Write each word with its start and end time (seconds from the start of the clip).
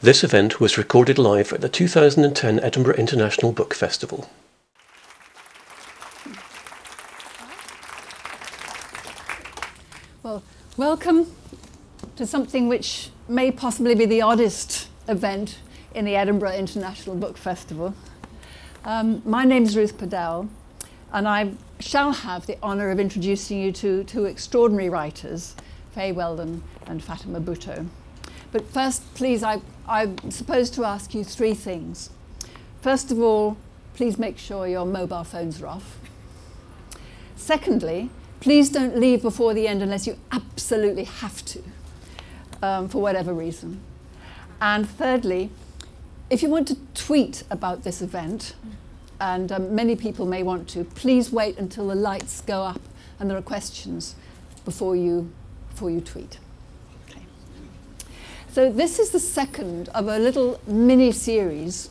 This 0.00 0.22
event 0.22 0.60
was 0.60 0.78
recorded 0.78 1.18
live 1.18 1.52
at 1.52 1.60
the 1.60 1.68
2010 1.68 2.60
Edinburgh 2.60 2.94
International 2.94 3.50
Book 3.50 3.74
Festival. 3.74 4.30
Well, 10.22 10.44
welcome 10.76 11.26
to 12.14 12.28
something 12.28 12.68
which 12.68 13.10
may 13.26 13.50
possibly 13.50 13.96
be 13.96 14.06
the 14.06 14.22
oddest 14.22 14.86
event 15.08 15.58
in 15.96 16.04
the 16.04 16.14
Edinburgh 16.14 16.54
International 16.54 17.16
Book 17.16 17.36
Festival. 17.36 17.92
Um, 18.84 19.20
my 19.24 19.44
name 19.44 19.64
is 19.64 19.76
Ruth 19.76 19.98
Padel, 19.98 20.48
and 21.12 21.26
I 21.26 21.54
shall 21.80 22.12
have 22.12 22.46
the 22.46 22.56
honour 22.62 22.90
of 22.90 23.00
introducing 23.00 23.58
you 23.58 23.72
to 23.72 24.04
two 24.04 24.26
extraordinary 24.26 24.90
writers, 24.90 25.56
Fay 25.90 26.12
Weldon 26.12 26.62
and 26.86 27.02
Fatima 27.02 27.40
Bhutto. 27.40 27.88
But 28.52 28.66
first, 28.70 29.02
please, 29.14 29.42
I, 29.42 29.60
I'm 29.88 30.30
supposed 30.30 30.74
to 30.74 30.84
ask 30.84 31.14
you 31.14 31.24
three 31.24 31.54
things. 31.54 32.10
First 32.82 33.10
of 33.10 33.18
all, 33.18 33.56
please 33.94 34.18
make 34.18 34.36
sure 34.36 34.68
your 34.68 34.84
mobile 34.84 35.24
phones 35.24 35.62
are 35.62 35.66
off. 35.66 35.98
Secondly, 37.36 38.10
please 38.40 38.68
don't 38.68 38.98
leave 38.98 39.22
before 39.22 39.54
the 39.54 39.66
end 39.66 39.82
unless 39.82 40.06
you 40.06 40.18
absolutely 40.30 41.04
have 41.04 41.42
to, 41.46 41.62
um, 42.62 42.88
for 42.88 43.00
whatever 43.00 43.32
reason. 43.32 43.80
And 44.60 44.86
thirdly, 44.86 45.50
if 46.28 46.42
you 46.42 46.50
want 46.50 46.68
to 46.68 46.76
tweet 46.94 47.44
about 47.50 47.84
this 47.84 48.02
event, 48.02 48.54
and 49.20 49.50
um, 49.50 49.74
many 49.74 49.96
people 49.96 50.26
may 50.26 50.42
want 50.42 50.68
to, 50.68 50.84
please 50.84 51.32
wait 51.32 51.56
until 51.56 51.88
the 51.88 51.94
lights 51.94 52.42
go 52.42 52.62
up 52.62 52.80
and 53.18 53.30
there 53.30 53.38
are 53.38 53.42
questions 53.42 54.14
before 54.66 54.94
you, 54.94 55.32
before 55.70 55.90
you 55.90 56.00
tweet. 56.00 56.38
So 58.58 58.68
this 58.68 58.98
is 58.98 59.10
the 59.10 59.20
second 59.20 59.88
of 59.90 60.08
a 60.08 60.18
little 60.18 60.60
mini 60.66 61.12
series. 61.12 61.90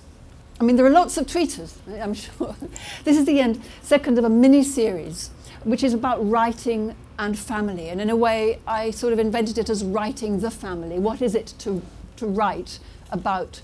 I 0.60 0.66
mean, 0.66 0.76
there 0.76 0.86
are 0.86 0.90
lots 0.90 1.16
of 1.16 1.26
tweeters, 1.26 1.78
I'm 2.04 2.14
sure. 2.14 2.58
this 3.06 3.16
is 3.16 3.24
the 3.24 3.40
end, 3.40 3.62
second 3.82 4.18
of 4.18 4.26
a 4.26 4.30
mini 4.30 4.64
series, 4.64 5.30
which 5.64 5.82
is 5.82 5.94
about 5.94 6.30
writing 6.30 6.94
and 7.18 7.40
family. 7.40 7.88
And 7.88 8.02
in 8.02 8.09
a 8.09 8.18
way, 8.18 8.59
I 8.68 8.92
sort 8.92 9.14
of 9.14 9.20
invented 9.20 9.58
it 9.58 9.70
as 9.70 9.86
writing 9.86 10.42
the 10.42 10.52
family. 10.52 11.00
What 11.00 11.22
is 11.22 11.36
it 11.36 11.54
to, 11.59 11.82
to 12.18 12.28
write 12.28 12.80
about 13.12 13.62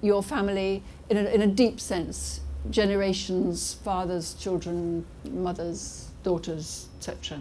your 0.00 0.22
family 0.22 0.84
in 1.10 1.16
a, 1.16 1.24
in 1.24 1.42
a 1.42 1.48
deep 1.48 1.80
sense? 1.80 2.42
generations, 2.70 3.74
fathers, 3.74 4.34
children, 4.34 5.04
mothers, 5.24 6.10
daughters, 6.22 6.86
etc. 6.98 7.40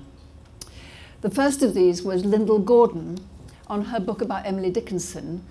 The 1.21 1.29
first 1.29 1.61
of 1.61 1.75
these 1.75 2.01
was 2.01 2.25
Lyndall 2.25 2.59
Gordon 2.59 3.19
on 3.67 3.85
her 3.85 3.99
book 3.99 4.21
about 4.21 4.45
Emily 4.45 4.69
Dickinson, 4.69 5.43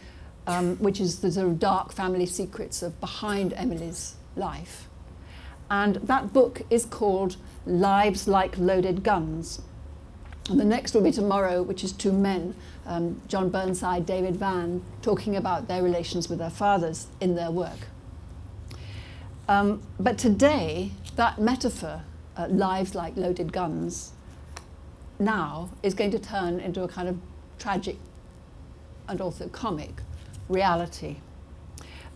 um, 0.46 0.76
which 0.76 1.00
is 1.00 1.20
the 1.20 1.30
sort 1.32 1.46
of 1.46 1.58
dark 1.58 1.92
family 1.92 2.26
secrets 2.26 2.82
of 2.82 3.00
behind 3.00 3.52
Emily's 3.54 4.16
life. 4.36 4.88
And 5.70 5.96
that 5.96 6.32
book 6.32 6.62
is 6.70 6.84
called 6.84 7.36
Lives 7.66 8.28
Like 8.28 8.58
Loaded 8.58 9.02
Guns. 9.02 9.62
And 10.50 10.60
the 10.60 10.64
next 10.64 10.94
will 10.94 11.02
be 11.02 11.10
tomorrow, 11.10 11.62
which 11.62 11.82
is 11.82 11.92
two 11.92 12.12
men, 12.12 12.54
um, 12.84 13.22
John 13.28 13.48
Burnside, 13.48 14.04
David 14.04 14.36
Vann, 14.36 14.84
talking 15.00 15.36
about 15.36 15.68
their 15.68 15.82
relations 15.82 16.28
with 16.28 16.38
their 16.38 16.50
fathers 16.50 17.06
in 17.20 17.34
their 17.34 17.50
work. 17.50 17.88
Um, 19.48 19.82
but 19.98 20.18
today, 20.18 20.92
that 21.16 21.40
metaphor, 21.40 22.02
uh, 22.36 22.46
lives 22.48 22.94
like 22.94 23.16
loaded 23.16 23.52
guns, 23.52 24.12
now 25.18 25.70
is 25.82 25.94
going 25.94 26.10
to 26.10 26.18
turn 26.18 26.60
into 26.60 26.82
a 26.82 26.88
kind 26.88 27.08
of 27.08 27.18
tragic 27.58 27.96
and 29.08 29.20
also 29.20 29.48
comic 29.48 30.02
reality. 30.48 31.16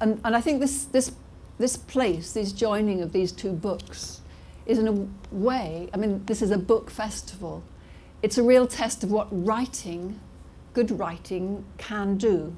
And, 0.00 0.20
and 0.24 0.36
I 0.36 0.40
think 0.40 0.60
this, 0.60 0.84
this, 0.84 1.12
this 1.58 1.76
place, 1.76 2.32
this 2.32 2.52
joining 2.52 3.02
of 3.02 3.12
these 3.12 3.32
two 3.32 3.52
books, 3.52 4.20
is 4.66 4.78
in 4.78 4.86
a 4.86 5.34
way, 5.34 5.88
I 5.94 5.96
mean, 5.96 6.24
this 6.26 6.42
is 6.42 6.50
a 6.50 6.58
book 6.58 6.90
festival. 6.90 7.62
It's 8.22 8.36
a 8.36 8.42
real 8.42 8.66
test 8.66 9.02
of 9.02 9.10
what 9.10 9.28
writing, 9.30 10.20
good 10.74 10.90
writing, 10.90 11.64
can 11.78 12.18
do. 12.18 12.54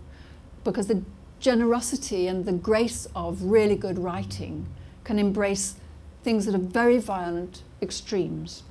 Because 0.65 0.89
the 0.89 1.03
generosity 1.39 2.27
and 2.27 2.45
the 2.45 2.53
grace 2.53 3.07
of 3.15 3.43
really 3.43 3.77
good 3.77 3.99
writing 3.99 4.67
can 5.05 5.19
embrace 5.19 5.77
things 6.23 6.47
that 6.47 6.55
are 6.55 6.59
very 6.59 6.99
violent 6.99 7.63
extremes. 7.81 8.65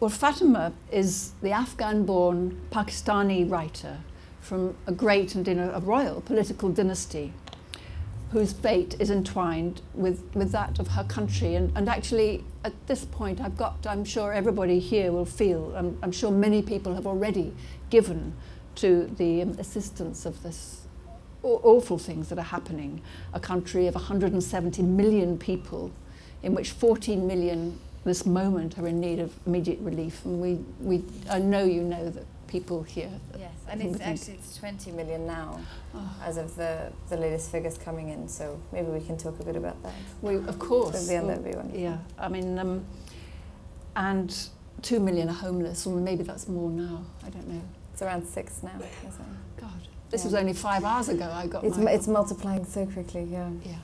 Well, 0.00 0.08
Fatima 0.08 0.72
is 0.90 1.32
the 1.42 1.50
Afghan-born 1.50 2.58
Pakistani 2.70 3.44
writer 3.50 3.98
from 4.40 4.74
a 4.86 4.92
great 4.92 5.34
and 5.34 5.46
a 5.46 5.78
royal 5.84 6.22
political 6.22 6.70
dynasty 6.70 7.34
whose 8.32 8.54
fate 8.54 8.96
is 8.98 9.10
entwined 9.10 9.82
with, 9.92 10.22
with 10.32 10.52
that 10.52 10.78
of 10.78 10.88
her 10.88 11.04
country. 11.04 11.54
And, 11.54 11.70
and 11.76 11.86
actually, 11.86 12.44
at 12.64 12.72
this 12.86 13.04
point, 13.04 13.42
I've 13.42 13.58
got, 13.58 13.86
I'm 13.86 14.06
sure 14.06 14.32
everybody 14.32 14.78
here 14.78 15.12
will 15.12 15.26
feel, 15.26 15.74
I'm, 15.76 15.98
I'm 16.02 16.12
sure 16.12 16.30
many 16.30 16.62
people 16.62 16.94
have 16.94 17.06
already 17.06 17.52
given 17.90 18.32
to 18.76 19.04
the 19.18 19.42
assistance 19.42 20.24
of 20.24 20.42
this 20.42 20.86
awful 21.42 21.98
things 21.98 22.30
that 22.30 22.38
are 22.38 22.42
happening. 22.56 23.02
A 23.34 23.40
country 23.40 23.86
of 23.86 23.94
170 23.96 24.80
million 24.80 25.36
people 25.36 25.90
in 26.42 26.54
which 26.54 26.70
14 26.70 27.26
million 27.26 27.78
this 28.04 28.24
moment 28.24 28.78
are 28.78 28.86
in 28.86 29.00
need 29.00 29.18
of 29.18 29.32
immediate 29.46 29.78
relief. 29.80 30.24
And 30.24 30.40
we, 30.40 30.54
we, 30.80 31.04
I 31.30 31.38
know 31.38 31.64
you 31.64 31.82
know 31.82 32.10
that 32.10 32.24
people 32.46 32.82
here. 32.82 33.10
Yes, 33.38 33.52
and 33.68 33.80
it's 33.80 34.00
actually 34.00 34.34
it's 34.34 34.56
20 34.56 34.92
million 34.92 35.26
now 35.26 35.60
oh. 35.94 36.16
as 36.24 36.36
of 36.36 36.56
the, 36.56 36.92
the 37.08 37.16
latest 37.16 37.50
figures 37.52 37.78
coming 37.78 38.08
in. 38.08 38.28
So 38.28 38.60
maybe 38.72 38.88
we 38.88 39.00
can 39.00 39.16
talk 39.16 39.38
a 39.40 39.44
bit 39.44 39.56
about 39.56 39.82
that. 39.82 39.92
We, 40.22 40.36
of 40.36 40.58
course. 40.58 41.02
At 41.02 41.06
the 41.06 41.14
end, 41.14 41.28
that'd 41.30 41.44
be 41.44 41.50
wonderful. 41.50 41.80
Yeah, 41.80 41.98
I 42.18 42.28
mean, 42.28 42.58
um, 42.58 42.84
and 43.96 44.34
two 44.82 45.00
million 45.00 45.28
are 45.28 45.34
homeless, 45.34 45.86
or 45.86 45.96
maybe 45.96 46.22
that's 46.22 46.48
more 46.48 46.70
now. 46.70 47.04
I 47.24 47.30
don't 47.30 47.48
know. 47.48 47.62
It's 47.92 48.02
around 48.02 48.26
six 48.26 48.62
now? 48.62 48.72
God. 49.60 49.70
This 50.10 50.22
yeah. 50.22 50.26
was 50.26 50.34
only 50.34 50.52
five 50.54 50.84
hours 50.84 51.08
ago 51.08 51.30
I 51.32 51.46
got 51.46 51.62
it's, 51.64 51.76
it's 51.76 52.08
multiplying 52.08 52.64
so 52.64 52.86
quickly, 52.86 53.24
yeah. 53.24 53.50
Yeah. 53.64 53.76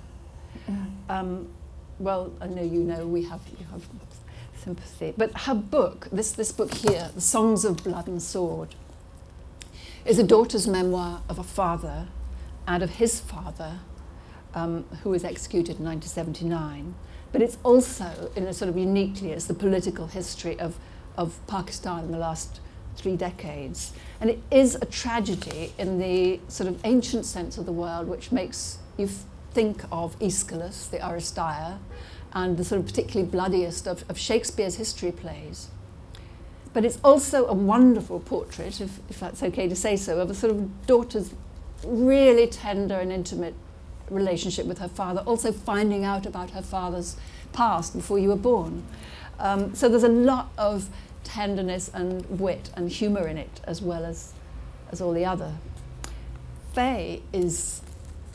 Um, 1.09 1.48
well, 2.00 2.33
I 2.41 2.47
know 2.48 2.62
you 2.62 2.81
know 2.81 3.06
we 3.06 3.22
have, 3.22 3.41
you 3.60 3.66
have 3.71 3.87
sympathy. 4.56 5.14
But 5.16 5.36
her 5.42 5.54
book, 5.54 6.08
this, 6.10 6.32
this 6.32 6.52
book 6.52 6.72
here, 6.74 7.10
The 7.14 7.20
Songs 7.20 7.64
of 7.64 7.82
Blood 7.84 8.08
and 8.08 8.22
Sword, 8.22 8.74
is 10.04 10.18
a 10.18 10.22
daughter's 10.22 10.66
memoir 10.66 11.22
of 11.28 11.38
a 11.38 11.44
father 11.44 12.08
and 12.66 12.82
of 12.82 12.90
his 12.90 13.20
father 13.20 13.80
um, 14.54 14.84
who 15.02 15.10
was 15.10 15.24
executed 15.24 15.78
in 15.78 15.84
1979. 15.84 16.94
But 17.32 17.42
it's 17.42 17.58
also, 17.62 18.30
in 18.34 18.44
a 18.44 18.52
sort 18.52 18.68
of 18.68 18.76
uniquely, 18.76 19.32
it's 19.32 19.46
the 19.46 19.54
political 19.54 20.06
history 20.06 20.58
of, 20.58 20.78
of 21.16 21.38
Pakistan 21.46 22.04
in 22.04 22.12
the 22.12 22.18
last 22.18 22.60
three 22.96 23.16
decades. 23.16 23.92
And 24.20 24.30
it 24.30 24.40
is 24.50 24.74
a 24.76 24.86
tragedy 24.86 25.72
in 25.78 25.98
the 25.98 26.40
sort 26.48 26.68
of 26.68 26.80
ancient 26.84 27.26
sense 27.26 27.58
of 27.58 27.66
the 27.66 27.72
world, 27.72 28.08
which 28.08 28.32
makes 28.32 28.78
you 28.96 29.08
think 29.52 29.84
of 29.92 30.16
Aeschylus, 30.20 30.88
the 30.88 30.98
Oresteia, 30.98 31.78
and 32.36 32.58
the 32.58 32.64
sort 32.64 32.78
of 32.78 32.86
particularly 32.86 33.26
bloodiest 33.26 33.88
of, 33.88 34.04
of 34.10 34.19
Shakespeare's 34.19 34.76
history 34.76 35.10
plays. 35.10 35.69
But 36.74 36.84
it's 36.84 36.98
also 37.02 37.47
a 37.47 37.54
wonderful 37.54 38.20
portrait, 38.20 38.78
if, 38.78 39.00
if 39.08 39.19
that's 39.19 39.42
okay 39.42 39.66
to 39.66 39.74
say 39.74 39.97
so, 39.97 40.20
of 40.20 40.28
a 40.28 40.34
sort 40.34 40.52
of 40.52 40.86
daughter's 40.86 41.32
really 41.82 42.47
tender 42.47 42.97
and 43.00 43.10
intimate 43.10 43.54
relationship 44.10 44.66
with 44.66 44.80
her 44.80 44.88
father, 44.88 45.20
also 45.20 45.50
finding 45.50 46.04
out 46.04 46.26
about 46.26 46.50
her 46.50 46.60
father's 46.60 47.16
past 47.54 47.94
before 47.94 48.19
you 48.19 48.28
were 48.28 48.36
born. 48.36 48.84
Um, 49.38 49.74
so 49.74 49.88
there's 49.88 50.03
a 50.03 50.08
lot 50.08 50.50
of 50.58 50.91
tenderness 51.24 51.91
and 51.94 52.26
wit 52.38 52.68
and 52.76 52.91
humour 52.91 53.26
in 53.26 53.38
it 53.38 53.62
as 53.64 53.80
well 53.80 54.04
as, 54.04 54.34
as 54.92 55.00
all 55.00 55.14
the 55.14 55.24
other. 55.24 55.54
Fay 56.74 57.22
is 57.32 57.80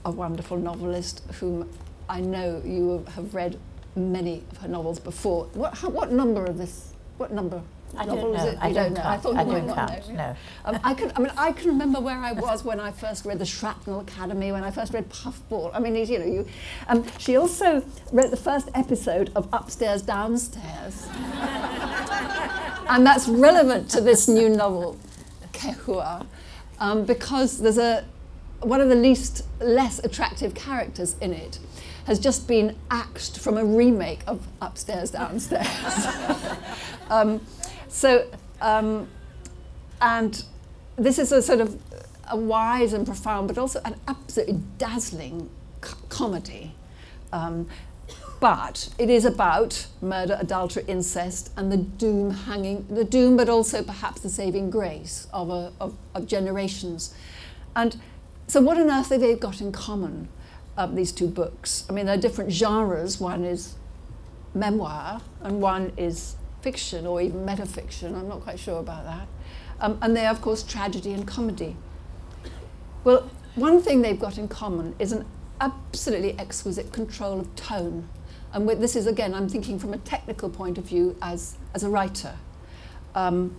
a 0.03 0.09
wonderful 0.09 0.57
novelist 0.57 1.21
whom 1.39 1.69
I 2.09 2.19
know 2.19 2.63
you 2.65 3.05
have 3.15 3.35
read 3.35 3.59
many 3.95 4.43
of 4.51 4.57
her 4.59 4.67
novels 4.67 4.99
before. 4.99 5.45
What, 5.53 5.77
how, 5.77 5.89
what 5.89 6.11
number 6.11 6.45
of 6.45 6.57
this, 6.57 6.93
what 7.17 7.31
number 7.31 7.61
I 7.97 8.05
don't 8.05 8.31
know. 8.31 8.57
I 8.59 8.71
don't, 8.71 8.93
know. 8.93 9.01
I 9.03 9.17
thought 9.17 9.35
I 9.35 9.43
don't 9.43 9.73
count. 9.73 10.09
Know. 10.09 10.15
No. 10.15 10.35
Um, 10.65 10.79
I 10.83 10.93
can. 10.93 11.11
I 11.15 11.19
mean, 11.19 11.31
I 11.37 11.51
can 11.51 11.67
remember 11.69 11.99
where 11.99 12.17
I 12.17 12.31
was 12.31 12.63
when 12.63 12.79
I 12.79 12.91
first 12.91 13.25
read 13.25 13.39
the 13.39 13.45
Shrapnel 13.45 13.99
Academy. 14.01 14.51
When 14.51 14.63
I 14.63 14.71
first 14.71 14.93
read 14.93 15.09
Puffball. 15.09 15.71
I 15.73 15.79
mean, 15.79 15.95
you 15.95 16.19
know, 16.19 16.25
you. 16.25 16.47
Um, 16.87 17.05
she 17.17 17.35
also 17.35 17.83
wrote 18.11 18.31
the 18.31 18.37
first 18.37 18.69
episode 18.75 19.31
of 19.35 19.47
Upstairs 19.51 20.01
Downstairs, 20.01 21.07
and 22.87 23.05
that's 23.05 23.27
relevant 23.27 23.89
to 23.91 24.01
this 24.01 24.27
new 24.27 24.49
novel, 24.49 24.97
Kehua, 25.53 26.25
um, 26.79 27.05
because 27.05 27.59
there's 27.59 27.77
a 27.77 28.05
one 28.61 28.79
of 28.79 28.89
the 28.89 28.95
least 28.95 29.45
less 29.59 29.99
attractive 29.99 30.53
characters 30.53 31.15
in 31.19 31.33
it 31.33 31.59
has 32.05 32.19
just 32.19 32.47
been 32.47 32.75
axed 32.89 33.39
from 33.39 33.57
a 33.57 33.65
remake 33.65 34.21
of 34.27 34.47
Upstairs 34.61 35.11
Downstairs. 35.11 36.07
um, 37.09 37.41
so, 37.87 38.27
um, 38.61 39.07
and 40.01 40.43
this 40.95 41.19
is 41.19 41.31
a 41.31 41.41
sort 41.41 41.61
of 41.61 41.79
a 42.29 42.37
wise 42.37 42.93
and 42.93 43.05
profound, 43.05 43.47
but 43.47 43.57
also 43.57 43.81
an 43.85 43.95
absolutely 44.07 44.59
dazzling 44.77 45.49
comedy. 46.09 46.73
Um, 47.33 47.67
but 48.39 48.89
it 48.97 49.09
is 49.09 49.23
about 49.23 49.85
murder, 50.01 50.35
adultery, 50.39 50.83
incest, 50.87 51.51
and 51.55 51.71
the 51.71 51.77
doom 51.77 52.31
hanging, 52.31 52.87
the 52.89 53.03
doom, 53.03 53.37
but 53.37 53.49
also 53.49 53.83
perhaps 53.83 54.21
the 54.21 54.29
saving 54.29 54.71
grace 54.71 55.27
of, 55.31 55.51
a, 55.51 55.71
of, 55.79 55.95
of 56.15 56.25
generations. 56.25 57.13
And 57.75 58.01
so, 58.47 58.59
what 58.59 58.77
on 58.77 58.89
earth 58.89 59.09
have 59.09 59.21
they 59.21 59.35
got 59.35 59.61
in 59.61 59.71
common, 59.71 60.27
um, 60.77 60.95
these 60.95 61.11
two 61.11 61.27
books? 61.27 61.85
I 61.89 61.93
mean, 61.93 62.05
they're 62.05 62.17
different 62.17 62.51
genres. 62.51 63.19
One 63.19 63.43
is 63.43 63.75
memoir, 64.53 65.21
and 65.41 65.61
one 65.61 65.93
is 65.97 66.35
fiction 66.61 67.05
or 67.05 67.21
even 67.21 67.45
metafiction. 67.45 68.15
I'm 68.15 68.27
not 68.27 68.41
quite 68.41 68.59
sure 68.59 68.79
about 68.79 69.05
that. 69.05 69.27
Um, 69.79 69.97
and 70.01 70.15
they 70.15 70.25
are, 70.25 70.31
of 70.31 70.41
course, 70.41 70.63
tragedy 70.63 71.13
and 71.13 71.27
comedy. 71.27 71.75
Well, 73.03 73.29
one 73.55 73.81
thing 73.81 74.01
they've 74.01 74.19
got 74.19 74.37
in 74.37 74.47
common 74.47 74.95
is 74.99 75.11
an 75.11 75.25
absolutely 75.59 76.37
exquisite 76.37 76.91
control 76.91 77.39
of 77.39 77.55
tone. 77.55 78.07
And 78.53 78.67
with, 78.67 78.79
this 78.79 78.95
is, 78.95 79.07
again, 79.07 79.33
I'm 79.33 79.49
thinking 79.49 79.79
from 79.79 79.93
a 79.93 79.97
technical 79.97 80.49
point 80.49 80.77
of 80.77 80.83
view 80.85 81.15
as, 81.21 81.55
as 81.73 81.83
a 81.83 81.89
writer. 81.89 82.35
Um, 83.15 83.55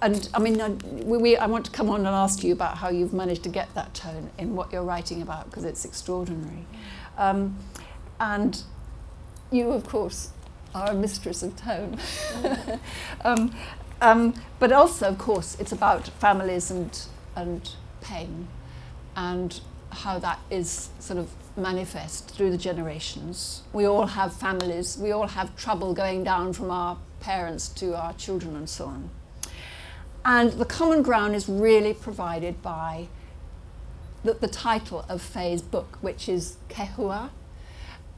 and 0.00 0.28
I 0.32 0.38
mean, 0.38 0.60
I, 0.60 0.68
we, 1.02 1.36
I 1.36 1.46
want 1.46 1.64
to 1.66 1.70
come 1.70 1.90
on 1.90 2.00
and 2.00 2.08
ask 2.08 2.44
you 2.44 2.52
about 2.52 2.78
how 2.78 2.88
you've 2.88 3.12
managed 3.12 3.42
to 3.44 3.48
get 3.48 3.74
that 3.74 3.94
tone 3.94 4.30
in 4.38 4.54
what 4.54 4.72
you're 4.72 4.84
writing 4.84 5.22
about, 5.22 5.46
because 5.46 5.64
it's 5.64 5.84
extraordinary. 5.84 6.66
Um, 7.16 7.56
and 8.20 8.62
you, 9.50 9.70
of 9.70 9.86
course, 9.86 10.30
are 10.74 10.90
a 10.90 10.94
mistress 10.94 11.42
of 11.42 11.56
tone. 11.56 11.98
um, 13.24 13.54
um, 14.00 14.34
but 14.60 14.70
also, 14.70 15.08
of 15.08 15.18
course, 15.18 15.56
it's 15.58 15.72
about 15.72 16.08
families 16.20 16.70
and, 16.70 17.06
and 17.34 17.70
pain 18.00 18.46
and 19.16 19.60
how 19.90 20.18
that 20.20 20.38
is 20.50 20.90
sort 21.00 21.18
of 21.18 21.30
manifest 21.56 22.30
through 22.30 22.50
the 22.50 22.58
generations. 22.58 23.62
We 23.72 23.84
all 23.84 24.06
have 24.06 24.32
families, 24.32 24.96
we 24.96 25.10
all 25.10 25.26
have 25.26 25.56
trouble 25.56 25.92
going 25.92 26.22
down 26.22 26.52
from 26.52 26.70
our 26.70 26.98
parents 27.18 27.68
to 27.70 27.96
our 27.96 28.12
children 28.12 28.54
and 28.54 28.68
so 28.68 28.86
on. 28.86 29.10
And 30.28 30.52
the 30.52 30.66
common 30.66 31.00
ground 31.00 31.34
is 31.34 31.48
really 31.48 31.94
provided 31.94 32.60
by 32.60 33.08
the, 34.22 34.34
the 34.34 34.46
title 34.46 35.06
of 35.08 35.22
Fay's 35.22 35.62
book, 35.62 35.96
which 36.02 36.28
is 36.28 36.58
Kehua. 36.68 37.30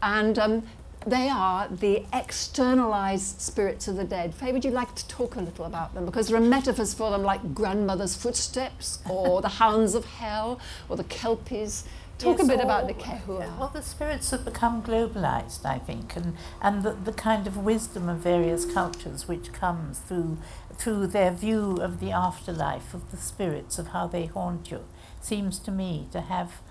And 0.02 0.36
um, 0.36 0.64
they 1.06 1.28
are 1.28 1.68
the 1.68 2.06
externalized 2.12 3.40
spirits 3.40 3.86
of 3.86 3.94
the 3.94 4.02
dead. 4.02 4.34
Fay, 4.34 4.50
would 4.50 4.64
you 4.64 4.72
like 4.72 4.96
to 4.96 5.06
talk 5.06 5.36
a 5.36 5.40
little 5.40 5.64
about 5.64 5.94
them? 5.94 6.04
Because 6.04 6.26
there 6.26 6.36
are 6.36 6.40
metaphors 6.40 6.92
for 6.94 7.12
them 7.12 7.22
like 7.22 7.54
grandmother's 7.54 8.16
footsteps, 8.16 8.98
or 9.08 9.40
the 9.40 9.48
hounds 9.48 9.94
of 9.94 10.04
hell, 10.04 10.58
or 10.88 10.96
the 10.96 11.04
kelpies. 11.04 11.84
Talk 12.18 12.38
yes, 12.38 12.46
a 12.48 12.50
bit 12.50 12.60
about 12.60 12.88
the 12.88 12.92
kehua. 12.92 13.56
Well, 13.56 13.70
the 13.72 13.82
spirits 13.82 14.30
have 14.32 14.44
become 14.44 14.82
globalized, 14.82 15.64
I 15.64 15.78
think, 15.78 16.16
and, 16.16 16.36
and 16.60 16.82
the, 16.82 16.92
the 16.92 17.12
kind 17.12 17.46
of 17.46 17.56
wisdom 17.56 18.08
of 18.08 18.18
various 18.18 18.66
cultures 18.66 19.26
which 19.28 19.52
comes 19.52 20.00
through, 20.00 20.36
through 20.81 21.06
their 21.09 21.31
view 21.31 21.77
of 21.77 22.00
the 22.00 22.11
afterlife, 22.11 22.94
of 22.94 23.11
the 23.11 23.17
spirits, 23.17 23.79
of 23.79 23.88
how 23.88 24.06
they 24.06 24.27
haunt 24.27 24.71
you, 24.71 24.81
seems 25.21 25.59
to 25.59 25.71
me 25.71 26.09
to 26.11 26.23
have 26.23 26.62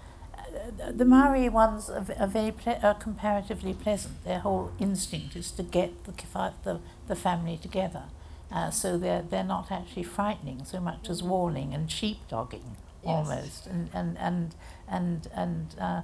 the 0.92 1.06
Maori 1.06 1.48
ones 1.48 1.90
are, 1.92 2.06
are 2.18 2.28
very 2.28 2.52
ple- 2.52 2.80
are 2.82 2.96
comparatively 2.96 3.74
pleasant. 3.74 4.24
Their 4.24 4.40
whole 4.40 4.72
instinct 4.80 5.36
is 5.36 5.52
to 5.52 5.64
get 5.64 6.06
the 6.06 6.14
the, 6.64 6.80
the 7.08 7.16
family 7.16 7.58
together, 7.58 8.06
uh, 8.52 8.72
so 8.72 8.98
they're 8.98 9.22
they're 9.22 9.44
not 9.44 9.72
actually 9.72 10.04
frightening 10.04 10.66
so 10.66 10.80
much 10.80 11.10
as 11.10 11.22
warning 11.22 11.74
and 11.74 11.88
sheepdogging 11.88 12.76
yes. 13.04 13.06
almost, 13.06 13.68
and 13.68 13.90
and 13.94 14.18
and 14.18 14.56
and 14.88 15.28
and. 15.36 15.76
Uh, 15.80 16.02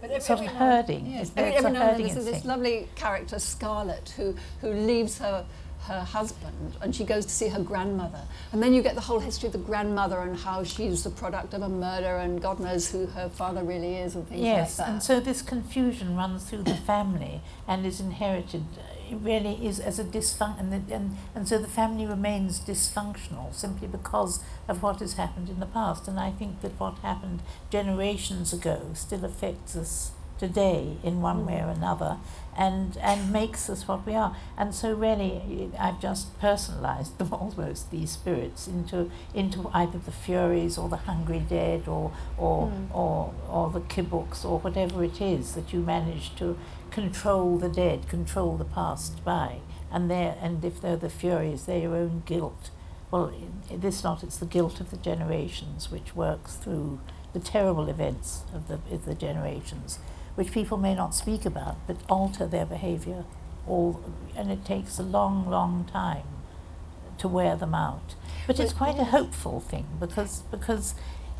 but 0.00 0.22
sort 0.22 0.40
of 0.40 0.46
herding. 0.46 1.06
Yes. 1.06 1.32
Every, 1.34 1.52
every 1.54 1.70
now 1.72 1.88
and 1.88 2.04
then 2.04 2.14
there's 2.14 2.26
this 2.26 2.44
lovely 2.44 2.88
character, 2.94 3.38
Scarlett, 3.38 4.12
who, 4.18 4.36
who 4.60 4.70
leaves 4.70 5.16
her 5.18 5.46
her 5.86 6.00
husband 6.00 6.76
and 6.80 6.94
she 6.94 7.04
goes 7.04 7.26
to 7.26 7.32
see 7.32 7.48
her 7.48 7.62
grandmother. 7.62 8.22
And 8.52 8.62
then 8.62 8.72
you 8.74 8.82
get 8.82 8.94
the 8.94 9.02
whole 9.02 9.20
history 9.20 9.48
of 9.48 9.52
the 9.52 9.58
grandmother 9.58 10.20
and 10.20 10.36
how 10.36 10.64
she's 10.64 11.04
the 11.04 11.10
product 11.10 11.54
of 11.54 11.62
a 11.62 11.68
murder 11.68 12.16
and 12.16 12.40
God 12.40 12.60
knows 12.60 12.90
who 12.90 13.06
her 13.06 13.28
father 13.28 13.62
really 13.62 13.96
is 13.96 14.14
and 14.14 14.28
things 14.28 14.40
yes, 14.40 14.78
like 14.78 14.86
that. 14.86 14.92
Yes, 14.92 14.92
and 14.92 15.02
so 15.02 15.20
this 15.20 15.42
confusion 15.42 16.16
runs 16.16 16.44
through 16.44 16.62
the 16.62 16.74
family 16.74 17.42
and 17.68 17.84
is 17.86 18.00
inherited 18.00 18.64
it 19.10 19.16
really 19.16 19.66
is 19.66 19.80
as 19.80 19.98
a 19.98 20.04
dysfunction 20.04 20.72
and, 20.72 20.90
and, 20.90 21.16
and 21.34 21.48
so 21.48 21.58
the 21.58 21.68
family 21.68 22.06
remains 22.06 22.60
dysfunctional 22.60 23.54
simply 23.54 23.86
because 23.86 24.42
of 24.68 24.82
what 24.82 25.00
has 25.00 25.14
happened 25.14 25.48
in 25.48 25.60
the 25.60 25.66
past 25.66 26.08
and 26.08 26.18
I 26.18 26.30
think 26.30 26.60
that 26.62 26.78
what 26.80 26.98
happened 26.98 27.42
generations 27.70 28.52
ago 28.52 28.90
still 28.94 29.24
affects 29.24 29.76
us 29.76 30.12
today 30.38 30.96
in 31.02 31.20
one 31.20 31.38
mm. 31.38 31.46
way 31.46 31.60
or 31.60 31.68
another 31.68 32.18
and 32.56 32.96
and 32.98 33.32
makes 33.32 33.68
us 33.68 33.86
what 33.88 34.06
we 34.06 34.14
are. 34.14 34.36
And 34.56 34.74
so 34.74 34.94
really 34.94 35.70
I've 35.78 36.00
just 36.00 36.38
personalized 36.38 37.18
them 37.18 37.32
almost, 37.32 37.90
these 37.90 38.10
spirits, 38.10 38.66
into 38.66 39.10
into 39.34 39.70
either 39.72 39.98
the 39.98 40.12
Furies 40.12 40.78
or 40.78 40.88
the 40.88 40.96
Hungry 40.96 41.40
Dead 41.40 41.88
or 41.88 42.12
or 42.38 42.68
mm. 42.68 42.94
or, 42.94 43.34
or 43.48 43.70
the 43.70 43.80
Kibuks 43.80 44.44
or 44.44 44.58
whatever 44.60 45.04
it 45.04 45.20
is 45.20 45.54
that 45.54 45.72
you 45.72 45.80
manage 45.80 46.34
to 46.36 46.58
control 46.90 47.58
the 47.58 47.68
dead, 47.68 48.08
control 48.08 48.56
the 48.56 48.64
past 48.64 49.24
by. 49.24 49.58
And 49.90 50.10
they 50.10 50.34
and 50.40 50.64
if 50.64 50.80
they're 50.80 50.96
the 50.96 51.10
Furies, 51.10 51.66
they're 51.66 51.78
your 51.78 51.96
own 51.96 52.22
guilt. 52.26 52.70
Well, 53.10 53.32
this 53.70 54.02
not, 54.02 54.24
it's 54.24 54.38
the 54.38 54.46
guilt 54.46 54.80
of 54.80 54.90
the 54.90 54.96
generations 54.96 55.88
which 55.88 56.16
works 56.16 56.56
through 56.56 56.98
the 57.32 57.38
terrible 57.38 57.88
events 57.88 58.42
of 58.52 58.66
the, 58.66 58.74
of 58.92 59.04
the 59.04 59.14
generations 59.14 60.00
which 60.34 60.52
people 60.52 60.76
may 60.76 60.94
not 60.94 61.14
speak 61.14 61.44
about, 61.44 61.76
but 61.86 61.96
alter 62.08 62.46
their 62.46 62.66
behavior. 62.66 63.24
All, 63.66 64.02
and 64.36 64.50
it 64.50 64.64
takes 64.64 64.98
a 64.98 65.02
long, 65.02 65.48
long 65.48 65.88
time 65.90 66.26
to 67.18 67.28
wear 67.28 67.56
them 67.56 67.74
out. 67.74 68.14
But, 68.46 68.58
it's 68.60 68.72
quite 68.72 68.98
a 68.98 69.04
hopeful 69.04 69.60
thing 69.60 69.86
because, 70.00 70.42
because 70.50 70.94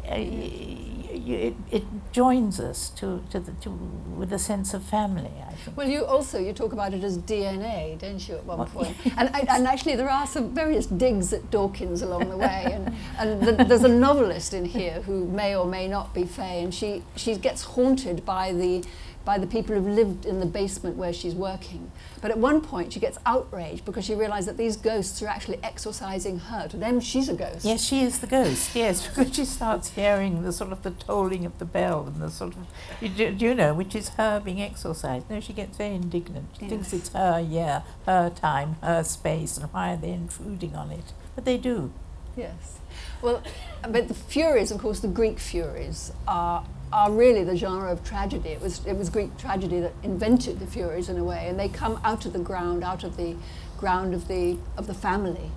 Uh, 0.09 0.95
it, 1.27 1.55
it 1.71 1.85
joins 2.13 2.61
us 2.61 2.91
to, 2.91 3.23
to, 3.31 3.41
the, 3.41 3.53
to 3.53 3.71
with 3.71 4.33
a 4.33 4.39
sense 4.39 4.75
of 4.75 4.83
family, 4.83 5.31
I 5.47 5.53
think. 5.53 5.77
Well, 5.77 5.89
you 5.89 6.05
also 6.05 6.39
you 6.39 6.53
talk 6.53 6.73
about 6.73 6.93
it 6.93 7.03
as 7.03 7.19
DNA, 7.19 7.99
don't 7.99 8.27
you, 8.29 8.35
at 8.35 8.45
one 8.45 8.67
point? 8.69 8.97
and, 9.17 9.31
and 9.35 9.67
actually, 9.67 9.97
there 9.97 10.11
are 10.11 10.27
some 10.27 10.55
various 10.55 10.87
digs 10.87 11.33
at 11.33 11.51
Dawkins 11.51 12.03
along 12.03 12.29
the 12.29 12.37
way, 12.37 12.67
and, 12.73 12.95
and 13.19 13.43
the, 13.43 13.65
there's 13.65 13.85
a 13.85 13.89
novelist 13.89 14.55
in 14.55 14.65
here 14.65 15.03
who 15.03 15.27
may 15.27 15.57
or 15.57 15.67
may 15.67 15.89
not 15.89 16.13
be 16.15 16.25
Fay, 16.25 16.63
and 16.63 16.75
she 16.75 17.03
she 17.17 17.37
gets 17.37 17.63
haunted 17.63 18.25
by 18.25 18.53
the 18.53 18.85
by 19.25 19.39
the 19.39 19.47
people 19.47 19.75
who've 19.75 19.87
lived 19.87 20.27
in 20.27 20.41
the 20.41 20.47
basement 20.47 20.97
where 20.97 21.13
she's 21.13 21.35
working. 21.35 21.91
But 22.21 22.31
at 22.31 22.39
one 22.39 22.61
point, 22.61 22.93
she 22.93 23.01
gets 23.01 23.19
outraged 23.25 23.85
because 23.85 24.05
she 24.05 24.15
realizes 24.15 24.47
that 24.47 24.57
these 24.57 24.77
ghosts 24.77 25.23
are 25.23 25.29
actually 25.29 25.59
exorcising 25.63 26.39
her. 26.39 26.69
To 26.69 26.77
them, 26.77 27.01
she's 27.01 27.29
a 27.29 27.35
ghost. 27.35 27.65
Yes, 27.65 27.85
she 27.85 28.03
is 28.03 28.19
the 28.19 28.27
ghost, 28.27 28.75
yes, 28.75 29.07
because 29.09 29.35
she 29.35 29.45
starts 29.45 29.91
hearing 29.91 30.43
the 30.43 30.53
sort 30.53 30.73
of 30.73 30.83
the 30.83 30.91
tolling 30.91 31.47
of 31.47 31.59
the 31.59 31.65
bell 31.65 32.05
and 32.07 32.21
the 32.21 32.31
sort 32.31 32.55
of, 32.55 32.67
you, 33.01 33.31
do 33.31 33.47
you 33.47 33.55
know, 33.55 33.75
which 33.75 33.95
is 33.95 34.11
her 34.11 34.41
being 34.41 34.61
exorcised. 34.61 35.31
No, 35.31 35.41
she 35.41 35.53
gets 35.53 35.77
very 35.77 35.95
indignant. 35.95 36.49
She 36.59 36.63
yes. 36.63 36.71
thinks 36.71 36.93
it's 36.93 37.09
her 37.11 37.41
yeah, 37.41 37.83
her 38.07 38.31
time, 38.31 38.77
her 38.83 39.03
space, 39.05 39.57
and 39.57 39.73
why 39.73 39.93
are 39.93 39.97
they 39.97 40.13
intruding 40.13 40.75
on 40.75 40.91
it? 40.91 41.13
But 41.35 41.45
they 41.45 41.57
do. 41.57 41.93
Yes. 42.37 42.81
Well, 43.23 43.43
but 43.89 44.09
the 44.09 44.15
Furies, 44.15 44.71
of 44.71 44.81
course, 44.81 45.01
the 45.01 45.09
Greek 45.09 45.39
Furies 45.39 46.13
are 46.27 46.65
are 46.93 47.11
really 47.11 47.45
the 47.45 47.57
genre 47.57 47.91
of 47.91 48.05
tragedy. 48.05 48.51
It 48.51 48.61
was, 48.61 48.85
it 48.87 48.97
was 48.97 49.11
Greek 49.11 49.37
tragedy 49.37 49.81
that 49.81 49.93
invented 50.03 50.61
the 50.61 50.67
Furies 50.67 51.09
in 51.09 51.19
a 51.19 51.25
way, 51.25 51.49
and 51.49 51.59
they 51.59 51.69
come 51.69 52.01
out 52.05 52.27
of 52.27 52.33
the 52.33 52.39
ground, 52.39 52.85
out 52.85 53.05
of 53.05 53.17
the 53.17 53.37
ground 53.79 54.15
of 54.15 54.29
the, 54.29 54.59
of 54.77 54.87
the 54.87 54.95
family. 54.95 55.51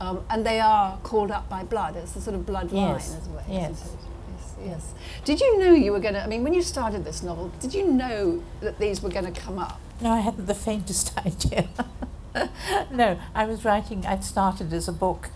Um, 0.00 0.24
and 0.28 0.44
they 0.44 0.60
are 0.60 0.98
called 0.98 1.30
up 1.30 1.48
by 1.48 1.64
blood. 1.64 1.96
It's 1.96 2.14
a 2.16 2.20
sort 2.20 2.36
of 2.36 2.42
bloodline 2.42 2.92
yes. 2.94 3.16
as 3.16 3.28
well. 3.28 3.44
Yes. 3.48 3.70
yes. 3.70 3.96
Yes. 4.64 4.94
Did 5.24 5.40
you 5.40 5.58
know 5.58 5.72
you 5.74 5.92
were 5.92 6.00
going 6.00 6.14
to, 6.14 6.22
I 6.22 6.26
mean, 6.26 6.42
when 6.42 6.54
you 6.54 6.62
started 6.62 7.04
this 7.04 7.22
novel, 7.22 7.52
did 7.60 7.74
you 7.74 7.86
know 7.86 8.42
that 8.60 8.78
these 8.78 9.02
were 9.02 9.10
going 9.10 9.32
to 9.32 9.40
come 9.40 9.58
up? 9.58 9.80
No, 10.00 10.10
I 10.10 10.20
hadn't 10.20 10.46
the 10.46 10.54
faintest 10.54 11.16
idea. 11.26 11.68
no, 12.90 13.18
I 13.34 13.44
was 13.46 13.64
writing, 13.64 14.04
I'd 14.06 14.24
started 14.24 14.72
as 14.72 14.88
a 14.88 14.92
book 14.92 15.30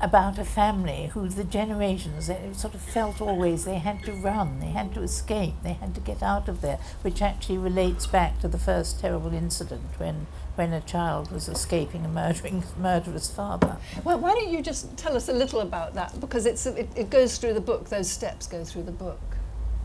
about 0.00 0.38
a 0.38 0.44
family 0.44 1.10
who 1.14 1.28
the 1.28 1.44
generations 1.44 2.26
they 2.26 2.50
sort 2.52 2.74
of 2.74 2.80
felt 2.80 3.20
always 3.20 3.64
they 3.64 3.78
had 3.78 4.02
to 4.04 4.12
run, 4.12 4.60
they 4.60 4.66
had 4.66 4.92
to 4.94 5.02
escape, 5.02 5.54
they 5.62 5.72
had 5.72 5.94
to 5.94 6.00
get 6.00 6.22
out 6.22 6.48
of 6.48 6.60
there, 6.60 6.78
which 7.02 7.22
actually 7.22 7.58
relates 7.58 8.06
back 8.06 8.38
to 8.40 8.48
the 8.48 8.58
first 8.58 9.00
terrible 9.00 9.32
incident 9.32 9.84
when 9.98 10.26
when 10.56 10.72
a 10.72 10.80
child 10.80 11.30
was 11.30 11.48
escaping 11.48 12.04
a 12.04 12.08
murdering 12.08 12.64
murderous 12.78 13.30
father. 13.30 13.76
Well, 14.04 14.18
why 14.18 14.32
don't 14.32 14.50
you 14.50 14.62
just 14.62 14.96
tell 14.96 15.14
us 15.14 15.28
a 15.28 15.32
little 15.32 15.60
about 15.60 15.94
that 15.94 16.18
because 16.20 16.46
it's 16.46 16.66
it, 16.66 16.88
it 16.96 17.10
goes 17.10 17.38
through 17.38 17.54
the 17.54 17.60
book. 17.60 17.88
Those 17.88 18.10
steps 18.10 18.46
go 18.46 18.64
through 18.64 18.84
the 18.84 18.92
book. 18.92 19.20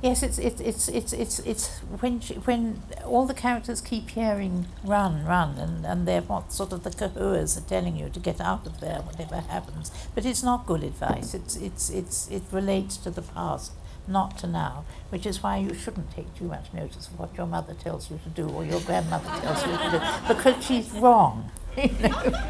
Yes, 0.02 0.24
it's 0.24 0.40
it's 0.40 0.60
it's 0.60 0.88
it's 0.88 1.14
it's 1.14 1.40
it's 1.40 1.80
when 2.00 2.20
she, 2.22 2.34
when 2.34 2.82
all 3.06 3.28
the 3.28 3.36
characters 3.36 3.82
keep 3.82 4.10
hearing 4.10 4.66
run, 4.84 5.24
run, 5.26 5.60
and 5.60 5.86
and 5.86 6.08
they're 6.08 6.22
what 6.22 6.52
sort 6.52 6.74
of 6.74 6.84
the 6.84 6.90
kehuas 6.90 7.56
are 7.56 7.70
telling 7.70 7.96
you 7.96 8.10
to 8.10 8.20
get 8.20 8.42
out 8.42 8.66
of 8.66 8.80
there, 8.80 9.02
whatever 9.02 9.42
happens. 9.42 9.92
But 10.16 10.26
it's 10.26 10.42
not 10.42 10.66
good 10.66 10.84
advice. 10.84 11.36
It's 11.36 11.56
it's 11.56 11.92
it's 11.92 12.28
it 12.32 12.42
relates 12.52 12.98
to 12.98 13.12
the 13.12 13.22
past, 13.22 13.74
not 14.08 14.40
to 14.40 14.48
now, 14.48 14.86
which 15.12 15.28
is 15.28 15.44
why 15.44 15.58
you 15.58 15.76
shouldn't 15.76 16.10
take 16.16 16.34
too 16.34 16.46
much 16.46 16.74
notice 16.74 17.08
of 17.08 17.20
what 17.20 17.38
your 17.38 17.46
mother 17.46 17.76
tells 17.76 18.10
you 18.10 18.20
to 18.24 18.30
do 18.30 18.50
or 18.50 18.66
your 18.66 18.82
grandmother 18.82 19.30
tells 19.40 19.64
you 19.68 19.78
to 19.78 19.92
do, 19.92 20.34
because 20.34 20.66
she's 20.66 20.90
wrong. 20.94 21.52
You 21.78 21.90
know? 22.02 22.44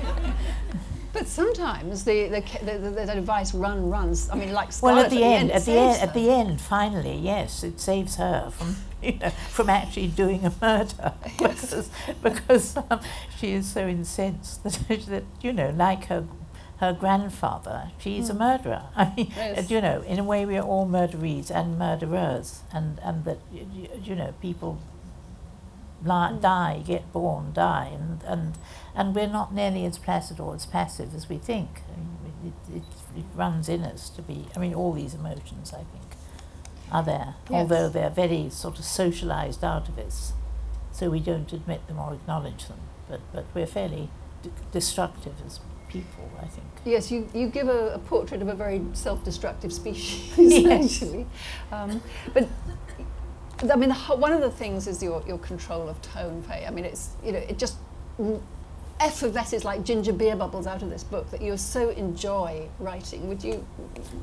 But 1.14 1.28
sometimes 1.28 2.06
the, 2.06 2.28
the, 2.30 2.42
the, 2.66 2.78
the, 2.78 2.90
the 2.92 3.12
advice 3.18 3.54
run 3.54 3.90
runs. 3.90 4.30
I 4.30 4.36
mean, 4.36 4.54
like 4.54 4.70
Well, 4.82 4.96
Scarlett 4.96 5.06
at 5.06 5.12
the 5.12 5.24
end, 5.24 5.52
at 5.52 5.66
the 5.66 5.78
end, 5.78 6.02
at 6.02 6.14
the 6.14 6.30
end, 6.32 6.62
finally, 6.62 7.16
yes, 7.18 7.64
it 7.64 7.80
saves 7.82 8.16
her 8.16 8.50
from, 8.52 8.78
you 9.04 9.18
know, 9.20 9.30
from 9.50 9.70
actually 9.70 10.08
doing 10.08 10.46
a 10.46 10.54
murder 10.62 11.14
because 11.38 11.90
because 12.24 12.78
um, 12.78 13.02
she 13.38 13.52
is 13.54 13.68
so 13.68 13.88
incensed 13.88 14.64
that 14.64 14.80
that 15.10 15.24
you 15.42 15.52
know, 15.52 15.70
like 15.72 16.06
her 16.06 16.26
her 16.78 16.94
grandfather, 16.94 17.92
she's 18.00 18.30
a 18.30 18.34
murderer. 18.34 18.84
I 18.96 19.14
mean, 19.16 19.32
Yes. 19.36 19.70
you 19.70 19.82
know, 19.82 20.02
in 20.02 20.18
a 20.18 20.24
way, 20.24 20.46
we 20.48 20.58
are 20.58 20.66
all 20.66 20.88
murderees 20.88 21.52
and 21.52 21.78
murderers, 21.78 22.62
and 22.74 23.00
and 23.04 23.26
that 23.26 23.38
you 23.52 24.16
know, 24.16 24.34
people 24.42 24.80
li- 26.04 26.38
die, 26.40 26.82
get 26.86 27.12
born, 27.14 27.52
die, 27.54 27.92
and 27.94 28.24
and 28.26 28.54
and 28.96 29.16
we're 29.16 29.28
not 29.28 29.54
nearly 29.54 29.86
as 29.86 29.98
placid 29.98 30.40
or 30.40 30.56
as 30.56 30.66
passive 30.66 31.16
as 31.16 31.30
we 31.30 31.38
think. 31.38 31.82
I 31.94 31.98
mean, 32.00 32.54
it, 32.70 32.76
it, 32.78 32.84
it 33.20 33.26
runs 33.36 33.70
in 33.70 33.84
us 33.84 34.10
to 34.12 34.22
be. 34.22 34.48
I 34.56 34.60
mean, 34.60 34.74
all 34.74 34.94
these 34.94 35.14
emotions, 35.14 35.74
I 35.74 35.78
think, 35.84 36.16
are 36.92 37.04
there, 37.04 37.36
although 37.50 37.88
they're 37.90 38.10
very 38.10 38.50
sort 38.50 38.80
of 38.80 38.86
socialized 38.86 39.64
out 39.64 39.88
of 39.88 39.98
us, 39.98 40.34
so 40.92 41.10
we 41.10 41.20
don't 41.20 41.52
admit 41.54 41.88
them 41.88 42.00
or 42.00 42.14
acknowledge 42.14 42.68
them. 42.68 42.80
But 43.10 43.22
but 43.32 43.46
we're 43.54 43.66
fairly 43.68 44.10
d- 44.44 44.50
destructive 44.72 45.34
as 45.46 45.60
people, 45.88 46.30
I 46.42 46.48
think. 46.48 46.68
Yes, 46.86 47.12
you, 47.12 47.30
you 47.34 47.48
give 47.48 47.68
a, 47.68 47.94
a 47.94 48.00
portrait 48.00 48.42
of 48.42 48.48
a 48.48 48.56
very 48.56 48.82
self-destructive 48.94 49.72
species, 49.74 50.34
Yes. 50.38 50.94
actually. 51.02 51.28
Um, 51.72 52.02
but 52.34 52.48
I 53.72 53.76
mean, 53.76 53.90
the, 53.90 53.96
one 54.16 54.32
of 54.34 54.42
the 54.42 54.50
things 54.50 54.88
is 54.88 55.04
your, 55.04 55.22
your 55.28 55.38
control 55.38 55.88
of 55.88 56.02
tone, 56.02 56.42
Fay. 56.44 56.66
I 56.66 56.72
mean, 56.72 56.86
it's 56.86 57.12
you 57.24 57.32
know, 57.34 57.38
it 57.40 57.58
just 57.58 57.76
effervesces 59.02 59.66
like 59.66 59.84
ginger 59.84 60.14
beer 60.14 60.36
bubbles 60.36 60.68
out 60.68 60.84
of 60.84 60.90
this 60.90 61.04
book 61.04 61.30
that 61.32 61.42
you 61.42 61.58
so 61.58 61.90
enjoy 61.90 62.70
writing. 62.80 63.28
Would 63.28 63.44
you? 63.44 63.66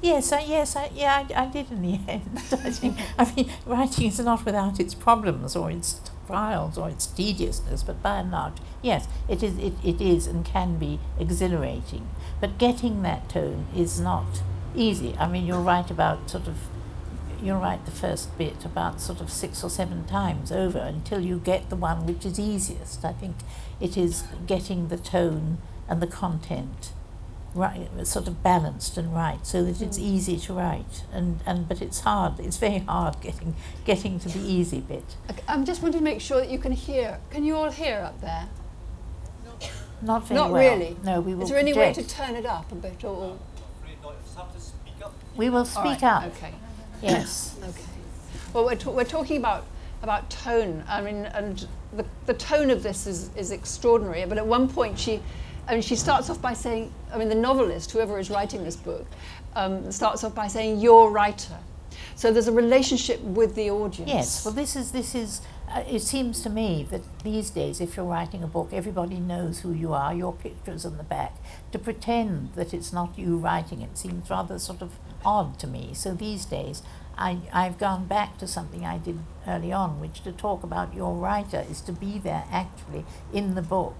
Yes, 0.00 0.32
I, 0.32 0.40
yes, 0.40 0.76
I, 0.76 0.90
yeah, 0.94 1.26
I, 1.28 1.42
I 1.42 1.46
did 1.46 1.70
in 1.70 1.82
the 1.82 2.00
end. 2.08 2.30
I 2.36 2.70
think. 2.70 2.96
I 3.18 3.32
mean, 3.34 3.50
writing 3.66 4.06
is 4.06 4.18
not 4.20 4.44
without 4.44 4.78
its 4.80 4.94
problems 4.94 5.56
or 5.56 5.70
its 5.70 6.00
trials 6.26 6.78
or 6.78 6.88
its 6.88 7.06
tediousness, 7.06 7.82
but 7.82 8.02
by 8.02 8.18
and 8.18 8.30
large, 8.30 8.58
yes, 8.80 9.08
it 9.28 9.42
is. 9.42 9.58
It, 9.58 9.74
it 9.84 10.00
is 10.00 10.26
and 10.26 10.44
can 10.44 10.78
be 10.78 11.00
exhilarating. 11.18 12.08
But 12.40 12.58
getting 12.58 13.02
that 13.02 13.28
tone 13.28 13.66
is 13.74 13.98
not 13.98 14.42
easy. 14.76 15.16
I 15.18 15.26
mean, 15.26 15.44
you're 15.46 15.60
right 15.60 15.90
about 15.90 16.30
sort 16.30 16.46
of. 16.46 16.56
You're 17.42 17.58
right. 17.58 17.84
The 17.84 17.92
first 17.92 18.36
bit 18.36 18.64
about 18.64 19.00
sort 19.00 19.20
of 19.20 19.30
six 19.30 19.62
or 19.62 19.70
seven 19.70 20.04
times 20.06 20.50
over 20.50 20.78
until 20.78 21.20
you 21.20 21.38
get 21.38 21.70
the 21.70 21.76
one 21.76 22.06
which 22.06 22.26
is 22.26 22.38
easiest. 22.38 23.04
I 23.04 23.12
think 23.12 23.36
it 23.80 23.96
is 23.96 24.24
getting 24.46 24.88
the 24.88 24.96
tone 24.96 25.58
and 25.88 26.02
the 26.02 26.06
content 26.06 26.92
right, 27.54 27.88
sort 28.06 28.28
of 28.28 28.42
balanced 28.42 28.96
and 28.96 29.14
right, 29.14 29.44
so 29.46 29.64
that 29.64 29.80
it's 29.82 29.96
hmm. 29.96 30.04
easy 30.04 30.38
to 30.38 30.52
write. 30.52 31.04
And, 31.12 31.40
and 31.46 31.68
but 31.68 31.82
it's 31.82 32.00
hard. 32.00 32.38
It's 32.40 32.56
very 32.56 32.78
hard 32.78 33.20
getting 33.20 33.54
getting 33.84 34.18
to 34.20 34.28
the 34.28 34.40
easy 34.40 34.80
bit. 34.80 35.16
Okay, 35.30 35.42
I'm 35.48 35.64
just 35.64 35.82
wanting 35.82 36.00
to 36.00 36.04
make 36.04 36.20
sure 36.20 36.38
that 36.38 36.50
you 36.50 36.58
can 36.58 36.72
hear. 36.72 37.20
Can 37.30 37.44
you 37.44 37.56
all 37.56 37.70
hear 37.70 37.98
up 38.00 38.20
there? 38.20 38.48
Not 40.00 40.28
very 40.28 40.38
Not 40.38 40.52
well. 40.52 40.62
really. 40.62 40.96
No, 41.02 41.20
we 41.20 41.34
will. 41.34 41.42
Is 41.42 41.50
there 41.50 41.58
any 41.58 41.74
way 41.74 41.92
to 41.92 42.06
turn 42.06 42.36
it 42.36 42.46
up 42.46 42.70
a 42.70 42.76
bit, 42.76 43.02
or? 43.04 43.36
we 45.36 45.50
will 45.50 45.64
speak 45.64 45.84
right, 45.84 46.04
up. 46.04 46.24
Okay. 46.26 46.54
Yes. 47.02 47.56
Okay. 47.62 47.82
Well, 48.52 48.64
we're, 48.64 48.92
we're 48.92 49.04
talking 49.04 49.36
about 49.36 49.66
about 50.02 50.30
tone. 50.30 50.84
I 50.88 51.00
mean, 51.00 51.26
and 51.26 51.66
the, 51.92 52.04
the 52.26 52.34
tone 52.34 52.70
of 52.70 52.82
this 52.82 53.06
is, 53.06 53.30
is 53.36 53.50
extraordinary. 53.50 54.24
But 54.26 54.38
at 54.38 54.46
one 54.46 54.68
point, 54.68 54.98
she, 54.98 55.20
I 55.66 55.72
mean, 55.72 55.82
she 55.82 55.96
starts 55.96 56.30
off 56.30 56.40
by 56.40 56.52
saying, 56.52 56.92
I 57.12 57.18
mean, 57.18 57.28
the 57.28 57.34
novelist, 57.34 57.90
whoever 57.90 58.18
is 58.18 58.30
writing 58.30 58.64
this 58.64 58.76
book, 58.76 59.06
um, 59.54 59.90
starts 59.90 60.24
off 60.24 60.34
by 60.34 60.46
saying, 60.46 60.80
"You're 60.80 61.10
writer." 61.10 61.58
So 62.14 62.32
there's 62.32 62.48
a 62.48 62.52
relationship 62.52 63.20
with 63.20 63.54
the 63.54 63.70
audience. 63.70 64.10
Yes. 64.10 64.44
Well, 64.44 64.54
this 64.54 64.76
is 64.76 64.92
this 64.92 65.14
is. 65.14 65.40
Uh, 65.68 65.84
it 65.86 66.00
seems 66.00 66.40
to 66.40 66.48
me 66.48 66.86
that 66.90 67.02
these 67.22 67.50
days, 67.50 67.80
if 67.80 67.96
you're 67.96 68.06
writing 68.06 68.42
a 68.42 68.46
book, 68.46 68.70
everybody 68.72 69.16
knows 69.20 69.60
who 69.60 69.72
you 69.72 69.92
are. 69.92 70.14
Your 70.14 70.32
picture's 70.32 70.86
on 70.86 70.96
the 70.96 71.02
back. 71.02 71.36
To 71.72 71.78
pretend 71.78 72.54
that 72.54 72.72
it's 72.72 72.92
not 72.92 73.18
you 73.18 73.36
writing 73.36 73.82
it 73.82 73.98
seems 73.98 74.30
rather 74.30 74.58
sort 74.58 74.80
of 74.80 74.92
odd 75.28 75.58
to 75.58 75.66
me. 75.66 75.90
So 75.92 76.14
these 76.14 76.46
days, 76.46 76.82
I, 77.18 77.38
I've 77.52 77.78
gone 77.78 78.06
back 78.06 78.38
to 78.38 78.46
something 78.46 78.86
I 78.86 78.96
did 78.96 79.18
early 79.46 79.72
on, 79.72 80.00
which 80.00 80.22
to 80.22 80.32
talk 80.32 80.62
about 80.62 80.94
your 80.94 81.14
writer 81.14 81.64
is 81.70 81.82
to 81.82 81.92
be 81.92 82.18
there 82.18 82.44
actually 82.50 83.04
in 83.32 83.54
the 83.54 83.62
book, 83.62 83.96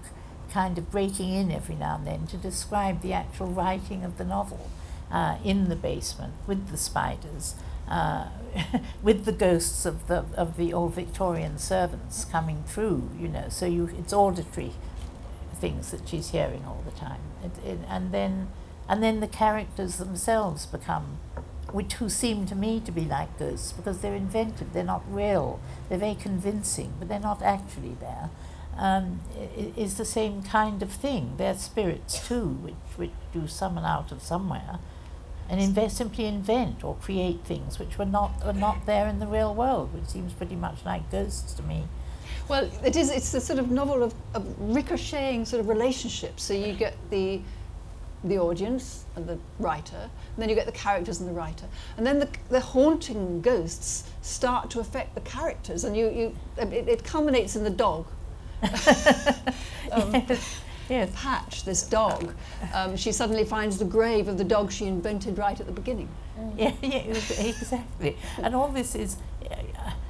kind 0.51 0.77
of 0.79 0.89
breaking 0.89 1.31
in 1.31 1.51
every 1.51 1.75
now 1.75 1.97
and 1.97 2.07
then 2.07 2.25
to 2.27 2.37
describe 2.37 3.01
the 3.01 3.13
actual 3.13 3.47
writing 3.47 4.03
of 4.03 4.17
the 4.17 4.25
novel 4.25 4.71
uh, 5.11 5.37
in 5.43 5.69
the 5.69 5.75
basement 5.75 6.33
with 6.47 6.69
the 6.69 6.77
spiders, 6.77 7.53
uh, 7.87 8.29
with 9.03 9.25
the 9.25 9.31
ghosts 9.31 9.85
of 9.85 10.07
the 10.07 10.25
of 10.35 10.57
the 10.57 10.73
old 10.73 10.95
Victorian 10.95 11.59
servants 11.59 12.25
coming 12.25 12.63
through. 12.65 13.11
You 13.19 13.27
know, 13.27 13.49
so 13.49 13.67
you 13.67 13.89
it's 13.99 14.13
auditory 14.13 14.71
things 15.55 15.91
that 15.91 16.07
she's 16.07 16.29
hearing 16.31 16.63
all 16.65 16.81
the 16.85 16.97
time, 16.97 17.21
it, 17.43 17.51
it, 17.69 17.79
and 17.89 18.13
then 18.13 18.47
and 18.89 19.03
then 19.03 19.19
the 19.19 19.27
characters 19.27 19.97
themselves 19.97 20.65
become 20.65 21.19
which 21.71 21.93
who 21.93 22.09
seem 22.09 22.47
to 22.47 22.55
me 22.55 22.79
to 22.79 22.91
be 22.91 23.05
like 23.05 23.37
ghosts 23.37 23.71
because 23.71 23.99
they're 23.99 24.15
invented, 24.15 24.73
they're 24.73 24.83
not 24.83 25.03
real, 25.07 25.59
they're 25.87 25.99
very 25.99 26.15
convincing, 26.15 26.93
but 26.97 27.07
they're 27.07 27.19
not 27.19 27.41
actually 27.41 27.95
there. 27.99 28.31
Um, 28.75 29.21
the 29.75 30.05
same 30.05 30.41
kind 30.41 30.81
of 30.81 30.89
thing. 30.91 31.33
They're 31.37 31.57
spirits 31.57 32.27
too, 32.27 32.47
which, 32.47 32.73
which 32.95 33.11
you 33.33 33.45
summon 33.47 33.83
out 33.83 34.11
of 34.11 34.23
somewhere, 34.23 34.79
and 35.49 35.59
invest, 35.59 35.97
simply 35.97 36.25
invent 36.25 36.83
or 36.83 36.95
create 36.95 37.43
things 37.43 37.77
which 37.77 37.97
were 37.97 38.05
not 38.05 38.31
are 38.43 38.53
not 38.53 38.85
there 38.85 39.07
in 39.07 39.19
the 39.19 39.27
real 39.27 39.53
world, 39.53 39.93
which 39.93 40.05
seems 40.05 40.31
pretty 40.33 40.55
much 40.55 40.85
like 40.85 41.11
ghosts 41.11 41.53
to 41.53 41.63
me. 41.63 41.83
Well, 42.47 42.69
it 42.83 42.95
is. 42.95 43.11
It's 43.11 43.33
a 43.33 43.41
sort 43.41 43.59
of 43.59 43.69
novel 43.69 44.01
of, 44.01 44.13
of 44.33 44.45
ricocheting 44.57 45.45
sort 45.45 45.59
of 45.59 45.67
relationships. 45.67 46.43
So 46.43 46.53
you 46.53 46.73
get 46.73 46.95
the 47.09 47.41
the 48.23 48.37
audience 48.37 49.05
and 49.15 49.27
the 49.27 49.37
writer, 49.59 49.97
and 49.97 50.37
then 50.37 50.49
you 50.49 50.55
get 50.55 50.65
the 50.65 50.71
characters 50.71 51.19
and 51.19 51.29
the 51.29 51.33
writer, 51.33 51.65
and 51.97 52.05
then 52.05 52.19
the, 52.19 52.29
the 52.49 52.59
haunting 52.59 53.41
ghosts 53.41 54.03
start 54.21 54.69
to 54.71 54.79
affect 54.79 55.15
the 55.15 55.21
characters, 55.21 55.83
and 55.83 55.95
you 55.95 56.09
you 56.09 56.35
it, 56.57 56.87
it 56.87 57.03
culminates 57.03 57.55
in 57.55 57.63
the 57.63 57.69
dog. 57.69 58.05
um, 59.91 60.11
yes, 60.11 60.61
yes. 60.89 61.11
Patch, 61.15 61.63
this 61.63 61.83
dog, 61.83 62.33
um, 62.73 62.97
she 62.97 63.11
suddenly 63.11 63.45
finds 63.45 63.77
the 63.77 63.85
grave 63.85 64.27
of 64.27 64.37
the 64.37 64.43
dog 64.43 64.71
she 64.71 64.85
invented 64.85 65.37
right 65.37 65.59
at 65.59 65.65
the 65.65 65.71
beginning. 65.71 66.09
Yeah, 66.57 66.73
yeah, 66.81 66.97
exactly. 66.99 68.17
And 68.37 68.55
all 68.55 68.69
this 68.69 68.95
is, 68.95 69.17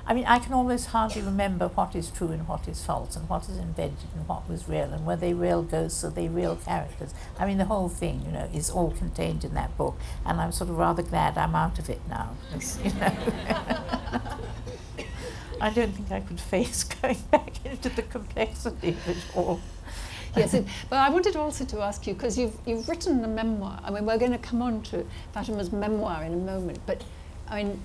I 0.10 0.14
mean, 0.16 0.26
I 0.26 0.40
can 0.40 0.54
almost 0.54 0.88
hardly 0.88 1.22
remember 1.22 1.68
what 1.68 1.96
is 1.96 2.10
true 2.10 2.30
and 2.30 2.48
what 2.48 2.68
is 2.68 2.84
false, 2.84 3.16
and 3.16 3.30
what 3.30 3.44
is 3.44 3.60
invented 3.60 4.08
and 4.16 4.28
what 4.28 4.50
was 4.50 4.68
real, 4.68 4.92
and 4.92 5.06
were 5.06 5.16
they 5.16 5.34
real 5.36 5.62
ghosts 5.62 6.04
or 6.04 6.10
they 6.10 6.28
real 6.28 6.56
characters. 6.56 7.14
I 7.38 7.46
mean, 7.46 7.60
the 7.60 7.66
whole 7.66 7.90
thing, 7.90 8.24
you 8.26 8.32
know, 8.32 8.50
is 8.52 8.72
all 8.72 8.90
contained 8.90 9.46
in 9.46 9.54
that 9.54 9.78
book, 9.78 10.00
and 10.26 10.42
I'm 10.42 10.52
sort 10.52 10.72
of 10.72 10.80
rather 10.80 11.04
glad 11.04 11.38
I'm 11.38 11.54
out 11.54 11.78
of 11.78 11.92
it 11.92 12.02
now. 12.10 12.36
you 12.84 12.92
know. 12.94 13.14
I 15.62 15.70
don't 15.70 15.92
think 15.92 16.12
I 16.12 16.22
could 16.22 16.40
face 16.40 16.84
going 17.02 17.22
back 17.30 17.64
into 17.64 17.90
the 17.90 18.02
complexity 18.02 18.90
of 18.90 19.10
it 19.10 19.18
all. 19.36 19.60
yes, 20.36 20.56
it, 20.56 20.66
but 20.90 20.98
I 20.98 21.12
wanted 21.12 21.36
also 21.36 21.66
to 21.66 21.82
ask 21.82 22.08
you 22.08 22.16
because 22.16 22.36
you've 22.36 22.58
you've 22.66 22.90
written 22.90 23.24
a 23.24 23.28
memoir. 23.28 23.80
I 23.84 23.92
mean, 23.92 24.08
we're 24.08 24.18
going 24.18 24.32
to 24.32 24.40
come 24.40 24.64
on 24.64 24.82
to 24.84 25.06
Fatima's 25.34 25.72
memoir 25.72 26.24
in 26.24 26.34
a 26.34 26.38
moment, 26.38 26.80
but 26.88 27.04
I 27.48 27.62
mean, 27.62 27.80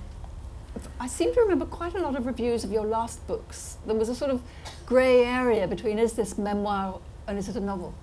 I 0.99 1.07
seem 1.07 1.33
to 1.35 1.41
remember 1.41 1.67
quite 1.67 1.95
a 1.95 2.01
lot 2.01 2.17
of 2.17 2.27
reviews 2.27 2.65
of 2.65 2.73
your 2.73 2.85
last 2.85 3.27
books. 3.27 3.77
There 3.87 3.95
was 3.95 4.09
a 4.09 4.15
sort 4.15 4.31
of 4.31 4.43
grey 4.87 5.25
area 5.25 5.67
between 5.69 5.99
is 5.99 6.15
this 6.15 6.37
memoir 6.39 7.01
and 7.27 7.39
is 7.39 7.49
it 7.49 7.57
a 7.57 7.61
novel? 7.61 7.95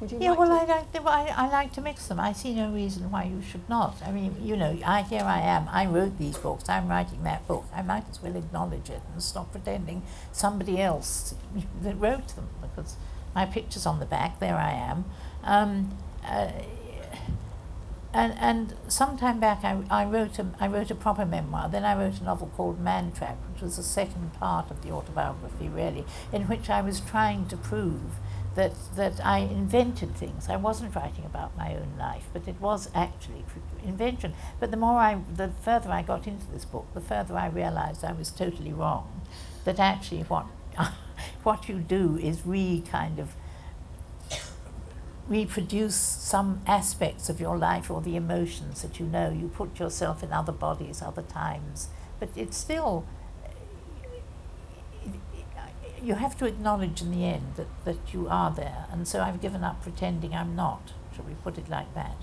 Would 0.00 0.12
you 0.12 0.18
Yeah, 0.18 0.30
like 0.30 0.38
well, 0.38 0.48
to? 0.48 0.72
I 0.72 0.76
like 0.76 0.92
to, 0.92 1.02
I, 1.02 1.34
I 1.36 1.48
like 1.48 1.72
to 1.74 1.80
mix 1.82 2.06
them. 2.06 2.18
I 2.18 2.32
see 2.32 2.54
no 2.54 2.70
reason 2.72 3.10
why 3.10 3.24
you 3.24 3.42
should 3.42 3.68
not. 3.68 3.96
I 4.04 4.10
mean, 4.12 4.34
you 4.40 4.56
know, 4.56 4.78
I 4.84 5.02
here 5.02 5.22
I 5.22 5.40
am. 5.40 5.68
I 5.70 5.84
wrote 5.86 6.18
these 6.18 6.38
books. 6.38 6.68
I'm 6.68 6.88
writing 6.88 7.22
that 7.24 7.46
book. 7.46 7.64
I 7.74 7.82
might 7.82 8.08
as 8.08 8.22
well 8.22 8.34
acknowledge 8.34 8.88
it 8.88 9.02
and 9.12 9.22
stop 9.22 9.52
pretending 9.52 10.02
somebody 10.32 10.80
else 10.80 11.34
that 11.82 11.96
wrote 11.96 12.28
them 12.34 12.48
because 12.62 12.96
my 13.34 13.44
picture's 13.44 13.84
on 13.84 14.00
the 14.00 14.06
back. 14.06 14.40
There 14.40 14.56
I 14.56 14.72
am. 14.72 15.04
Um, 15.44 15.98
uh, 16.24 16.52
and, 18.12 18.34
and 18.38 18.74
some 18.88 19.16
time 19.16 19.38
back 19.38 19.60
I, 19.62 19.82
I, 19.88 20.04
wrote 20.04 20.38
a, 20.38 20.46
I 20.58 20.66
wrote 20.66 20.90
a 20.90 20.94
proper 20.94 21.24
memoir. 21.24 21.68
Then 21.68 21.84
I 21.84 21.94
wrote 21.94 22.20
a 22.20 22.24
novel 22.24 22.50
called 22.56 22.80
Man 22.80 23.12
Trap, 23.12 23.38
which 23.52 23.62
was 23.62 23.76
the 23.76 23.82
second 23.82 24.32
part 24.34 24.70
of 24.70 24.82
the 24.82 24.90
autobiography, 24.90 25.68
really, 25.68 26.04
in 26.32 26.42
which 26.42 26.68
I 26.68 26.80
was 26.80 27.00
trying 27.00 27.46
to 27.48 27.56
prove 27.56 28.18
that, 28.56 28.72
that 28.96 29.24
I 29.24 29.38
invented 29.38 30.16
things. 30.16 30.48
I 30.48 30.56
wasn't 30.56 30.94
writing 30.96 31.24
about 31.24 31.56
my 31.56 31.74
own 31.74 31.94
life, 31.98 32.24
but 32.32 32.48
it 32.48 32.60
was 32.60 32.90
actually 32.94 33.44
invention. 33.84 34.34
But 34.58 34.72
the 34.72 34.76
more 34.76 34.98
I, 34.98 35.20
the 35.32 35.52
further 35.62 35.90
I 35.90 36.02
got 36.02 36.26
into 36.26 36.46
this 36.50 36.64
book, 36.64 36.86
the 36.94 37.00
further 37.00 37.36
I 37.36 37.46
realized 37.46 38.04
I 38.04 38.12
was 38.12 38.30
totally 38.30 38.72
wrong. 38.72 39.22
That 39.64 39.78
actually 39.78 40.22
what, 40.22 40.46
what 41.44 41.68
you 41.68 41.78
do 41.78 42.18
is 42.20 42.44
re 42.44 42.82
kind 42.90 43.20
of 43.20 43.34
reproduce 45.30 45.94
some 45.94 46.60
aspects 46.66 47.30
of 47.30 47.40
your 47.40 47.56
life 47.56 47.88
or 47.88 48.02
the 48.02 48.16
emotions 48.16 48.82
that 48.82 48.98
you 48.98 49.06
know. 49.06 49.30
You 49.30 49.48
put 49.48 49.78
yourself 49.78 50.22
in 50.22 50.32
other 50.32 50.52
bodies, 50.52 51.00
other 51.00 51.22
times, 51.22 51.88
but 52.18 52.28
it's 52.36 52.56
still. 52.56 53.06
You 56.02 56.14
have 56.14 56.36
to 56.38 56.46
acknowledge 56.46 57.02
in 57.02 57.10
the 57.12 57.24
end 57.26 57.52
that, 57.56 57.68
that 57.84 58.12
you 58.12 58.26
are 58.28 58.50
there, 58.50 58.86
and 58.90 59.06
so 59.06 59.20
I've 59.20 59.40
given 59.40 59.62
up 59.62 59.82
pretending 59.82 60.34
I'm 60.34 60.56
not. 60.56 60.92
Shall 61.14 61.24
we 61.26 61.34
put 61.34 61.58
it 61.58 61.68
like 61.68 61.94
that? 61.94 62.16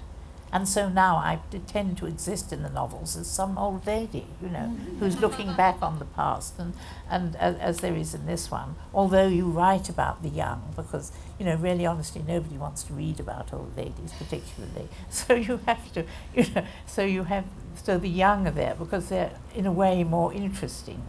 And 0.52 0.68
so 0.68 0.88
now 0.88 1.18
I 1.18 1.40
tend 1.68 1.98
to 1.98 2.06
exist 2.06 2.54
in 2.54 2.64
the 2.64 2.70
novels 2.70 3.18
as 3.18 3.28
some 3.28 3.58
old 3.58 3.86
lady, 3.86 4.26
you 4.42 4.48
know, 4.48 4.60
mm-hmm. 4.60 5.00
who's 5.00 5.20
looking 5.20 5.54
back 5.56 5.82
on 5.82 6.00
the 6.00 6.06
past, 6.06 6.58
and, 6.58 6.74
and 7.10 7.36
as, 7.36 7.58
as, 7.58 7.78
there 7.80 7.96
is 7.96 8.14
in 8.14 8.26
this 8.26 8.50
one. 8.50 8.76
Although 8.94 9.28
you 9.28 9.46
write 9.46 9.90
about 9.90 10.24
the 10.24 10.30
young, 10.30 10.74
because, 10.76 11.12
you 11.38 11.46
know, 11.46 11.56
really 11.56 11.86
honestly, 11.86 12.24
nobody 12.26 12.58
wants 12.58 12.84
to 12.84 12.94
read 12.94 13.20
about 13.20 13.54
old 13.54 13.76
ladies 13.76 14.14
particularly. 14.18 14.88
So 15.10 15.34
you 15.34 15.60
have 15.66 15.92
to, 15.94 16.06
you 16.34 16.46
know, 16.56 16.66
so 16.86 17.04
you 17.04 17.24
have, 17.24 17.46
so 17.76 17.98
the 17.98 18.10
young 18.10 18.48
are 18.48 18.52
there 18.52 18.76
because 18.76 19.10
they're 19.10 19.34
in 19.54 19.66
a 19.66 19.72
way 19.72 20.04
more 20.04 20.34
interesting. 20.34 21.04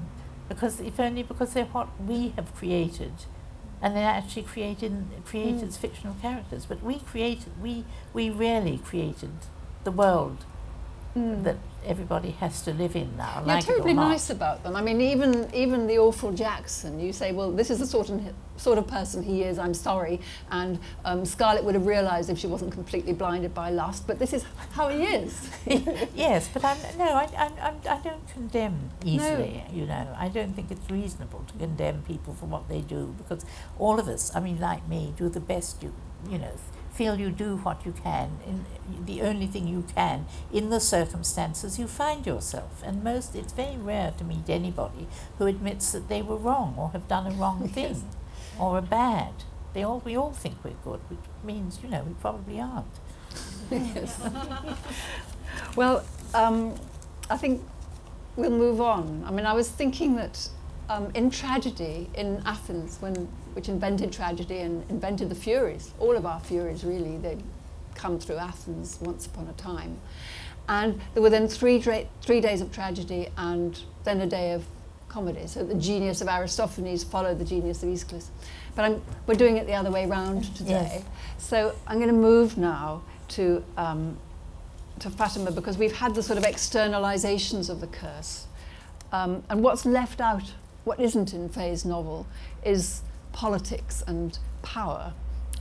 Because 0.49 0.81
if 0.81 0.99
only 0.99 1.23
because 1.23 1.53
they're 1.53 1.67
what 1.67 1.89
we 2.01 2.31
have 2.37 2.55
created 2.55 3.13
and 3.81 3.97
they 3.97 4.03
actually 4.03 4.43
created 4.43 5.07
created 5.25 5.69
mm. 5.69 5.77
fictional 5.77 6.15
characters. 6.21 6.67
But 6.67 6.83
we 6.83 6.99
created 7.01 7.61
we 7.63 7.85
we 8.13 8.31
really 8.31 8.79
created 8.79 9.31
the 9.85 9.91
world 9.91 10.45
mm. 11.17 11.45
that 11.45 11.57
everybody 11.85 12.33
has 12.33 12.63
to 12.63 12.73
live 12.73 12.97
in 12.97 13.17
now. 13.17 13.39
You're 13.39 13.47
like 13.47 13.65
terribly 13.65 13.95
nice 13.95 14.31
about 14.31 14.63
them. 14.63 14.77
I 14.77 14.83
mean, 14.83 15.01
even 15.01 15.49
even 15.55 15.87
the 15.87 15.99
awful 15.99 16.33
Jackson. 16.33 17.01
You 17.01 17.13
say, 17.13 17.33
well, 17.33 17.51
this 17.51 17.71
is 17.71 17.79
the 17.79 17.87
sort 17.87 18.11
of 18.11 18.21
sort 18.57 18.79
of 18.79 18.87
person 18.87 19.23
he 19.23 19.43
is. 19.43 19.59
I'm 19.59 19.75
sorry. 19.75 20.21
And 20.51 20.79
um, 21.05 21.25
Scarlett 21.25 21.65
would 21.65 21.75
have 21.75 21.87
realised 21.87 22.31
if 22.31 22.39
she 22.39 22.47
wasn't 22.47 22.73
completely 22.73 23.13
blinded 23.13 23.55
by 23.55 23.71
lust. 23.71 24.07
But 24.07 24.19
this 24.19 24.33
is 24.33 24.45
how 24.73 24.89
he 24.89 25.05
is. 25.05 25.51
yes, 26.15 26.49
but 26.53 26.65
I'm, 26.65 26.77
no, 26.99 27.05
I, 27.05 27.29
I, 27.37 27.73
I 27.89 28.01
don't 28.01 28.29
condemn 28.29 28.91
easily. 29.05 29.65
No. 29.69 29.75
You 29.75 29.87
know, 29.87 30.17
I 30.19 30.29
don't 30.29 30.55
think 30.55 30.71
it's 30.71 30.91
reasonable 30.91 31.45
to 31.47 31.59
condemn 31.59 32.03
people 32.03 32.35
for 32.35 32.47
what 32.47 32.69
they 32.69 32.81
do 32.81 33.15
because 33.19 33.45
all 33.79 33.99
of 33.99 34.09
us, 34.09 34.35
I 34.35 34.41
mean, 34.41 34.61
like 34.61 34.87
me, 34.89 35.15
do 35.17 35.29
the 35.29 35.41
best 35.41 35.83
you 35.83 35.93
you 36.29 36.39
know 36.39 36.53
feel 36.99 37.21
you 37.21 37.31
do 37.31 37.57
what 37.59 37.87
you 37.87 37.93
can, 37.93 38.29
in 38.45 38.67
the 39.07 39.23
only 39.23 39.47
thing 39.47 39.69
you 39.69 39.85
can, 39.95 40.27
in 40.53 40.69
the 40.69 40.81
circumstances 40.81 41.79
you 41.79 41.87
find 41.87 42.27
yourself. 42.27 42.83
And 42.85 43.05
most, 43.05 43.37
it's 43.37 43.53
very 43.53 43.77
rare 43.77 44.13
to 44.19 44.25
meet 44.25 44.51
anybody 44.51 45.07
who 45.39 45.47
admits 45.47 45.93
that 45.93 46.09
they 46.09 46.23
were 46.23 46.37
wrong 46.37 46.75
or 46.77 46.91
have 46.91 47.07
done 47.07 47.29
a 47.33 47.35
wrong 47.37 47.69
thing 47.77 47.95
yes. 47.95 48.03
or 48.59 48.79
a 48.79 48.83
bad. 48.83 49.33
They 49.75 49.85
all, 49.85 50.03
we 50.05 50.17
all 50.17 50.33
think 50.33 50.57
we're 50.65 50.83
good, 50.83 51.01
which 51.09 51.21
means, 51.45 51.79
you 51.85 51.89
know, 51.89 52.03
we 52.03 52.15
probably 52.15 52.59
aren't. 52.61 52.97
yes. 53.71 54.21
well, 55.77 56.05
um, 56.35 56.75
I 57.31 57.37
think 57.37 57.63
we'll 58.35 58.51
move 58.51 58.81
on. 58.81 59.23
I 59.25 59.31
mean, 59.31 59.47
I 59.47 59.53
was 59.53 59.69
thinking 59.71 60.17
that 60.17 60.49
um, 60.89 61.13
in 61.15 61.31
tragedy 61.31 62.11
in 62.15 62.43
Athens, 62.45 62.97
when 63.01 63.29
which 63.59 63.69
invented 63.69 64.13
tragedy 64.13 64.61
and 64.61 64.89
invented 64.89 65.29
the 65.29 65.35
Furies. 65.35 65.93
All 65.99 66.17
of 66.17 66.25
our 66.25 66.39
Furies, 66.39 66.85
really, 66.85 67.17
they 67.17 67.37
come 67.97 68.21
through 68.21 68.37
Athens 68.37 69.01
once 69.03 69.27
upon 69.27 69.49
a 69.49 69.53
time. 69.55 69.99
And 70.69 71.01
there 71.13 71.25
were 71.25 71.31
then 71.31 71.49
three, 71.49 71.81
three 71.81 72.41
days 72.41 72.61
of 72.61 72.71
tragedy 72.71 73.27
and 73.37 73.77
then 74.05 74.21
a 74.21 74.29
day 74.29 74.53
of 74.53 74.65
comedy. 75.09 75.49
So 75.49 75.65
the 75.65 75.75
genius 75.75 76.21
of 76.21 76.29
Aristophanes 76.29 77.03
followed 77.03 77.41
the 77.41 77.45
genius 77.45 77.83
of 77.83 77.89
Aeschylus. 77.89 78.31
But 78.77 78.85
I'm, 78.85 79.03
we're 79.27 79.35
doing 79.35 79.57
it 79.57 79.67
the 79.67 79.75
other 79.75 79.91
way 79.91 80.05
around 80.05 80.45
today. 80.55 81.03
Yes. 81.03 81.05
So 81.39 81.75
I'm 81.89 81.97
going 81.97 82.11
to 82.11 82.15
move 82.15 82.59
now 82.59 83.03
to, 83.31 83.65
um, 83.77 84.17
to 85.01 85.11
Fatima 85.11 85.51
because 85.51 85.77
we've 85.77 85.97
had 85.97 86.15
the 86.15 86.23
sort 86.23 86.39
of 86.39 86.45
externalizations 86.45 87.69
of 87.69 87.81
the 87.81 87.89
curse. 87.89 88.47
Um, 89.11 89.43
and 89.51 89.65
what's 89.65 89.85
left 89.85 90.21
out, 90.21 90.53
what 90.85 91.01
isn't 91.01 91.35
in 91.35 91.49
Fay's 91.49 91.85
novel, 91.85 92.25
is 92.63 93.03
politics 93.33 94.03
and 94.07 94.39
power 94.63 95.13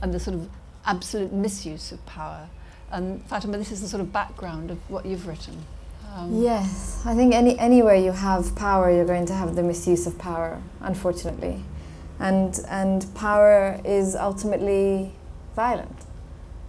and 0.02 0.12
the 0.12 0.20
sort 0.20 0.36
of 0.36 0.48
absolute 0.86 1.32
misuse 1.32 1.92
of 1.92 2.04
power. 2.06 2.48
And 2.90 3.22
Fatima, 3.26 3.58
this 3.58 3.70
is 3.70 3.80
the 3.80 3.88
sort 3.88 4.00
of 4.00 4.12
background 4.12 4.70
of 4.70 4.78
what 4.90 5.04
you've 5.04 5.26
written. 5.26 5.64
Um, 6.14 6.42
yes, 6.42 7.02
I 7.04 7.14
think 7.14 7.34
any 7.34 7.58
anywhere 7.58 7.94
you 7.94 8.12
have 8.12 8.56
power, 8.56 8.90
you're 8.90 9.04
going 9.04 9.26
to 9.26 9.34
have 9.34 9.54
the 9.54 9.62
misuse 9.62 10.06
of 10.06 10.18
power, 10.18 10.62
unfortunately, 10.80 11.62
and 12.18 12.58
and 12.68 13.06
power 13.14 13.78
is 13.84 14.16
ultimately 14.16 15.12
violent, 15.54 15.96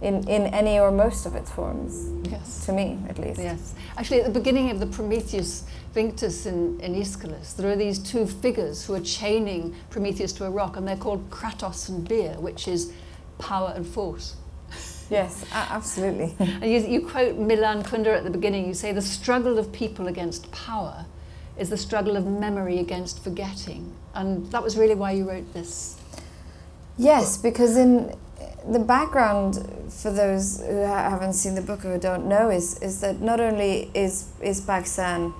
in 0.02 0.26
in 0.28 0.46
any 0.46 0.78
or 0.78 0.90
most 0.90 1.26
of 1.26 1.34
its 1.34 1.50
forms. 1.50 2.10
Yes, 2.30 2.64
to 2.66 2.72
me 2.72 2.98
at 3.08 3.18
least. 3.18 3.40
Yes, 3.40 3.74
actually, 3.96 4.20
at 4.20 4.32
the 4.32 4.38
beginning 4.38 4.70
of 4.70 4.80
the 4.80 4.86
Prometheus 4.86 5.64
Vinctus 5.94 6.46
in, 6.46 6.80
in 6.80 6.94
Aeschylus, 6.94 7.54
there 7.54 7.70
are 7.70 7.76
these 7.76 7.98
two 7.98 8.26
figures 8.26 8.84
who 8.84 8.94
are 8.94 9.00
chaining 9.00 9.74
Prometheus 9.90 10.32
to 10.34 10.44
a 10.44 10.50
rock, 10.50 10.76
and 10.76 10.86
they're 10.86 10.96
called 10.96 11.28
Kratos 11.30 11.88
and 11.88 12.08
Bia, 12.08 12.40
which 12.40 12.68
is 12.68 12.92
power 13.38 13.72
and 13.74 13.86
force. 13.86 14.36
Yes, 15.10 15.44
absolutely. 15.52 16.36
and 16.38 16.70
you, 16.70 16.78
you 16.78 17.06
quote 17.06 17.36
Milan 17.36 17.82
Kundera 17.82 18.16
at 18.16 18.24
the 18.24 18.30
beginning, 18.30 18.66
you 18.66 18.74
say, 18.74 18.92
the 18.92 19.02
struggle 19.02 19.58
of 19.58 19.72
people 19.72 20.06
against 20.06 20.50
power 20.52 21.04
is 21.58 21.68
the 21.68 21.76
struggle 21.76 22.16
of 22.16 22.26
memory 22.26 22.78
against 22.78 23.22
forgetting. 23.22 23.92
And 24.14 24.50
that 24.52 24.62
was 24.62 24.78
really 24.78 24.94
why 24.94 25.12
you 25.12 25.28
wrote 25.28 25.52
this. 25.52 26.00
Yes, 26.96 27.36
because 27.36 27.76
in 27.76 28.14
the 28.68 28.78
background 28.78 29.56
for 29.88 30.10
those 30.10 30.60
who 30.60 30.76
haven't 30.76 31.32
seen 31.32 31.54
the 31.54 31.62
book 31.62 31.84
or 31.84 31.98
don't 31.98 32.26
know 32.26 32.50
is, 32.50 32.78
is 32.80 33.00
that 33.00 33.20
not 33.20 33.40
only 33.40 33.90
is, 33.94 34.28
is 34.40 34.60
Pakistan 34.60 35.32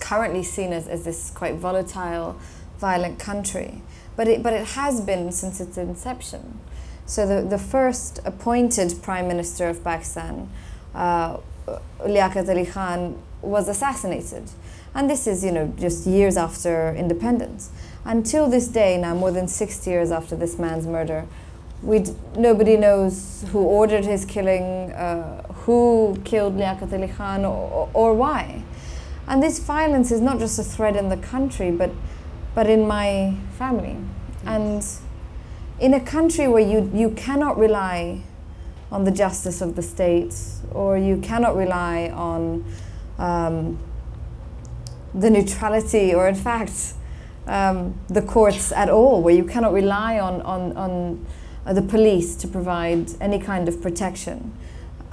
currently 0.00 0.42
seen 0.42 0.72
as, 0.72 0.88
as 0.88 1.04
this 1.04 1.30
quite 1.30 1.54
volatile, 1.54 2.36
violent 2.78 3.18
country. 3.18 3.82
But 4.16 4.28
it, 4.28 4.42
but 4.42 4.52
it 4.52 4.66
has 4.68 5.00
been 5.00 5.32
since 5.32 5.60
its 5.60 5.78
inception. 5.78 6.58
So 7.06 7.26
the, 7.26 7.46
the 7.46 7.58
first 7.58 8.20
appointed 8.24 8.94
prime 9.02 9.28
minister 9.28 9.68
of 9.68 9.82
Pakistan, 9.84 10.50
uh, 10.94 11.38
Liaquat 12.00 12.48
Ali 12.48 12.66
Khan, 12.66 13.20
was 13.40 13.68
assassinated. 13.68 14.50
And 14.94 15.08
this 15.08 15.26
is, 15.26 15.44
you 15.44 15.52
know, 15.52 15.72
just 15.78 16.06
years 16.06 16.36
after 16.36 16.94
independence. 16.94 17.70
Until 18.04 18.48
this 18.48 18.68
day, 18.68 18.98
now 18.98 19.14
more 19.14 19.30
than 19.30 19.48
60 19.48 19.88
years 19.88 20.10
after 20.10 20.36
this 20.36 20.58
man's 20.58 20.86
murder, 20.86 21.26
we 21.82 22.04
nobody 22.36 22.76
knows 22.76 23.44
who 23.50 23.58
ordered 23.58 24.04
his 24.04 24.24
killing, 24.24 24.92
uh, 24.92 25.42
who 25.64 26.18
killed 26.24 26.56
Liaquat 26.56 26.92
Ali 26.92 27.08
Khan, 27.08 27.44
or, 27.44 27.90
or 27.92 28.14
why. 28.14 28.62
And 29.26 29.42
this 29.42 29.58
violence 29.58 30.10
is 30.10 30.20
not 30.20 30.38
just 30.38 30.58
a 30.58 30.64
threat 30.64 30.96
in 30.96 31.08
the 31.08 31.16
country, 31.16 31.70
but, 31.70 31.90
but 32.54 32.68
in 32.68 32.86
my 32.86 33.36
family. 33.58 33.96
And 34.44 34.84
in 35.80 35.94
a 35.94 36.00
country 36.00 36.48
where 36.48 36.62
you, 36.62 36.90
you 36.94 37.10
cannot 37.10 37.56
rely 37.58 38.22
on 38.90 39.04
the 39.04 39.10
justice 39.10 39.60
of 39.60 39.74
the 39.74 39.82
state, 39.82 40.34
or 40.72 40.98
you 40.98 41.16
cannot 41.18 41.56
rely 41.56 42.10
on 42.10 42.64
um, 43.18 43.78
the 45.14 45.30
neutrality, 45.30 46.14
or 46.14 46.28
in 46.28 46.34
fact, 46.34 46.94
um, 47.46 47.98
the 48.08 48.22
courts 48.22 48.70
at 48.72 48.88
all, 48.88 49.22
where 49.22 49.34
you 49.34 49.44
cannot 49.44 49.72
rely 49.72 50.18
on, 50.18 50.42
on, 50.42 50.76
on 50.76 51.26
uh, 51.66 51.72
the 51.72 51.82
police 51.82 52.34
to 52.36 52.48
provide 52.48 53.10
any 53.20 53.38
kind 53.38 53.68
of 53.68 53.80
protection 53.80 54.52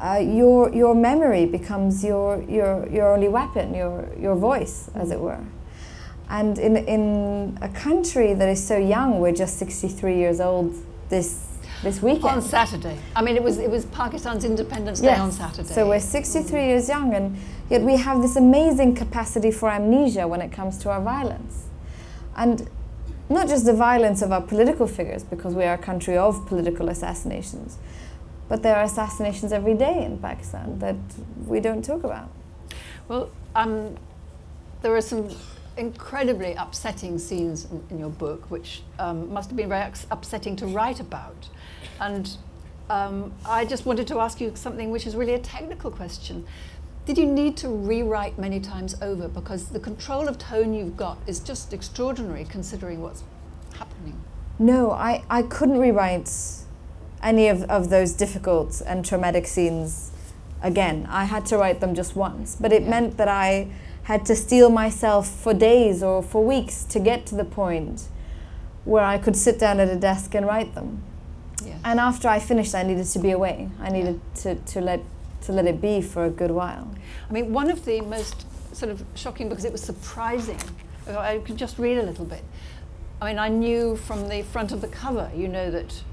uh, 0.01 0.17
your 0.17 0.73
your 0.73 0.95
memory 0.95 1.45
becomes 1.45 2.03
your 2.03 2.41
your 2.43 2.87
your 2.89 3.13
only 3.13 3.27
weapon, 3.27 3.73
your 3.73 4.07
your 4.19 4.35
voice, 4.35 4.89
as 4.95 5.11
it 5.11 5.19
were. 5.19 5.43
And 6.29 6.57
in 6.57 6.77
in 6.77 7.57
a 7.61 7.69
country 7.69 8.33
that 8.33 8.47
is 8.47 8.65
so 8.65 8.77
young, 8.77 9.19
we're 9.19 9.33
just 9.33 9.57
63 9.57 10.15
years 10.15 10.39
old 10.39 10.73
this 11.09 11.45
this 11.83 12.01
weekend. 12.01 12.35
On 12.35 12.41
Saturday. 12.41 12.97
I 13.15 13.21
mean, 13.21 13.35
it 13.35 13.43
was 13.43 13.57
it 13.57 13.69
was 13.69 13.85
Pakistan's 13.85 14.45
Independence 14.45 15.01
Day 15.01 15.15
on 15.15 15.31
Saturday. 15.31 15.73
So 15.73 15.87
we're 15.89 15.99
63 15.99 16.65
years 16.65 16.87
young, 16.87 17.13
and 17.13 17.37
yet 17.69 17.81
we 17.81 17.97
have 17.97 18.21
this 18.21 18.37
amazing 18.37 18.95
capacity 18.95 19.51
for 19.51 19.69
amnesia 19.69 20.27
when 20.27 20.41
it 20.41 20.51
comes 20.51 20.77
to 20.79 20.89
our 20.89 21.01
violence, 21.01 21.65
and 22.37 22.69
not 23.29 23.47
just 23.47 23.65
the 23.65 23.73
violence 23.73 24.21
of 24.21 24.31
our 24.31 24.41
political 24.41 24.87
figures, 24.87 25.23
because 25.23 25.53
we 25.53 25.63
are 25.63 25.75
a 25.75 25.77
country 25.77 26.17
of 26.17 26.45
political 26.47 26.89
assassinations, 26.89 27.77
but 28.47 28.63
there 28.63 28.75
are 28.75 28.83
assassinations 28.83 29.51
every 29.51 29.75
day 29.75 30.03
in 30.03 30.17
Pakistan 30.17 30.79
that 30.79 30.95
we 31.45 31.59
don't 31.59 31.85
talk 31.85 32.03
about. 32.03 32.29
Well, 33.07 33.29
um, 33.55 33.95
there 34.81 34.95
are 34.95 35.01
some 35.01 35.29
incredibly 35.77 36.53
upsetting 36.53 37.17
scenes 37.19 37.65
in, 37.65 37.83
in 37.91 37.99
your 37.99 38.09
book, 38.09 38.49
which 38.49 38.81
um, 38.97 39.31
must 39.31 39.49
have 39.49 39.57
been 39.57 39.69
very 39.69 39.91
upsetting 40.11 40.55
to 40.57 40.65
write 40.67 40.99
about. 40.99 41.47
And 41.99 42.35
um, 42.89 43.31
I 43.45 43.65
just 43.65 43.85
wanted 43.85 44.07
to 44.07 44.19
ask 44.19 44.41
you 44.41 44.51
something 44.55 44.89
which 44.89 45.05
is 45.05 45.15
really 45.15 45.33
a 45.33 45.39
technical 45.39 45.91
question. 45.91 46.45
Did 47.09 47.17
you 47.17 47.25
need 47.25 47.57
to 47.57 47.69
rewrite 47.69 48.37
many 48.37 48.59
times 48.59 48.95
over? 49.01 49.27
Because 49.27 49.69
the 49.69 49.79
control 49.79 50.27
of 50.27 50.37
tone 50.37 50.75
you've 50.75 50.95
got 50.95 51.17
is 51.25 51.39
just 51.39 51.73
extraordinary 51.73 52.45
considering 52.45 53.01
what's 53.01 53.23
happening. 53.73 54.21
No, 54.59 54.91
I, 54.91 55.23
I 55.27 55.41
couldn't 55.41 55.79
rewrite 55.79 56.29
any 57.23 57.47
of, 57.47 57.63
of 57.63 57.89
those 57.89 58.13
difficult 58.13 58.83
and 58.85 59.03
traumatic 59.03 59.47
scenes 59.47 60.11
again. 60.61 61.07
I 61.09 61.23
had 61.23 61.47
to 61.47 61.57
write 61.57 61.79
them 61.79 61.95
just 61.95 62.15
once. 62.15 62.55
But 62.55 62.71
it 62.71 62.83
Yeah. 62.83 62.89
meant 62.91 63.17
that 63.17 63.27
I 63.27 63.69
had 64.03 64.23
to 64.27 64.35
steel 64.35 64.69
myself 64.69 65.27
for 65.27 65.51
days 65.51 66.03
or 66.03 66.21
for 66.21 66.45
weeks 66.45 66.83
to 66.83 66.99
get 66.99 67.25
to 67.25 67.35
the 67.35 67.43
point 67.43 68.03
where 68.85 69.03
I 69.03 69.17
could 69.17 69.35
sit 69.35 69.57
down 69.57 69.79
at 69.79 69.89
a 69.89 69.95
desk 69.95 70.35
and 70.35 70.45
write 70.45 70.75
them. 70.75 71.01
Yeah. 71.65 71.73
And 71.83 71.99
after 71.99 72.27
I 72.27 72.37
finished, 72.37 72.75
I 72.75 72.83
needed 72.83 73.07
to 73.07 73.17
be 73.17 73.31
away. 73.31 73.71
I 73.81 73.89
needed 73.89 74.21
to, 74.43 74.53
to, 74.53 74.79
let, 74.79 74.99
to 75.41 75.51
let 75.51 75.65
it 75.65 75.81
be 75.81 76.01
for 76.01 76.25
a 76.25 76.29
good 76.29 76.51
while. 76.51 76.87
I 77.29 77.33
mean, 77.33 77.53
one 77.53 77.69
of 77.69 77.85
the 77.85 78.01
most 78.01 78.45
sort 78.75 78.91
of 78.91 79.03
shocking 79.15 79.49
because 79.49 79.65
it 79.65 79.71
was 79.71 79.81
surprising. 79.81 80.59
I 81.07 81.39
could 81.39 81.57
just 81.57 81.79
read 81.79 81.97
a 81.97 82.03
little 82.03 82.25
bit. 82.25 82.43
I 83.21 83.29
mean, 83.29 83.39
I 83.39 83.49
knew 83.49 83.95
from 83.95 84.29
the 84.29 84.43
front 84.43 84.71
of 84.71 84.81
the 84.81 84.87
cover, 84.87 85.29
you 85.35 85.47
know, 85.47 85.71
that 85.71 86.03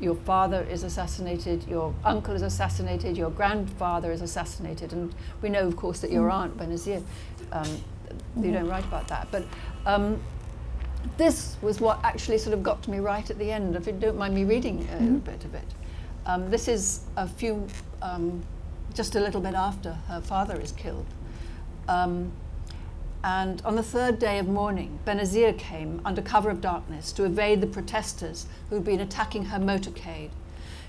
your 0.00 0.14
father 0.14 0.66
is 0.70 0.82
assassinated, 0.82 1.66
your 1.68 1.94
uncle 2.04 2.34
is 2.34 2.42
assassinated, 2.42 3.16
your 3.16 3.30
grandfather 3.30 4.12
is 4.12 4.20
assassinated, 4.20 4.92
and 4.92 5.14
we 5.40 5.48
know, 5.48 5.66
of 5.66 5.76
course, 5.76 6.00
that 6.00 6.10
your 6.10 6.30
aunt 6.30 6.56
Benazir. 6.58 7.02
Um, 7.52 7.68
You 8.40 8.52
don't 8.52 8.68
write 8.68 8.84
about 8.84 9.08
that, 9.08 9.28
but 9.30 9.44
um, 9.86 10.20
this 11.16 11.56
was 11.62 11.80
what 11.80 11.98
actually 12.04 12.38
sort 12.38 12.54
of 12.54 12.62
got 12.62 12.82
to 12.82 12.90
me 12.90 12.98
right 12.98 13.28
at 13.30 13.38
the 13.38 13.50
end. 13.50 13.74
If 13.76 13.86
you 13.86 13.92
don't 13.94 14.16
mind 14.18 14.34
me 14.34 14.44
reading 14.44 14.86
a 14.92 15.02
Mhm. 15.02 15.24
bit 15.24 15.44
of 15.44 15.54
it, 15.54 15.64
um, 16.26 16.50
this 16.50 16.68
is 16.68 17.00
a 17.16 17.26
few, 17.26 17.66
um, 18.02 18.42
just 18.94 19.14
a 19.14 19.20
little 19.20 19.40
bit 19.40 19.54
after 19.54 19.92
her 20.08 20.20
father 20.20 20.60
is 20.60 20.72
killed. 20.72 21.06
Um, 21.88 22.32
and 23.22 23.60
on 23.64 23.74
the 23.74 23.82
third 23.82 24.18
day 24.18 24.38
of 24.38 24.46
mourning, 24.46 24.98
Benazir 25.04 25.58
came 25.58 26.00
under 26.04 26.22
cover 26.22 26.48
of 26.50 26.60
darkness 26.60 27.12
to 27.12 27.24
evade 27.24 27.60
the 27.60 27.66
protesters 27.66 28.46
who'd 28.70 28.84
been 28.84 29.00
attacking 29.00 29.46
her 29.46 29.58
motorcade. 29.58 30.30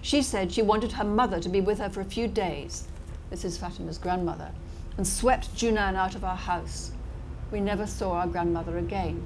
She 0.02 0.22
said 0.22 0.52
she 0.52 0.62
wanted 0.62 0.92
her 0.94 1.04
mother 1.04 1.40
to 1.40 1.50
be 1.50 1.62
with 1.62 1.80
her 1.80 1.90
for 1.90 2.02
a 2.02 2.06
few 2.06 2.28
days. 2.28 2.88
This 3.30 3.44
is 3.44 3.58
Fatima's 3.58 3.98
grandmother, 3.98 4.52
and 4.98 5.08
swept 5.08 5.54
Junan 5.56 5.96
out 5.96 6.16
of 6.16 6.24
our 6.24 6.36
house. 6.36 6.92
We 7.52 7.60
never 7.60 7.88
saw 7.88 8.14
our 8.14 8.28
grandmother 8.28 8.78
again. 8.78 9.22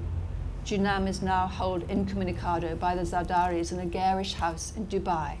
Junam 0.64 1.08
is 1.08 1.22
now 1.22 1.46
held 1.48 1.86
incommunicado 1.88 2.78
by 2.78 2.94
the 2.94 3.02
Zardaris 3.02 3.72
in 3.72 3.80
a 3.80 3.86
garish 3.86 4.34
house 4.34 4.72
in 4.76 4.86
Dubai. 4.86 5.36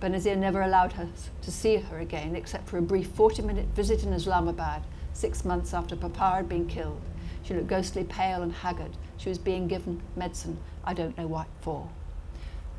Benazir 0.00 0.36
never 0.36 0.62
allowed 0.62 0.92
her 0.92 1.08
to 1.42 1.50
see 1.50 1.76
her 1.76 1.98
again 1.98 2.36
except 2.36 2.68
for 2.68 2.78
a 2.78 2.82
brief 2.82 3.08
40 3.08 3.42
minute 3.42 3.66
visit 3.74 4.02
in 4.02 4.12
Islamabad 4.12 4.82
six 5.12 5.44
months 5.44 5.72
after 5.72 5.96
Papa 5.96 6.36
had 6.36 6.48
been 6.48 6.66
killed. 6.66 7.00
She 7.42 7.54
looked 7.54 7.68
ghostly 7.68 8.04
pale 8.04 8.42
and 8.42 8.52
haggard. 8.52 8.96
She 9.16 9.28
was 9.28 9.38
being 9.38 9.68
given 9.68 10.02
medicine, 10.16 10.58
I 10.84 10.94
don't 10.94 11.16
know 11.16 11.26
what 11.26 11.46
for. 11.60 11.88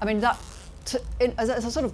I 0.02 0.06
mean, 0.06 0.20
that, 0.20 0.38
to, 0.86 1.02
in, 1.20 1.34
as, 1.38 1.50
a, 1.50 1.56
as 1.56 1.66
a 1.66 1.72
sort 1.72 1.86
of 1.86 1.94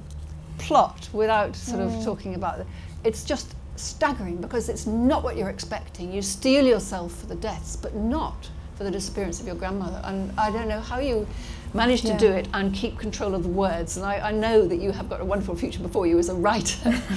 plot 0.57 1.07
without 1.13 1.55
sort 1.55 1.81
of 1.81 1.93
hmm. 1.93 2.03
talking 2.03 2.35
about 2.35 2.59
it, 2.59 2.67
it's 3.03 3.23
just 3.23 3.55
staggering 3.75 4.37
because 4.37 4.69
it's 4.69 4.85
not 4.85 5.23
what 5.23 5.37
you're 5.37 5.49
expecting. 5.49 6.11
You 6.11 6.21
steel 6.21 6.65
yourself 6.65 7.15
for 7.15 7.27
the 7.27 7.35
deaths, 7.35 7.75
but 7.75 7.95
not 7.95 8.49
for 8.75 8.83
the 8.83 8.91
disappearance 8.91 9.39
of 9.39 9.47
your 9.47 9.55
grandmother. 9.55 10.01
And 10.03 10.37
I 10.37 10.51
don't 10.51 10.67
know 10.67 10.79
how 10.79 10.99
you 10.99 11.27
managed 11.73 12.05
to 12.07 12.17
do 12.17 12.31
it 12.31 12.47
and 12.53 12.73
keep 12.73 12.97
control 12.97 13.33
of 13.35 13.43
the 13.43 13.49
words. 13.49 13.97
And 13.97 14.05
I, 14.05 14.29
I 14.29 14.31
know 14.31 14.67
that 14.67 14.77
you 14.77 14.91
have 14.91 15.09
got 15.09 15.21
a 15.21 15.25
wonderful 15.25 15.55
future 15.55 15.81
before 15.81 16.05
you 16.07 16.19
as 16.19 16.29
a 16.29 16.35
writer. 16.35 17.01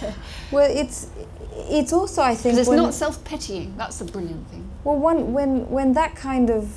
Well, 0.50 0.70
it's, 0.70 1.08
it's 1.56 1.92
also, 1.92 2.22
I 2.22 2.34
think, 2.34 2.58
it's 2.58 2.68
not 2.68 2.94
self-pitying. 2.94 3.76
That's 3.76 3.98
the 3.98 4.04
brilliant 4.04 4.46
thing. 4.50 4.68
Well, 4.84 4.96
one, 4.96 5.32
when, 5.32 5.68
when 5.68 5.94
that 5.94 6.14
kind 6.14 6.50
of 6.50 6.70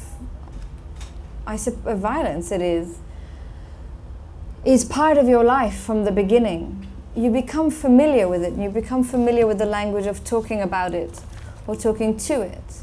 I 1.45 1.55
sup- 1.55 1.85
uh, 1.85 1.95
violence 1.95 2.51
it 2.51 2.61
is, 2.61 2.97
is 4.65 4.83
part 4.83 5.17
of 5.17 5.27
your 5.27 5.43
life 5.43 5.77
from 5.79 6.03
the 6.03 6.11
beginning, 6.11 6.87
you 7.15 7.31
become 7.31 7.71
familiar 7.71 8.27
with 8.27 8.43
it. 8.43 8.53
You 8.53 8.69
become 8.69 9.03
familiar 9.03 9.47
with 9.47 9.57
the 9.57 9.65
language 9.65 10.05
of 10.05 10.23
talking 10.23 10.61
about 10.61 10.93
it 10.93 11.21
or 11.65 11.75
talking 11.75 12.17
to 12.17 12.41
it. 12.41 12.81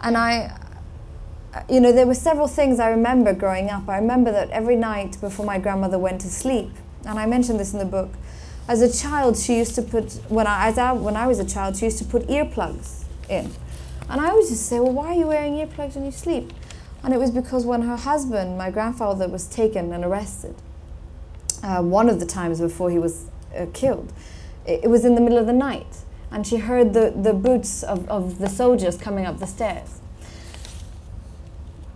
And 0.00 0.16
I, 0.16 0.58
you 1.68 1.80
know, 1.80 1.92
there 1.92 2.06
were 2.06 2.14
several 2.14 2.48
things 2.48 2.80
I 2.80 2.90
remember 2.90 3.32
growing 3.32 3.70
up. 3.70 3.88
I 3.88 3.98
remember 3.98 4.32
that 4.32 4.50
every 4.50 4.76
night 4.76 5.20
before 5.20 5.46
my 5.46 5.58
grandmother 5.58 5.98
went 5.98 6.20
to 6.22 6.28
sleep, 6.28 6.70
and 7.04 7.18
I 7.18 7.26
mentioned 7.26 7.60
this 7.60 7.72
in 7.72 7.78
the 7.78 7.84
book, 7.84 8.10
as 8.68 8.82
a 8.82 8.92
child, 8.92 9.36
she 9.38 9.56
used 9.56 9.74
to 9.76 9.82
put, 9.82 10.12
when 10.28 10.46
I, 10.46 10.68
as 10.68 10.76
I, 10.76 10.92
when 10.92 11.16
I 11.16 11.26
was 11.26 11.38
a 11.38 11.44
child, 11.44 11.76
she 11.76 11.84
used 11.84 11.98
to 11.98 12.04
put 12.04 12.26
earplugs 12.26 13.04
in. 13.28 13.52
And 14.08 14.20
I 14.20 14.30
always 14.30 14.48
just 14.48 14.66
say, 14.66 14.80
well, 14.80 14.92
why 14.92 15.08
are 15.08 15.14
you 15.14 15.26
wearing 15.26 15.54
earplugs 15.54 15.94
when 15.94 16.04
you 16.04 16.10
sleep? 16.10 16.52
And 17.04 17.14
it 17.14 17.18
was 17.18 17.30
because 17.30 17.64
when 17.64 17.82
her 17.82 17.96
husband, 17.96 18.58
my 18.58 18.70
grandfather, 18.70 19.28
was 19.28 19.46
taken 19.46 19.92
and 19.92 20.04
arrested, 20.04 20.56
uh, 21.62 21.82
one 21.82 22.08
of 22.08 22.18
the 22.18 22.26
times 22.26 22.60
before 22.60 22.90
he 22.90 22.98
was 22.98 23.26
uh, 23.56 23.66
killed, 23.72 24.12
it, 24.66 24.84
it 24.84 24.88
was 24.88 25.04
in 25.04 25.14
the 25.14 25.20
middle 25.20 25.38
of 25.38 25.46
the 25.46 25.52
night. 25.52 25.98
And 26.32 26.44
she 26.44 26.56
heard 26.56 26.92
the, 26.92 27.14
the 27.16 27.32
boots 27.32 27.84
of, 27.84 28.08
of 28.08 28.38
the 28.38 28.48
soldiers 28.48 28.96
coming 28.96 29.26
up 29.26 29.38
the 29.38 29.46
stairs. 29.46 29.95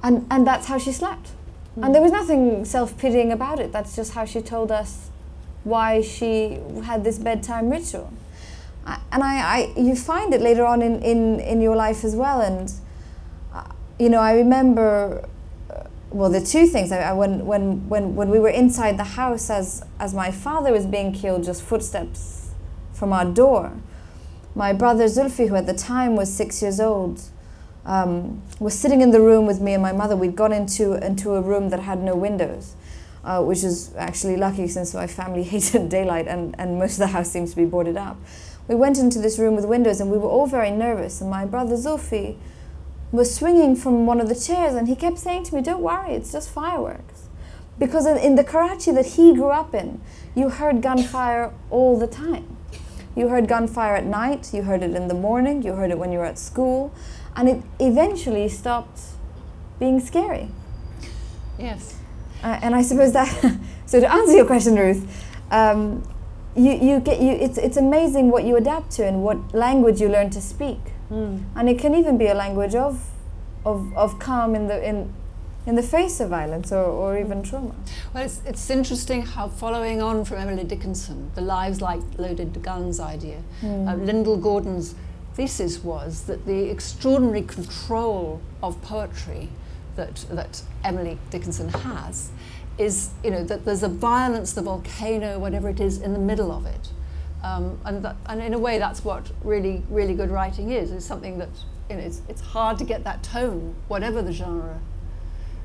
And, 0.03 0.27
and 0.31 0.47
that's 0.47 0.67
how 0.67 0.79
she 0.79 0.93
slept. 0.93 1.33
And 1.83 1.95
there 1.95 2.03
was 2.03 2.13
nothing 2.13 2.65
self 2.65 2.99
pitying 2.99 3.33
about 3.33 3.59
it. 3.59 3.73
That's 3.73 3.97
just 3.97 4.13
how 4.13 4.25
she 4.25 4.41
told 4.41 4.71
us 4.71 5.09
why 5.65 6.01
she 6.01 6.59
had 6.85 7.05
this 7.05 7.19
bedtime 7.19 7.71
ritual. 7.71 8.13
And 8.87 9.23
I, 9.23 9.37
I, 9.39 9.73
you 9.77 9.95
find 9.95 10.35
it 10.35 10.41
later 10.41 10.65
on 10.65 10.83
in, 10.83 11.03
in, 11.03 11.41
in 11.41 11.61
your 11.61 11.77
life 11.77 12.03
as 12.03 12.17
well. 12.17 12.41
And, 12.41 12.73
uh, 13.55 13.65
you 13.99 14.09
know, 14.09 14.19
I 14.19 14.35
remember, 14.35 15.27
uh, 15.71 15.85
well, 16.11 16.31
the 16.31 16.41
two 16.41 16.67
things. 16.67 16.91
I, 16.91 16.99
I, 16.99 17.13
when, 17.13 17.47
when, 17.47 17.89
when, 17.89 18.17
when 18.17 18.31
we 18.31 18.39
were 18.39 18.49
inside 18.49 18.99
the 18.99 19.05
house 19.05 19.49
as, 19.49 19.85
as 19.99 20.13
my 20.13 20.31
father 20.31 20.73
was 20.73 20.87
being 20.87 21.13
killed, 21.13 21.45
just 21.45 21.63
footsteps 21.63 22.51
from 22.93 23.13
our 23.13 23.25
door, 23.27 23.73
my 24.55 24.73
brother 24.73 25.05
Zulfi, 25.05 25.49
who 25.49 25.57
at 25.57 25.67
the 25.67 25.75
time 25.75 26.17
was 26.17 26.33
six 26.33 26.61
years 26.63 26.81
old, 26.81 27.23
um, 27.87 28.43
was 28.59 28.79
sitting 28.79 29.01
in 29.01 29.11
the 29.11 29.21
room 29.21 29.47
with 29.47 29.61
me 29.61 29.73
and 29.73 29.83
my 29.83 29.93
mother. 29.93 30.17
We'd 30.17 30.37
gone 30.37 30.53
into, 30.53 30.95
into 30.95 31.35
a 31.35 31.41
room 31.41 31.71
that 31.71 31.81
had 31.81 32.03
no 32.03 32.15
windows. 32.15 32.75
Uh, 33.23 33.43
which 33.43 33.63
is 33.63 33.95
actually 33.99 34.35
lucky 34.35 34.67
since 34.67 34.95
my 34.95 35.07
family 35.07 35.43
hated 35.53 35.91
daylight 35.91 36.27
and, 36.27 36.55
and 36.59 36.79
most 36.79 36.93
of 36.93 37.01
the 37.01 37.09
house 37.09 37.31
seems 37.31 37.51
to 37.51 37.57
be 37.57 37.67
boarded 37.67 37.95
up. 37.95 38.17
We 38.67 38.75
went 38.75 38.97
into 38.97 39.19
this 39.19 39.39
room 39.39 39.57
with 39.57 39.67
windows 39.67 40.01
and 40.01 40.11
we 40.11 40.17
were 40.17 40.29
all 40.29 40.47
very 40.47 40.71
nervous. 40.71 41.21
And 41.21 41.29
my 41.29 41.45
brother 41.45 41.77
Zulfi 41.77 42.39
was 43.13 43.35
swinging 43.35 43.77
from 43.77 44.07
one 44.07 44.21
of 44.21 44.29
the 44.31 44.35
chairs 44.35 44.75
and 44.75 44.89
he 44.89 44.97
kept 44.97 45.19
saying 45.19 45.45
to 45.45 45.55
me, 45.55 45.61
Don't 45.61 45.83
worry, 45.83 46.13
it's 46.13 46.33
just 46.33 46.49
fireworks. 46.49 47.29
Because 47.79 48.07
in, 48.07 48.17
in 48.17 48.37
the 48.37 48.45
Karachi 48.45 48.91
that 48.93 49.07
he 49.07 49.35
grew 49.35 49.51
up 49.51 49.75
in, 49.75 50.01
you 50.35 50.49
heard 50.49 50.81
gunfire 50.81 51.53
all 51.71 51.99
the 51.99 52.07
time. 52.07 52.57
You 53.17 53.29
heard 53.29 53.49
gunfire 53.49 53.97
at 53.97 54.05
night, 54.05 54.55
you 54.55 54.63
heard 54.63 54.83
it 54.83 54.95
in 54.95 55.09
the 55.09 55.15
morning, 55.15 55.63
you 55.63 55.73
heard 55.73 55.91
it 55.91 55.99
when 55.99 56.13
you 56.13 56.19
were 56.19 56.25
at 56.25 56.39
school, 56.39 56.95
and 57.37 57.49
it 57.49 57.63
eventually 57.79 58.49
stopped 58.49 59.01
being 59.79 60.01
scary. 60.01 60.49
Yes. 61.59 61.97
Uh, 62.43 62.59
and 62.63 62.75
I 62.75 62.83
suppose 62.83 63.13
that, 63.13 63.29
so 63.87 64.01
to 64.01 64.11
answer 64.11 64.35
your 64.37 64.47
question, 64.47 64.77
Ruth, 64.77 65.27
um, 65.51 66.03
you, 66.57 66.73
you 66.73 67.01
get 67.01 67.21
you. 67.21 67.31
It's 67.33 67.59
it's 67.59 67.77
amazing 67.77 68.31
what 68.31 68.45
you 68.45 68.57
adapt 68.57 68.91
to 68.93 69.07
and 69.07 69.23
what 69.23 69.55
language 69.55 70.01
you 70.01 70.09
learn 70.09 70.31
to 70.31 70.41
speak, 70.41 70.81
and 71.55 71.69
it 71.69 71.79
can 71.79 71.95
even 71.95 72.19
be 72.19 72.27
a 72.27 72.35
language 72.35 72.75
of, 72.75 73.01
of, 73.65 73.97
of 73.97 74.19
calm 74.19 74.55
in 74.57 74.67
the 74.67 74.89
in, 74.89 75.13
in 75.67 75.77
the 75.77 75.83
face 75.83 76.19
of 76.19 76.31
violence 76.31 76.73
or, 76.73 76.83
or 76.85 77.19
even 77.19 77.43
trauma. 77.43 77.75
Well, 78.15 78.25
it's, 78.25 78.41
it's 78.45 78.69
interesting 78.69 79.23
how 79.23 79.47
following 79.49 80.03
on 80.03 80.25
from 80.25 80.39
Emily 80.39 80.65
Dickinson, 80.65 81.31
the 81.35 81.41
lives 81.41 81.81
like 81.81 82.01
loaded 82.19 82.61
guns 82.63 82.99
idea, 82.99 83.43
uh, 83.63 83.95
Lyndall 83.95 84.37
Gordon's 84.37 84.95
thesis 85.35 85.83
was 85.83 86.25
that 86.25 86.47
the 86.47 86.71
extraordinary 86.71 87.43
control 87.43 88.41
of 88.63 88.81
poetry 88.83 89.49
that, 89.97 90.25
that 90.31 90.63
Emily 90.85 91.19
Dickinson 91.31 91.69
has 91.69 92.31
is, 92.79 93.11
you 93.23 93.31
know, 93.31 93.45
that 93.45 93.65
there's 93.65 93.83
a 93.83 93.89
violence, 93.89 94.53
the 94.53 94.63
volcano, 94.63 95.39
whatever 95.39 95.69
it 95.69 95.81
is, 95.81 96.01
in 96.01 96.13
the 96.13 96.19
middle 96.19 96.51
of 96.51 96.67
it. 96.67 96.91
Um, 97.43 97.79
and, 97.85 98.05
that, 98.05 98.17
and 98.27 98.43
in 98.43 98.55
a 98.55 98.59
way, 98.59 98.79
that's 98.79 99.05
what 99.05 99.31
really, 99.43 99.83
really 99.91 100.15
good 100.15 100.31
writing 100.31 100.71
is, 100.71 100.91
is 100.91 101.05
something 101.05 101.39
that, 101.39 101.49
you 101.89 101.97
know, 101.97 102.03
it's, 102.03 102.23
it's 102.29 102.41
hard 102.41 102.79
to 102.79 102.85
get 102.85 103.05
that 103.05 103.23
tone, 103.23 103.75
whatever 103.89 104.23
the 104.23 104.33
genre. 104.33 104.79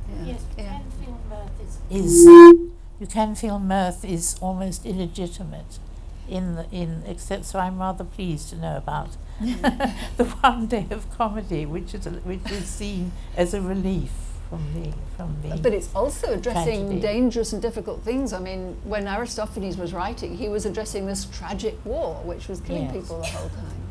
Yeah. 0.10 0.25
Yes, 0.25 0.45
yeah. 0.58 0.63
Canfield 0.63 1.19
Mirth 1.30 1.62
is, 1.62 2.25
is 2.25 2.25
you 2.99 3.08
can 3.08 3.36
feel 3.36 3.60
mirth 3.60 4.06
is 4.06 4.38
almost 4.41 4.86
illegitimate 4.86 5.80
in 6.30 6.56
the, 6.56 6.65
in 6.71 7.04
except 7.06 7.45
so 7.45 7.60
I'm 7.60 7.80
rather 7.80 8.04
pleased 8.04 8.49
to 8.49 8.56
know 8.56 8.78
about 8.78 9.17
the 10.17 10.26
one 10.41 10.67
day 10.67 10.86
of 10.91 11.10
comedy 11.17 11.65
which 11.65 11.93
is 11.93 12.06
a, 12.08 12.12
which 12.12 12.50
is 12.52 12.65
seen 12.65 13.12
as 13.36 13.54
a 13.54 13.62
relief 13.62 14.12
from 14.50 14.62
the 14.74 14.93
from 15.17 15.36
the 15.41 15.58
But 15.62 15.74
it's 15.74 15.89
also 15.93 16.34
addressing 16.34 16.82
tragedy. 16.88 17.00
dangerous 17.02 17.52
and 17.54 17.62
difficult 17.62 18.02
things. 18.04 18.32
I 18.32 18.39
mean, 18.39 18.78
when 18.84 19.08
Aristophanes 19.08 19.76
was 19.78 19.91
writing, 19.93 20.38
he 20.38 20.48
was 20.50 20.65
addressing 20.65 21.06
this 21.08 21.26
tragic 21.26 21.76
war, 21.86 22.15
which 22.24 22.48
was 22.48 22.62
killing 22.62 22.84
Yes. 22.84 22.93
people 22.93 23.19
the 23.19 23.26
whole 23.28 23.50
time. 23.50 23.82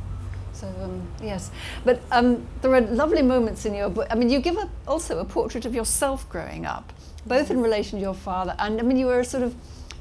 So 0.53 0.69
um, 0.83 1.03
yes, 1.21 1.51
but 1.85 2.01
um, 2.13 2.47
there 2.63 2.73
are 2.75 2.81
lovely 2.81 3.23
moments 3.23 3.67
in 3.67 3.75
your 3.75 3.91
book. 3.91 4.07
I 4.11 4.15
mean, 4.15 4.31
you 4.31 4.39
give 4.39 4.57
a, 4.57 4.71
also 4.87 5.19
a 5.19 5.25
portrait 5.25 5.67
of 5.67 5.75
yourself 5.75 6.27
growing 6.29 6.65
up, 6.65 6.93
both 7.27 7.51
in 7.51 7.61
relation 7.61 7.99
to 7.99 8.03
your 8.03 8.15
father, 8.15 8.55
and 8.61 8.79
I 8.81 8.83
mean, 8.85 8.97
you 8.97 9.07
were 9.07 9.21
a 9.21 9.25
sort 9.25 9.43
of 9.43 9.55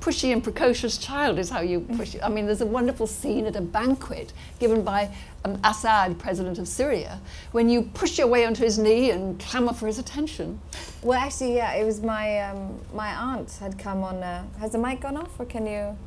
pushy 0.03 0.33
and 0.33 0.43
precocious 0.43 0.97
child, 0.97 1.39
is 1.39 1.49
how 1.49 1.61
you 1.61 1.79
push. 1.79 2.13
it. 2.13 2.21
I 2.21 2.27
mean, 2.27 2.45
there's 2.45 2.59
a 2.59 2.65
wonderful 2.65 3.07
scene 3.07 3.45
at 3.45 3.55
a 3.55 3.61
banquet 3.61 4.33
given 4.59 4.83
by 4.83 5.09
um, 5.45 5.57
Assad, 5.63 6.19
president 6.19 6.59
of 6.59 6.67
Syria, 6.67 7.21
when 7.53 7.69
you 7.69 7.83
push 7.83 8.17
your 8.17 8.27
way 8.27 8.45
onto 8.45 8.63
his 8.63 8.77
knee 8.77 9.11
and 9.11 9.39
clamour 9.39 9.71
for 9.71 9.87
his 9.87 9.99
attention. 9.99 10.59
Well, 11.01 11.17
actually, 11.17 11.55
yeah, 11.55 11.73
it 11.75 11.85
was 11.85 12.01
my 12.01 12.41
um, 12.41 12.79
my 12.93 13.13
aunt 13.15 13.49
had 13.61 13.79
come 13.79 14.03
on. 14.03 14.17
Uh, 14.21 14.43
has 14.59 14.71
the 14.73 14.77
mic 14.77 14.99
gone 14.99 15.15
off, 15.15 15.39
or 15.39 15.45
can 15.45 15.65
you? 15.65 15.97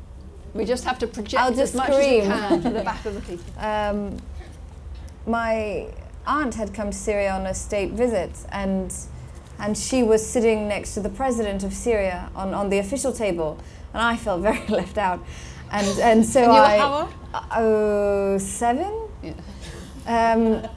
We 0.53 0.63
just 0.63 0.83
have 0.83 0.99
to 0.99 1.07
project 1.07 1.41
I'll 1.41 1.51
as 1.51 1.57
just 1.57 1.75
much 1.75 1.89
as 1.89 1.97
we 1.97 2.03
scream. 2.03 2.31
can 2.31 2.61
to 2.61 2.69
the 2.69 2.83
back 2.91 3.03
of 3.05 3.15
the 3.15 3.21
people. 3.21 3.45
Um, 3.57 4.17
my 5.25 5.87
aunt 6.27 6.53
had 6.53 6.71
come 6.71 6.91
to 6.91 6.97
Syria 6.97 7.31
on 7.31 7.47
a 7.47 7.53
state 7.53 7.93
visit, 7.93 8.31
and 8.51 8.93
and 9.59 9.75
she 9.75 10.03
was 10.03 10.23
sitting 10.23 10.67
next 10.67 10.93
to 10.93 10.99
the 10.99 11.09
president 11.09 11.63
of 11.63 11.73
Syria 11.73 12.29
on, 12.35 12.53
on 12.53 12.69
the 12.69 12.77
official 12.77 13.11
table, 13.11 13.57
and 13.93 14.01
I 14.01 14.15
felt 14.17 14.41
very 14.41 14.65
left 14.69 14.97
out, 14.97 15.19
and 15.71 15.87
and 15.99 16.25
so 16.25 16.43
And 16.43 16.51
I 16.51 16.77
how 16.77 16.93
old? 17.01 17.13
oh 17.55 18.37
seven. 18.37 19.09
Yeah. 19.23 19.33
Um, 20.07 20.67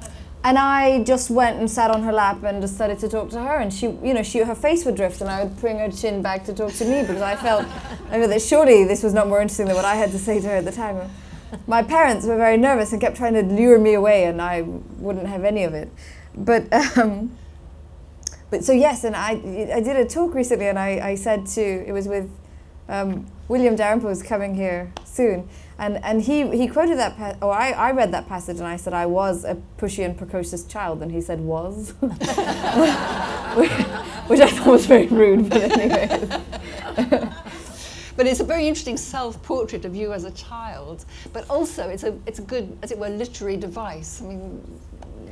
and 0.42 0.56
I 0.58 1.04
just 1.04 1.28
went 1.30 1.58
and 1.58 1.70
sat 1.70 1.90
on 1.90 2.02
her 2.02 2.12
lap 2.12 2.42
and 2.44 2.62
decided 2.62 2.98
to 3.00 3.08
talk 3.10 3.28
to 3.30 3.40
her. 3.42 3.58
And 3.58 3.72
she, 3.72 3.86
you 4.02 4.14
know, 4.14 4.22
she 4.22 4.38
her 4.38 4.54
face 4.54 4.84
would 4.86 4.94
drift, 4.94 5.20
and 5.20 5.28
I 5.28 5.44
would 5.44 5.60
bring 5.60 5.78
her 5.78 5.90
chin 5.90 6.22
back 6.22 6.44
to 6.44 6.54
talk 6.54 6.72
to 6.74 6.84
me 6.84 7.02
because 7.02 7.20
I 7.22 7.36
felt 7.36 7.66
I 8.10 8.18
felt 8.18 8.30
that 8.30 8.40
surely 8.42 8.84
this 8.84 9.02
was 9.02 9.12
not 9.12 9.28
more 9.28 9.40
interesting 9.40 9.66
than 9.66 9.76
what 9.76 9.84
I 9.84 9.96
had 9.96 10.10
to 10.12 10.18
say 10.18 10.40
to 10.40 10.48
her 10.48 10.56
at 10.56 10.64
the 10.64 10.72
time. 10.72 11.10
My 11.66 11.82
parents 11.82 12.26
were 12.26 12.36
very 12.36 12.56
nervous 12.56 12.92
and 12.92 13.00
kept 13.00 13.16
trying 13.16 13.34
to 13.34 13.42
lure 13.42 13.78
me 13.78 13.94
away, 13.94 14.24
and 14.24 14.40
I 14.40 14.62
wouldn't 14.62 15.26
have 15.26 15.44
any 15.44 15.64
of 15.64 15.74
it. 15.74 15.90
But 16.34 16.72
um, 16.96 17.36
but 18.50 18.64
so 18.64 18.72
yes, 18.72 19.04
and 19.04 19.14
I 19.14 19.32
I 19.74 19.80
did 19.80 19.96
a 19.96 20.06
talk 20.06 20.34
recently, 20.34 20.68
and 20.68 20.78
I, 20.78 21.10
I 21.10 21.14
said 21.16 21.46
to 21.48 21.60
it 21.60 21.92
was 21.92 22.08
with 22.08 22.30
um, 22.90 23.26
William 23.48 23.76
Dalrymple 23.76 24.10
is 24.10 24.22
coming 24.22 24.54
here 24.54 24.92
soon, 25.04 25.48
and 25.78 26.04
and 26.04 26.20
he 26.22 26.48
he 26.56 26.68
quoted 26.68 26.98
that 26.98 27.16
pa- 27.16 27.36
or 27.40 27.52
I, 27.52 27.70
I 27.70 27.92
read 27.92 28.12
that 28.12 28.28
passage, 28.28 28.58
and 28.58 28.66
I 28.66 28.76
said 28.76 28.92
I 28.92 29.06
was 29.06 29.44
a 29.44 29.56
pushy 29.78 30.04
and 30.04 30.16
precocious 30.18 30.64
child, 30.64 31.02
and 31.02 31.10
he 31.10 31.20
said 31.20 31.40
was, 31.40 31.94
which 32.00 32.10
I 34.40 34.50
thought 34.50 34.66
was 34.66 34.86
very 34.86 35.06
rude, 35.06 35.48
but 35.48 35.62
anyway. 35.62 37.30
But 38.16 38.26
it's 38.26 38.40
a 38.40 38.44
very 38.44 38.68
interesting 38.68 38.98
self-portrait 38.98 39.86
of 39.86 39.96
you 39.96 40.12
as 40.12 40.24
a 40.24 40.30
child. 40.32 41.06
But 41.32 41.48
also, 41.48 41.88
it's 41.88 42.02
a 42.02 42.18
it's 42.26 42.38
a 42.38 42.42
good, 42.42 42.76
as 42.82 42.90
it 42.92 42.98
were, 42.98 43.08
literary 43.08 43.56
device. 43.56 44.20
I 44.20 44.26
mean, 44.26 44.60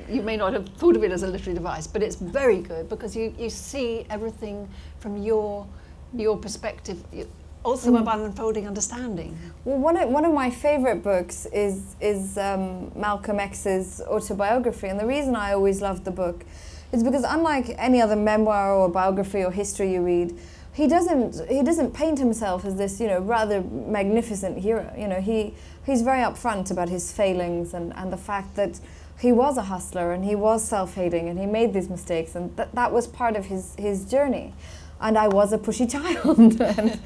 you 0.09 0.23
may 0.23 0.39
not 0.39 0.55
have 0.55 0.67
thought 0.71 0.97
of 0.97 1.05
it 1.05 1.13
as 1.13 1.23
a 1.23 1.27
literary 1.27 1.55
device, 1.55 1.87
but 1.87 2.03
it's 2.03 2.17
very 2.17 2.63
good 2.63 2.89
because 2.89 3.15
you, 3.15 3.35
you 3.39 3.51
see 3.51 4.07
everything 4.09 4.67
from 5.01 5.23
your 5.23 5.67
your 6.15 6.39
perspective. 6.39 7.03
You, 7.13 7.29
also 7.65 7.95
about 7.97 8.21
unfolding 8.21 8.67
understanding. 8.67 9.37
Well, 9.65 9.79
one 9.79 9.97
of, 9.97 10.09
one 10.09 10.25
of 10.25 10.33
my 10.33 10.51
favorite 10.51 11.03
books 11.03 11.47
is 11.47 11.97
is 12.01 12.39
um, 12.39 12.93
Malcolm 12.95 13.41
X's 13.41 14.01
autobiography, 14.07 14.89
and 14.89 14.99
the 14.99 15.07
reason 15.07 15.37
I 15.37 15.53
always 15.53 15.81
loved 15.83 16.05
the 16.05 16.11
book 16.11 16.45
is 16.93 17.03
because 17.03 17.25
unlike 17.25 17.75
any 17.79 18.01
other 18.01 18.17
memoir 18.17 18.75
or 18.75 18.89
biography 18.89 19.45
or 19.45 19.51
history 19.51 19.93
you 19.93 20.03
read, 20.03 20.39
he 20.73 20.87
doesn't 20.87 21.49
he 21.49 21.63
doesn't 21.63 21.93
paint 21.93 22.19
himself 22.19 22.65
as 22.65 22.77
this 22.77 23.01
you 23.01 23.09
know 23.09 23.21
rather 23.21 23.63
magnificent 23.63 24.59
hero. 24.59 24.93
You 24.97 25.09
know 25.09 25.21
he 25.21 25.55
he's 25.85 26.03
very 26.03 26.23
upfront 26.23 26.71
about 26.71 26.89
his 26.89 27.13
failings 27.13 27.75
and, 27.75 27.93
and 27.97 28.13
the 28.13 28.17
fact 28.17 28.55
that 28.57 28.81
he 29.19 29.33
was 29.33 29.57
a 29.57 29.63
hustler 29.63 30.13
and 30.13 30.25
he 30.25 30.37
was 30.37 30.63
self-hating 30.65 31.29
and 31.29 31.39
he 31.39 31.47
made 31.47 31.73
these 31.73 31.89
mistakes 31.89 32.37
and 32.37 32.57
that 32.57 32.73
that 32.75 32.93
was 32.93 33.07
part 33.07 33.37
of 33.37 33.47
his 33.47 33.75
his 33.77 34.05
journey. 34.05 34.55
And 35.01 35.17
I 35.17 35.29
was 35.29 35.53
a 35.53 35.59
pushy 35.59 35.89
child, 35.95 36.39
and, 36.61 37.01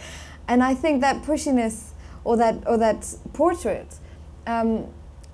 and 0.49 0.63
I 0.63 0.75
think 0.75 1.01
that 1.01 1.23
pushiness 1.23 1.91
or 2.25 2.37
that 2.37 2.63
or 2.67 2.77
that 2.79 3.15
portrait 3.33 3.97
um, 4.47 4.87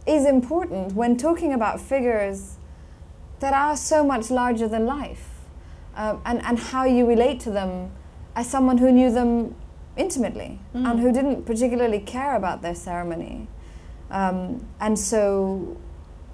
is 0.06 0.26
important 0.26 0.94
when 0.94 1.16
talking 1.16 1.52
about 1.52 1.80
figures 1.80 2.56
that 3.40 3.52
are 3.52 3.76
so 3.76 4.04
much 4.04 4.30
larger 4.30 4.66
than 4.68 4.86
life, 4.86 5.28
um, 5.96 6.20
and 6.24 6.42
and 6.44 6.58
how 6.58 6.84
you 6.84 7.06
relate 7.06 7.40
to 7.40 7.50
them 7.50 7.90
as 8.34 8.48
someone 8.48 8.78
who 8.78 8.90
knew 8.92 9.10
them 9.10 9.54
intimately 9.96 10.60
and 10.72 11.00
who 11.00 11.12
didn't 11.12 11.44
particularly 11.44 11.98
care 11.98 12.36
about 12.36 12.62
their 12.62 12.74
ceremony, 12.74 13.48
um, 14.10 14.64
and 14.80 14.98
so 14.98 15.76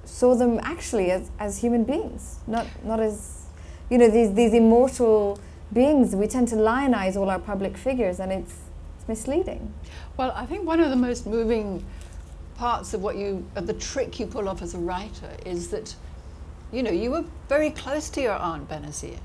saw 0.05 0.35
them 0.35 0.61
actually 0.63 1.11
as, 1.11 1.31
as 1.39 1.59
human 1.59 1.85
beings, 1.85 2.41
not 2.47 2.67
not 2.85 3.01
as 3.01 3.47
you 3.91 3.99
know 3.99 4.09
these 4.09 4.35
these 4.35 4.53
immortal 4.53 5.39
beings. 5.73 6.15
We 6.15 6.27
tend 6.27 6.49
to 6.49 6.57
lionize 6.57 7.17
all 7.17 7.31
our 7.31 7.39
public 7.39 7.77
figures, 7.77 8.21
and 8.21 8.33
it's 8.33 8.55
it's 8.97 9.09
misleading. 9.09 9.73
Well, 10.17 10.33
I 10.35 10.47
think 10.47 10.67
one 10.67 10.81
of 10.81 10.91
the 10.91 10.97
most 10.97 11.27
moving 11.27 11.85
parts 12.57 12.95
of 12.95 13.03
what 13.03 13.17
you, 13.17 13.45
of 13.57 13.67
the 13.67 13.75
trick 13.75 14.21
you 14.21 14.27
pull 14.27 14.49
off 14.49 14.63
as 14.63 14.75
a 14.75 14.79
writer 14.79 15.31
is 15.45 15.69
that, 15.69 15.95
you 16.73 16.83
know, 16.83 16.91
you 16.93 17.11
were 17.11 17.25
very 17.49 17.71
close 17.71 18.09
to 18.11 18.21
your 18.23 18.35
aunt 18.35 18.69
Benazir, 18.69 19.19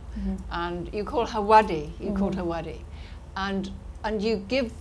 and 0.52 0.94
you 0.94 1.04
call 1.04 1.26
her 1.26 1.42
Wadi. 1.42 1.94
You 2.00 2.14
called 2.14 2.36
her 2.36 2.44
Wadi, 2.44 2.84
and 3.36 3.72
and 4.04 4.22
you 4.22 4.38
give 4.48 4.72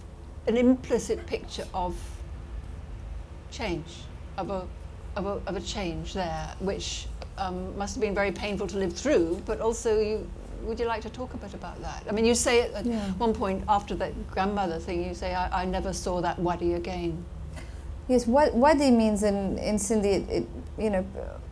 an 0.46 0.56
implicit 0.56 1.26
picture 1.26 1.66
of 1.74 1.94
change, 3.50 4.02
of 4.36 4.50
a 4.50 4.66
of 5.16 5.26
a, 5.26 5.40
of 5.46 5.56
a 5.56 5.60
change 5.60 6.14
there, 6.14 6.54
which 6.60 7.06
um, 7.36 7.76
must 7.76 7.94
have 7.94 8.00
been 8.00 8.14
very 8.14 8.32
painful 8.32 8.66
to 8.68 8.78
live 8.78 8.92
through. 8.92 9.42
But 9.46 9.60
also, 9.60 10.00
you, 10.00 10.30
would 10.62 10.78
you 10.80 10.86
like 10.86 11.02
to 11.02 11.10
talk 11.10 11.34
a 11.34 11.36
bit 11.36 11.54
about 11.54 11.80
that? 11.82 12.04
I 12.08 12.12
mean, 12.12 12.24
you 12.24 12.34
say 12.34 12.72
at 12.72 12.84
Yeah. 12.86 12.98
one 13.18 13.32
point 13.34 13.64
after 13.68 13.94
that 13.96 14.12
grandmother 14.30 14.78
thing, 14.78 15.04
you 15.04 15.14
say, 15.14 15.34
"I, 15.34 15.62
I 15.62 15.64
never 15.64 15.92
saw 15.92 16.20
that 16.20 16.38
Wadi 16.38 16.74
again." 16.74 17.24
Yes, 18.08 18.26
wadi 18.26 18.90
means 18.90 19.22
in, 19.22 19.58
in 19.58 19.76
Sindhi, 19.76 20.04
it, 20.06 20.30
it, 20.30 20.46
you 20.78 20.88
know, 20.88 21.04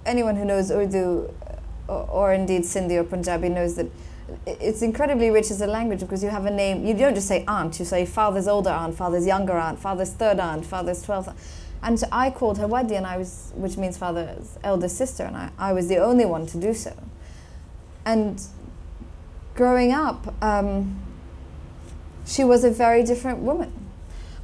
anyone 0.07 0.37
who 0.37 0.45
knows 0.47 0.71
Urdu 0.71 1.31
uh, 1.47 1.93
or, 1.93 2.09
or 2.11 2.33
indeed 2.33 2.63
Sindhi 2.63 2.97
or 2.99 3.05
Punjabi 3.05 3.51
knows 3.51 3.75
that 3.75 3.87
it's 4.47 4.81
incredibly 4.81 5.31
rich 5.31 5.51
as 5.51 5.61
a 5.61 5.67
language 5.67 6.01
because 6.01 6.25
you 6.25 6.31
have 6.31 6.47
a 6.47 6.51
name, 6.51 6.85
you 6.87 6.95
don't 6.95 7.15
just 7.15 7.29
say 7.29 7.45
aunt, 7.47 7.79
you 7.79 7.85
say 7.85 8.07
father's 8.07 8.49
older 8.49 8.71
aunt, 8.71 8.95
father's 8.97 9.27
younger 9.27 9.53
aunt, 9.59 9.79
father's 9.79 10.11
third 10.13 10.41
aunt, 10.41 10.65
father's 10.65 11.03
twelfth 11.03 11.29
aunt. 11.29 11.39
And 11.83 12.01
so 12.01 12.07
I 12.11 12.31
called 12.31 12.57
her 12.59 12.67
Wadi, 12.67 12.95
and 12.97 13.07
I 13.07 13.19
was, 13.19 13.53
which 13.55 13.77
means 13.77 13.99
father's 13.99 14.59
elder 14.65 14.89
sister, 14.89 15.25
and 15.25 15.37
I, 15.37 15.51
I 15.59 15.73
was 15.75 15.89
the 15.89 15.99
only 15.99 16.25
one 16.25 16.47
to 16.47 16.59
do 16.59 16.73
so. 16.73 16.95
And 18.07 18.43
growing 19.57 19.93
up, 19.93 20.33
um, 20.43 21.01
she 22.27 22.45
was 22.45 22.63
a 22.63 22.71
very 22.71 23.03
different 23.03 23.39
woman. 23.39 23.73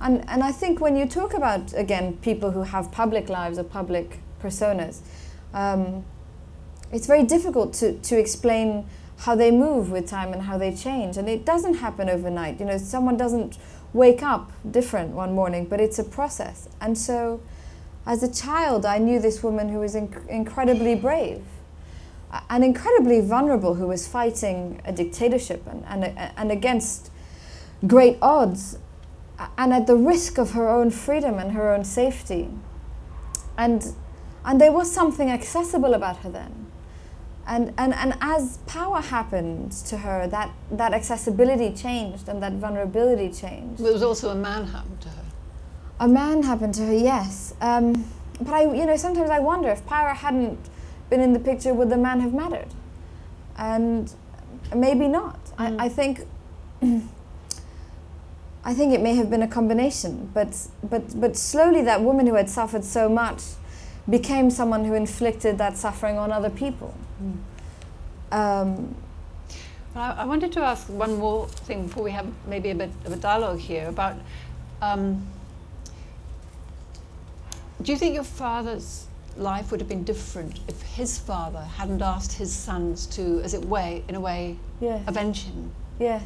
And, 0.00 0.28
and 0.28 0.42
I 0.42 0.50
think 0.50 0.80
when 0.80 0.96
you 0.96 1.06
talk 1.06 1.34
about, 1.34 1.72
again, 1.74 2.16
people 2.22 2.50
who 2.50 2.62
have 2.62 2.90
public 2.90 3.28
lives 3.28 3.58
or 3.58 3.62
public 3.62 4.18
personas, 4.42 4.98
um, 5.54 6.04
it's 6.90 7.06
very 7.06 7.22
difficult 7.22 7.72
to, 7.74 7.92
to 7.98 8.18
explain 8.18 8.86
how 9.18 9.36
they 9.36 9.50
move 9.50 9.90
with 9.90 10.08
time 10.08 10.32
and 10.32 10.42
how 10.42 10.58
they 10.58 10.74
change. 10.74 11.16
And 11.16 11.28
it 11.28 11.44
doesn't 11.44 11.74
happen 11.74 12.08
overnight. 12.08 12.58
You 12.58 12.66
know, 12.66 12.78
someone 12.78 13.16
doesn't 13.16 13.58
wake 13.92 14.22
up 14.22 14.50
different 14.68 15.10
one 15.10 15.34
morning, 15.34 15.66
but 15.66 15.80
it's 15.80 15.98
a 15.98 16.04
process. 16.04 16.68
And 16.80 16.98
so 16.98 17.40
as 18.06 18.22
a 18.22 18.32
child, 18.32 18.84
I 18.84 18.98
knew 18.98 19.20
this 19.20 19.42
woman 19.42 19.68
who 19.68 19.78
was 19.78 19.94
inc- 19.94 20.26
incredibly 20.26 20.94
brave 20.96 21.44
and 22.48 22.64
incredibly 22.64 23.20
vulnerable, 23.20 23.74
who 23.74 23.86
was 23.86 24.08
fighting 24.08 24.80
a 24.84 24.92
dictatorship 24.92 25.66
and, 25.66 25.84
and, 25.86 26.32
and 26.36 26.50
against 26.50 27.10
great 27.86 28.16
odds 28.22 28.78
and 29.58 29.72
at 29.72 29.86
the 29.86 29.96
risk 29.96 30.38
of 30.38 30.52
her 30.52 30.68
own 30.68 30.90
freedom 30.90 31.38
and 31.38 31.52
her 31.52 31.72
own 31.72 31.84
safety. 31.84 32.48
And, 33.58 33.94
and 34.44 34.60
there 34.60 34.72
was 34.72 34.90
something 34.90 35.30
accessible 35.30 35.94
about 35.94 36.18
her 36.18 36.30
then. 36.30 36.66
And, 37.46 37.74
and, 37.76 37.92
and 37.94 38.16
as 38.20 38.58
power 38.66 39.00
happened 39.00 39.72
to 39.72 39.98
her, 39.98 40.28
that, 40.28 40.52
that 40.70 40.94
accessibility 40.94 41.72
changed 41.74 42.28
and 42.28 42.42
that 42.42 42.52
vulnerability 42.52 43.30
changed. 43.32 43.82
There 43.82 43.92
was 43.92 44.02
also 44.02 44.30
a 44.30 44.34
man 44.34 44.66
happened 44.66 45.00
to 45.02 45.08
her. 45.08 45.24
A 46.00 46.08
man 46.08 46.44
happened 46.44 46.74
to 46.74 46.86
her, 46.86 46.94
yes. 46.94 47.54
Um, 47.60 48.04
but 48.40 48.54
I, 48.54 48.62
you 48.62 48.86
know, 48.86 48.96
sometimes 48.96 49.30
I 49.30 49.40
wonder 49.40 49.68
if 49.70 49.84
power 49.86 50.10
hadn't 50.10 50.58
been 51.12 51.20
in 51.20 51.34
the 51.34 51.44
picture, 51.50 51.74
would 51.74 51.90
the 51.90 52.02
man 52.08 52.20
have 52.20 52.32
mattered? 52.32 52.70
And 53.58 54.10
maybe 54.74 55.08
not. 55.08 55.38
I, 55.58 55.84
I 55.86 55.88
think 55.90 56.20
I 58.64 58.72
think 58.74 58.94
it 58.94 59.02
may 59.02 59.14
have 59.16 59.28
been 59.28 59.42
a 59.42 59.48
combination, 59.48 60.30
but 60.32 60.68
but 60.82 61.20
but 61.20 61.36
slowly 61.36 61.82
that 61.82 62.00
woman 62.08 62.26
who 62.26 62.36
had 62.42 62.48
suffered 62.48 62.84
so 62.84 63.08
much 63.08 63.42
became 64.08 64.50
someone 64.50 64.84
who 64.86 64.94
inflicted 64.94 65.58
that 65.58 65.76
suffering 65.76 66.16
on 66.18 66.32
other 66.32 66.50
people. 66.50 66.94
Um, 68.40 68.94
Well, 69.94 70.04
I, 70.04 70.22
I 70.22 70.24
wanted 70.24 70.52
to 70.52 70.60
ask 70.60 70.86
one 70.88 71.18
more 71.18 71.46
thing 71.66 71.86
before 71.86 72.04
we 72.04 72.12
have 72.12 72.26
maybe 72.46 72.70
a 72.70 72.74
bit 72.74 72.90
of 73.04 73.12
a 73.12 73.16
dialogue 73.16 73.58
here 73.58 73.88
about. 73.88 74.16
Um, 74.80 75.26
do 77.82 77.92
you 77.92 77.98
think 77.98 78.14
your 78.14 78.24
father's 78.24 79.06
life 79.36 79.70
would 79.70 79.80
have 79.80 79.88
been 79.88 80.04
different 80.04 80.60
if 80.68 80.80
his 80.82 81.18
father 81.18 81.60
hadn't 81.60 82.02
asked 82.02 82.32
his 82.32 82.52
sons 82.52 83.06
to, 83.06 83.40
as 83.42 83.54
it 83.54 83.64
way, 83.64 84.04
in 84.08 84.14
a 84.14 84.20
way, 84.20 84.56
yeah. 84.80 85.00
avenge 85.06 85.44
him? 85.44 85.70
Yes. 85.98 86.22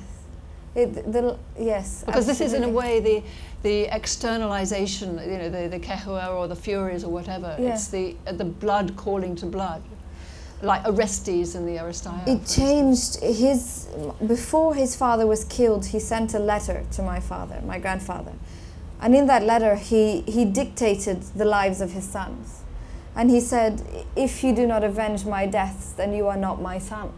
It, 0.74 1.10
the, 1.10 1.38
yes. 1.58 2.04
Because 2.04 2.26
this 2.26 2.40
is, 2.40 2.52
in 2.52 2.62
a 2.62 2.68
way, 2.68 3.00
the 3.00 3.22
the 3.62 3.84
externalization, 3.96 5.18
you 5.18 5.38
know, 5.38 5.48
the 5.48 5.68
the 5.68 5.80
kehua 5.80 6.34
or 6.36 6.48
the 6.48 6.56
furies 6.56 7.02
or 7.02 7.10
whatever. 7.10 7.56
Yeah. 7.58 7.72
It's 7.72 7.88
the 7.88 8.14
uh, 8.26 8.32
the 8.32 8.44
blood 8.44 8.94
calling 8.94 9.34
to 9.36 9.46
blood, 9.46 9.82
like 10.60 10.86
Orestes 10.86 11.54
in 11.54 11.64
the 11.64 11.76
Oresteia. 11.76 12.28
It 12.28 12.46
changed 12.46 13.22
his. 13.22 13.88
Before 14.26 14.74
his 14.74 14.94
father 14.94 15.26
was 15.26 15.44
killed, 15.44 15.86
he 15.86 15.98
sent 15.98 16.34
a 16.34 16.38
letter 16.38 16.84
to 16.92 17.02
my 17.02 17.20
father, 17.20 17.62
my 17.64 17.78
grandfather. 17.78 18.32
And 19.00 19.14
in 19.14 19.26
that 19.26 19.42
letter, 19.42 19.76
he, 19.76 20.22
he 20.22 20.44
dictated 20.44 21.22
the 21.34 21.44
lives 21.44 21.80
of 21.80 21.92
his 21.92 22.04
sons. 22.04 22.62
And 23.16 23.31
he 23.31 23.40
said, 23.40 23.83
If 24.14 24.44
you 24.44 24.55
do 24.55 24.66
not 24.66 24.85
avenge 24.85 25.24
my 25.24 25.46
deaths, 25.46 25.92
then 25.92 26.12
you 26.12 26.26
are 26.26 26.37
not 26.37 26.61
my 26.61 26.79
sons. 26.79 27.14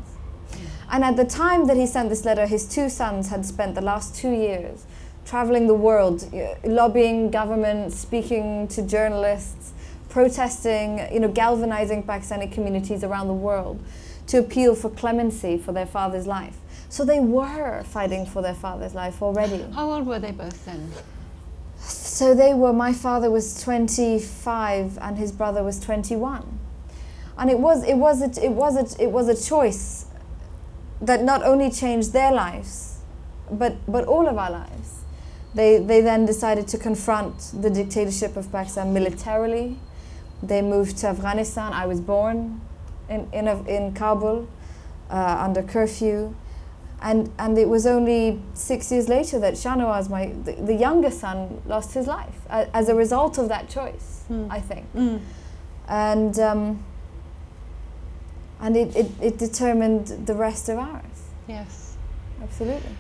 And 0.91 1.05
at 1.05 1.17
the 1.17 1.25
time 1.25 1.67
that 1.67 1.77
he 1.77 1.87
sent 1.87 2.09
this 2.09 2.25
letter, 2.25 2.47
his 2.47 2.67
two 2.67 2.89
sons 2.89 3.29
had 3.29 3.45
spent 3.45 3.75
the 3.75 3.83
last 3.83 4.15
two 4.15 4.31
years 4.31 4.87
traveling 5.27 5.67
the 5.67 5.75
world, 5.75 6.25
lobbying 6.65 7.31
government, 7.31 7.93
speaking 7.93 8.67
to 8.69 8.81
journalists, 8.81 9.73
protesting, 10.09 11.07
you 11.13 11.21
know, 11.21 11.29
galvanizing 11.29 12.03
Pakistani 12.03 12.51
communities 12.51 13.05
around 13.05 13.29
the 13.29 13.35
world 13.35 13.79
to 14.29 14.39
appeal 14.39 14.75
for 14.75 14.89
clemency 14.89 15.59
for 15.59 15.73
their 15.73 15.85
father's 15.85 16.27
life. 16.27 16.57
So 16.89 17.05
they 17.05 17.21
were 17.21 17.83
fighting 17.83 18.25
for 18.25 18.41
their 18.41 18.55
father's 18.55 18.95
life 18.95 19.21
already. 19.21 19.63
How 19.75 19.91
old 19.93 20.07
were 20.07 20.19
they 20.19 20.31
both 20.31 20.65
then? 20.65 20.91
So 22.19 22.35
they 22.35 22.53
were, 22.53 22.73
my 22.73 22.93
father 22.93 23.31
was 23.31 23.63
25 23.63 24.99
and 25.01 25.17
his 25.17 25.31
brother 25.31 25.63
was 25.63 25.79
21. 25.79 26.59
And 27.39 27.49
it 27.49 27.61
was, 27.61 27.85
it 27.85 27.95
was, 27.95 28.21
a, 28.21 28.45
it 28.45 28.51
was, 28.51 28.75
a, 28.77 29.01
it 29.01 29.13
was 29.13 29.29
a 29.29 29.49
choice 29.49 30.07
that 31.01 31.23
not 31.23 31.45
only 31.45 31.71
changed 31.71 32.13
their 32.13 32.33
lives, 32.33 32.99
but, 33.49 33.77
but 33.87 34.05
all 34.07 34.27
of 34.27 34.37
our 34.37 34.51
lives. 34.51 35.03
They, 35.55 35.79
they 35.79 36.01
then 36.01 36.27
decided 36.27 36.67
to 36.69 36.77
confront 36.77 37.53
the 37.63 37.71
dictatorship 37.71 38.37
of 38.37 38.51
Pakistan 38.51 38.93
militarily. 38.93 39.79
They 40.43 40.61
moved 40.61 40.99
to 40.99 41.07
Afghanistan. 41.07 41.73
I 41.73 41.87
was 41.87 42.01
born 42.01 42.61
in, 43.09 43.29
in, 43.33 43.47
in 43.69 43.95
Kabul 43.95 44.49
uh, 45.09 45.37
under 45.39 45.63
curfew. 45.63 46.35
And, 47.01 47.31
and 47.39 47.57
it 47.57 47.69
was 47.69 47.87
only 47.87 48.41
six 48.55 48.91
years 48.91 49.09
later 49.09 49.39
that 49.39 49.55
Shahnawaz, 49.55 50.11
my, 50.11 50.33
the, 50.45 50.53
the 50.53 50.75
younger 50.75 51.11
son, 51.11 51.63
lost 51.65 51.95
his 51.95 52.07
life 52.07 52.35
a, 52.51 52.69
as 52.77 52.89
a 52.89 52.95
result 52.95 53.39
of 53.39 53.49
that 53.49 53.69
choice, 53.69 54.25
Mm. 54.29 54.51
I 54.51 54.61
think. 54.61 54.93
Mm. 54.95 55.21
And, 55.89 56.39
um, 56.39 56.85
and 58.61 58.77
it, 58.77 58.95
it, 58.95 59.11
it 59.23 59.39
determined 59.39 60.09
the 60.27 60.35
rest 60.35 60.69
of 60.69 60.79
ours. 60.79 61.03
Yes. 61.47 61.97
Absolutely. 62.43 62.91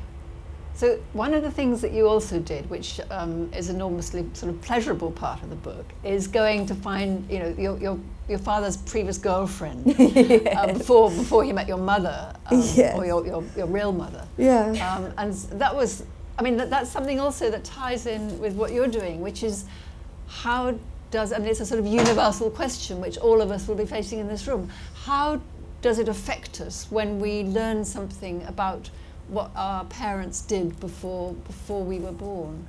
So 0.79 0.97
one 1.13 1.35
of 1.35 1.43
the 1.43 1.51
things 1.51 1.81
that 1.81 1.91
you 1.91 2.07
also 2.07 2.39
did, 2.39 2.71
which 2.71 3.01
um, 3.11 3.51
is 3.53 3.69
enormously 3.69 4.25
sort 4.33 4.55
of 4.55 4.63
pleasurable 4.63 5.11
part 5.11 5.43
of 5.43 5.51
the 5.51 5.57
book, 5.57 5.85
is 6.05 6.29
going 6.29 6.67
to 6.67 6.75
find 6.77 7.29
you 7.29 7.41
know 7.41 7.53
your 7.59 7.77
your, 7.79 7.99
your 8.29 8.39
father's 8.39 8.77
previous 8.77 9.19
girlfriend 9.19 9.89
um, 10.57 10.79
before 10.79 11.11
before 11.11 11.43
he 11.43 11.53
met 11.53 11.67
your 11.67 11.79
mother 11.79 12.33
um, 12.47 12.63
Yes. 12.77 12.97
or 12.97 13.05
your, 13.05 13.27
your, 13.27 13.43
your 13.57 13.67
real 13.67 13.91
mother, 13.91 14.25
Yeah. 14.37 14.69
um, 14.97 15.13
and 15.19 15.35
that 15.61 15.75
was 15.75 16.05
I 16.39 16.43
mean 16.43 16.57
that, 16.59 16.71
that's 16.71 16.91
something 16.93 17.19
also 17.19 17.51
that 17.51 17.65
ties 17.65 18.07
in 18.07 18.39
with 18.39 18.55
what 18.55 18.73
you're 18.73 18.87
doing, 18.87 19.21
which 19.21 19.43
is 19.43 19.65
how 20.29 20.79
does 21.11 21.33
I 21.33 21.39
mean 21.39 21.49
it's 21.49 21.59
a 21.59 21.67
sort 21.67 21.81
of 21.81 21.89
universal 21.89 22.51
question 22.53 23.01
which 23.01 23.19
all 23.19 23.43
of 23.43 23.51
us 23.51 23.67
will 23.67 23.75
be 23.75 23.87
facing 23.87 24.21
in 24.21 24.29
this 24.29 24.47
room. 24.47 24.71
How 24.95 25.41
does 25.83 25.99
it 25.99 26.09
affect 26.09 26.61
us 26.61 26.87
when 26.89 27.19
we 27.19 27.43
learn 27.43 27.85
something 27.85 28.45
about 28.45 28.91
what 29.29 29.51
our 29.55 29.85
parents 29.85 30.41
did 30.41 30.81
before 30.81 31.35
before 31.35 31.85
we 31.85 31.99
were 31.99 32.13
born? 32.13 32.67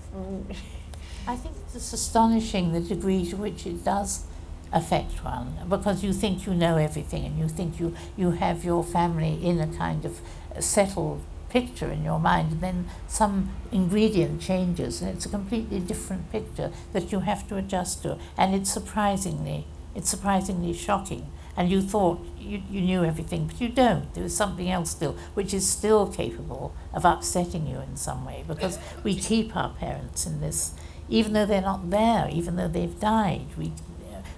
I 1.27 1.35
think 1.35 1.55
it's 1.73 1.93
astonishing 1.93 2.73
the 2.73 2.79
degree 2.79 3.25
to 3.27 3.35
which 3.35 3.65
it 3.65 3.83
does 3.83 4.25
affect 4.71 5.23
one 5.23 5.57
because 5.67 6.03
you 6.03 6.13
think 6.13 6.45
you 6.45 6.53
know 6.53 6.77
everything 6.77 7.25
and 7.25 7.39
you 7.39 7.47
think 7.47 7.79
you, 7.79 7.95
you 8.15 8.31
have 8.31 8.63
your 8.63 8.83
family 8.83 9.43
in 9.43 9.59
a 9.59 9.67
kind 9.67 10.05
of 10.05 10.19
settled 10.59 11.21
picture 11.49 11.87
in 11.87 12.03
your 12.03 12.19
mind 12.19 12.51
and 12.51 12.61
then 12.61 12.87
some 13.07 13.51
ingredient 13.71 14.39
changes 14.39 15.01
and 15.01 15.09
it's 15.15 15.25
a 15.25 15.29
completely 15.29 15.79
different 15.79 16.31
picture 16.31 16.71
that 16.93 17.11
you 17.11 17.21
have 17.21 17.47
to 17.47 17.57
adjust 17.57 18.03
to 18.03 18.17
and 18.37 18.53
it's 18.53 18.71
surprisingly 18.71 19.65
it's 19.95 20.09
surprisingly 20.09 20.73
shocking 20.73 21.25
and 21.57 21.71
you 21.71 21.81
thought 21.81 22.23
you, 22.39 22.61
you 22.69 22.81
knew 22.81 23.03
everything 23.03 23.47
but 23.47 23.59
you 23.59 23.69
don't 23.69 24.13
there 24.13 24.23
is 24.23 24.35
something 24.35 24.69
else 24.69 24.91
still 24.91 25.13
which 25.33 25.53
is 25.53 25.67
still 25.67 26.07
capable 26.07 26.73
of 26.93 27.05
upsetting 27.05 27.67
you 27.67 27.77
in 27.77 27.95
some 27.95 28.25
way 28.25 28.43
because 28.47 28.77
we 29.03 29.15
keep 29.15 29.55
our 29.55 29.69
parents 29.69 30.25
in 30.25 30.41
this 30.41 30.73
even 31.09 31.33
though 31.33 31.45
they're 31.45 31.61
not 31.61 31.89
there 31.89 32.29
even 32.31 32.55
though 32.55 32.67
they've 32.67 32.99
died 32.99 33.45
we 33.57 33.71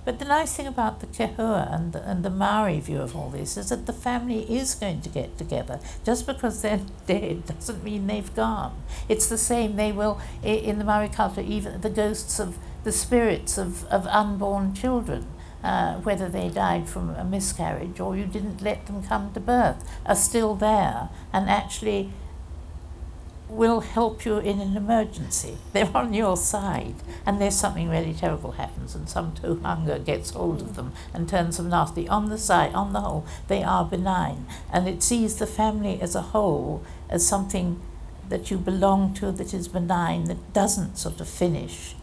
but 0.04 0.18
the 0.18 0.26
nice 0.26 0.56
thing 0.56 0.66
about 0.66 1.00
the 1.00 1.08
Kehua 1.08 1.74
and 1.74 1.94
the, 1.94 2.02
and 2.10 2.26
the 2.26 2.30
Maori 2.32 2.80
view 2.80 3.00
of 3.02 3.16
all 3.16 3.30
this 3.30 3.56
is 3.56 3.70
that 3.70 3.86
the 3.86 3.94
family 3.94 4.42
is 4.52 4.74
going 4.74 5.02
to 5.02 5.10
get 5.10 5.38
together. 5.38 5.80
Just 6.04 6.26
because 6.26 6.62
they're 6.62 6.82
dead 7.06 7.46
doesn't 7.46 7.84
mean 7.84 8.08
they've 8.08 8.34
gone. 8.36 8.82
It's 9.08 9.28
the 9.28 9.38
same, 9.38 9.76
they 9.76 9.92
will, 9.92 10.20
in 10.44 10.80
the 10.80 10.86
Maori 10.86 11.10
culture, 11.10 11.42
even 11.42 11.82
the 11.82 11.90
ghosts 11.90 12.40
of 12.40 12.58
the 12.84 12.92
spirits 12.92 13.60
of, 13.60 13.86
of 13.86 14.08
unborn 14.08 14.74
children, 14.74 15.28
uh, 15.64 15.96
whether 15.96 16.28
they 16.30 16.50
died 16.50 16.90
from 16.90 17.12
a 17.12 17.24
miscarriage 17.24 18.00
or 18.00 18.16
you 18.16 18.26
didn't 18.26 18.62
let 18.62 18.86
them 18.88 19.04
come 19.04 19.34
to 19.34 19.40
birth, 19.40 19.88
are 20.06 20.16
still 20.16 20.56
there 20.56 21.10
and 21.34 21.50
actually 21.50 22.12
will 23.52 23.82
help 23.82 24.24
you 24.24 24.38
in 24.38 24.60
an 24.60 24.78
emergency. 24.78 25.58
They're 25.74 25.96
on 25.96 26.14
your 26.14 26.38
side, 26.38 26.96
and 27.26 27.40
there's 27.40 27.58
something 27.58 27.90
really 27.90 28.14
terrible 28.14 28.54
happens, 28.54 28.96
and 28.96 29.10
some 29.10 29.34
tohunga 29.34 30.04
gets 30.06 30.32
hold 30.32 30.62
of 30.62 30.76
them 30.76 30.94
and 31.14 31.28
turns 31.28 31.58
them 31.58 31.70
nasty. 31.70 32.08
On 32.08 32.30
the 32.30 32.38
side, 32.38 32.74
on 32.74 32.94
the 32.94 33.02
whole, 33.02 33.26
they 33.50 33.62
are 33.62 33.84
benign, 33.84 34.46
and 34.72 34.88
it 34.88 35.04
sees 35.04 35.36
the 35.36 35.48
family 35.48 36.00
as 36.02 36.16
a 36.16 36.22
whole 36.22 36.84
as 37.10 37.28
something 37.28 37.82
that 38.30 38.50
you 38.50 38.58
belong 38.58 39.14
to 39.16 39.32
that 39.34 39.54
is 39.54 39.68
benign, 39.68 40.26
that 40.26 40.54
doesn't 40.54 40.98
sort 40.98 41.20
of 41.20 41.28
finish. 41.28 41.96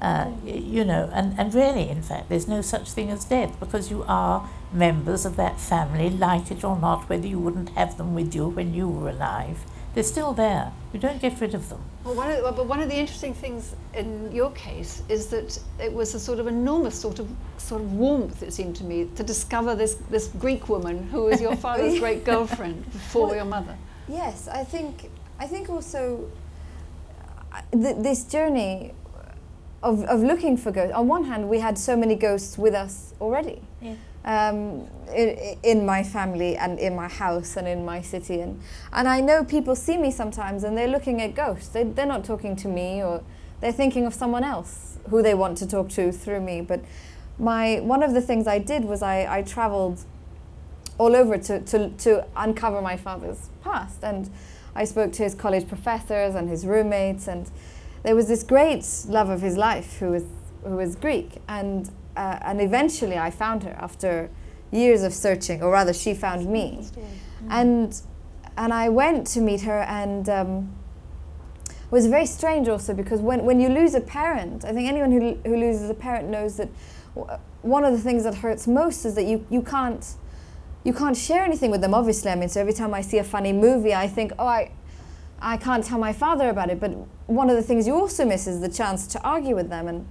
Uh, 0.00 0.30
you 0.44 0.84
know, 0.84 1.10
and, 1.12 1.38
and 1.38 1.52
really, 1.52 1.88
in 1.88 2.02
fact, 2.02 2.28
there's 2.28 2.46
no 2.46 2.62
such 2.62 2.90
thing 2.92 3.10
as 3.10 3.24
death 3.24 3.58
because 3.58 3.90
you 3.90 4.04
are 4.06 4.48
members 4.72 5.26
of 5.26 5.34
that 5.36 5.58
family, 5.58 6.08
like 6.08 6.50
it 6.52 6.62
or 6.62 6.78
not, 6.78 7.08
whether 7.08 7.26
you 7.26 7.38
wouldn't 7.38 7.70
have 7.70 7.96
them 7.98 8.14
with 8.14 8.32
you 8.34 8.46
when 8.48 8.72
you 8.72 8.88
were 8.88 9.08
alive. 9.08 9.58
They're 9.94 10.04
still 10.04 10.32
there. 10.32 10.70
You 10.92 11.00
don't 11.00 11.20
get 11.20 11.40
rid 11.40 11.54
of 11.54 11.68
them. 11.68 11.82
Well, 12.04 12.14
one 12.14 12.30
of, 12.30 12.56
but 12.56 12.66
one 12.66 12.80
of 12.80 12.88
the 12.88 12.94
interesting 12.94 13.34
things 13.34 13.74
in 13.92 14.30
your 14.30 14.52
case 14.52 15.02
is 15.08 15.26
that 15.28 15.58
it 15.80 15.92
was 15.92 16.14
a 16.14 16.20
sort 16.20 16.38
of 16.38 16.46
enormous 16.46 16.94
sort 16.94 17.18
of 17.18 17.28
sort 17.56 17.82
of 17.82 17.92
warmth, 17.94 18.42
it 18.42 18.52
seemed 18.52 18.76
to 18.76 18.84
me, 18.84 19.08
to 19.16 19.24
discover 19.24 19.74
this, 19.74 19.94
this 20.10 20.28
Greek 20.28 20.68
woman 20.68 21.08
who 21.08 21.24
was 21.24 21.40
your 21.40 21.56
father's 21.66 21.98
great 21.98 22.24
girlfriend 22.24 22.84
before 22.92 23.34
your 23.34 23.44
mother. 23.44 23.76
Yes, 24.06 24.46
I 24.46 24.62
think 24.62 25.10
I 25.40 25.46
think 25.46 25.68
also 25.68 26.30
uh, 27.52 27.60
th- 27.72 27.96
this 27.98 28.24
journey 28.24 28.92
of, 29.82 30.04
of 30.04 30.22
looking 30.22 30.56
for 30.56 30.72
ghosts. 30.72 30.94
On 30.94 31.08
one 31.08 31.24
hand, 31.24 31.48
we 31.48 31.60
had 31.60 31.78
so 31.78 31.96
many 31.96 32.14
ghosts 32.14 32.58
with 32.58 32.74
us 32.74 33.14
already. 33.20 33.62
Yeah. 33.80 33.94
Um, 34.24 34.86
in, 35.14 35.56
in 35.62 35.86
my 35.86 36.02
family 36.02 36.56
and 36.56 36.78
in 36.78 36.94
my 36.94 37.08
house 37.08 37.56
and 37.56 37.66
in 37.66 37.84
my 37.84 38.02
city 38.02 38.40
and 38.40 38.60
and 38.92 39.08
I 39.08 39.20
know 39.20 39.42
people 39.42 39.74
see 39.74 39.96
me 39.96 40.10
sometimes 40.10 40.64
and 40.64 40.76
they're 40.76 40.88
looking 40.88 41.22
at 41.22 41.34
ghosts. 41.34 41.68
They, 41.68 41.84
they're 41.84 42.04
not 42.04 42.24
talking 42.24 42.54
to 42.56 42.68
me 42.68 43.02
or 43.02 43.22
they're 43.60 43.72
thinking 43.72 44.04
of 44.04 44.12
someone 44.12 44.44
else 44.44 44.98
who 45.08 45.22
they 45.22 45.34
want 45.34 45.56
to 45.58 45.66
talk 45.66 45.88
to 45.90 46.12
through 46.12 46.40
me. 46.40 46.60
But 46.60 46.80
my 47.38 47.80
one 47.80 48.02
of 48.02 48.12
the 48.12 48.20
things 48.20 48.46
I 48.46 48.58
did 48.58 48.84
was 48.84 49.02
I, 49.02 49.38
I 49.38 49.42
traveled 49.42 50.04
all 50.98 51.14
over 51.14 51.38
to, 51.38 51.60
to, 51.60 51.90
to 51.90 52.26
uncover 52.36 52.82
my 52.82 52.96
father's 52.96 53.48
past. 53.62 54.02
And 54.02 54.28
I 54.74 54.84
spoke 54.84 55.12
to 55.12 55.22
his 55.22 55.34
college 55.34 55.66
professors 55.68 56.34
and 56.34 56.48
his 56.48 56.66
roommates, 56.66 57.28
and 57.28 57.50
there 58.08 58.16
was 58.16 58.26
this 58.26 58.42
great 58.42 58.86
love 59.06 59.28
of 59.28 59.42
his 59.42 59.58
life 59.58 59.98
who 59.98 60.12
was, 60.12 60.24
who 60.64 60.76
was 60.76 60.96
Greek. 60.96 61.42
And, 61.46 61.90
uh, 62.16 62.38
and 62.40 62.58
eventually 62.58 63.18
I 63.18 63.30
found 63.30 63.64
her 63.64 63.76
after 63.78 64.30
years 64.70 65.02
of 65.02 65.12
searching, 65.12 65.62
or 65.62 65.70
rather, 65.70 65.92
she 65.92 66.14
found 66.14 66.48
me. 66.48 66.86
And, 67.50 68.00
and 68.56 68.72
I 68.72 68.88
went 68.88 69.26
to 69.26 69.42
meet 69.42 69.60
her, 69.60 69.80
and 69.80 70.26
um, 70.30 70.74
was 71.90 72.06
very 72.06 72.24
strange 72.24 72.66
also 72.66 72.94
because 72.94 73.20
when, 73.20 73.44
when 73.44 73.60
you 73.60 73.68
lose 73.68 73.94
a 73.94 74.00
parent, 74.00 74.64
I 74.64 74.72
think 74.72 74.88
anyone 74.88 75.12
who, 75.12 75.34
who 75.44 75.56
loses 75.58 75.90
a 75.90 75.94
parent 75.94 76.30
knows 76.30 76.56
that 76.56 76.70
w- 77.14 77.38
one 77.60 77.84
of 77.84 77.92
the 77.92 78.00
things 78.00 78.24
that 78.24 78.36
hurts 78.36 78.66
most 78.66 79.04
is 79.04 79.16
that 79.16 79.24
you, 79.24 79.44
you 79.50 79.60
can't 79.60 80.14
you 80.84 80.94
can't 80.94 81.16
share 81.16 81.42
anything 81.42 81.70
with 81.72 81.80
them 81.80 81.92
obviously 81.92 82.30
i 82.30 82.36
mean 82.36 82.48
so 82.48 82.60
every 82.60 82.72
time 82.72 82.94
i 82.94 83.00
see 83.00 83.18
a 83.18 83.24
funny 83.24 83.52
movie 83.52 83.92
i 83.92 84.06
think 84.06 84.32
oh 84.38 84.46
i 84.46 84.70
i 85.40 85.56
can't 85.56 85.84
tell 85.84 85.98
my 85.98 86.12
father 86.12 86.48
about 86.48 86.70
it 86.70 86.80
but 86.80 86.90
one 87.26 87.50
of 87.50 87.56
the 87.56 87.62
things 87.62 87.86
you 87.86 87.94
also 87.94 88.24
miss 88.24 88.46
is 88.46 88.60
the 88.60 88.68
chance 88.68 89.06
to 89.06 89.20
argue 89.22 89.54
with 89.54 89.68
them 89.68 89.88
and 89.88 90.06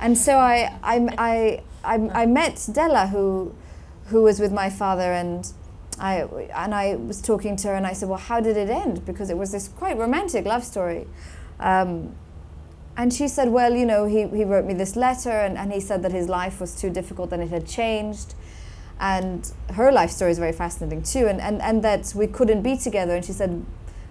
and 0.00 0.16
so 0.16 0.36
i 0.36 0.76
i 0.82 0.96
i 1.18 1.62
i, 1.84 2.22
I 2.22 2.26
met 2.26 2.68
della 2.72 3.06
who 3.08 3.54
who 4.06 4.22
was 4.22 4.40
with 4.40 4.52
my 4.52 4.70
father 4.70 5.12
and 5.12 5.52
I 5.98 6.22
and 6.54 6.74
I 6.74 6.96
was 6.96 7.22
talking 7.22 7.56
to 7.56 7.68
her 7.68 7.74
and 7.74 7.86
I 7.86 7.92
said, 7.92 8.08
well, 8.08 8.18
how 8.18 8.40
did 8.40 8.56
it 8.56 8.68
end? 8.68 9.06
Because 9.06 9.30
it 9.30 9.38
was 9.38 9.52
this 9.52 9.68
quite 9.68 9.96
romantic 9.96 10.44
love 10.44 10.64
story. 10.64 11.06
Um, 11.60 12.16
and 12.96 13.12
she 13.12 13.26
said, 13.26 13.48
well, 13.48 13.74
you 13.74 13.86
know, 13.86 14.04
he, 14.04 14.28
he 14.28 14.44
wrote 14.44 14.64
me 14.64 14.74
this 14.74 14.94
letter 14.94 15.30
and, 15.30 15.58
and 15.58 15.72
he 15.72 15.80
said 15.80 16.02
that 16.02 16.12
his 16.12 16.28
life 16.28 16.60
was 16.60 16.80
too 16.80 16.90
difficult 16.90 17.32
and 17.32 17.42
it 17.42 17.50
had 17.50 17.66
changed. 17.66 18.34
And 19.00 19.50
her 19.72 19.90
life 19.90 20.10
story 20.10 20.30
is 20.30 20.38
very 20.38 20.52
fascinating 20.52 21.02
too. 21.02 21.26
And, 21.26 21.40
and, 21.40 21.60
and 21.60 21.82
that 21.82 22.12
we 22.14 22.28
couldn't 22.28 22.62
be 22.62 22.76
together. 22.76 23.16
And 23.16 23.24
she 23.24 23.32
said, 23.32 23.64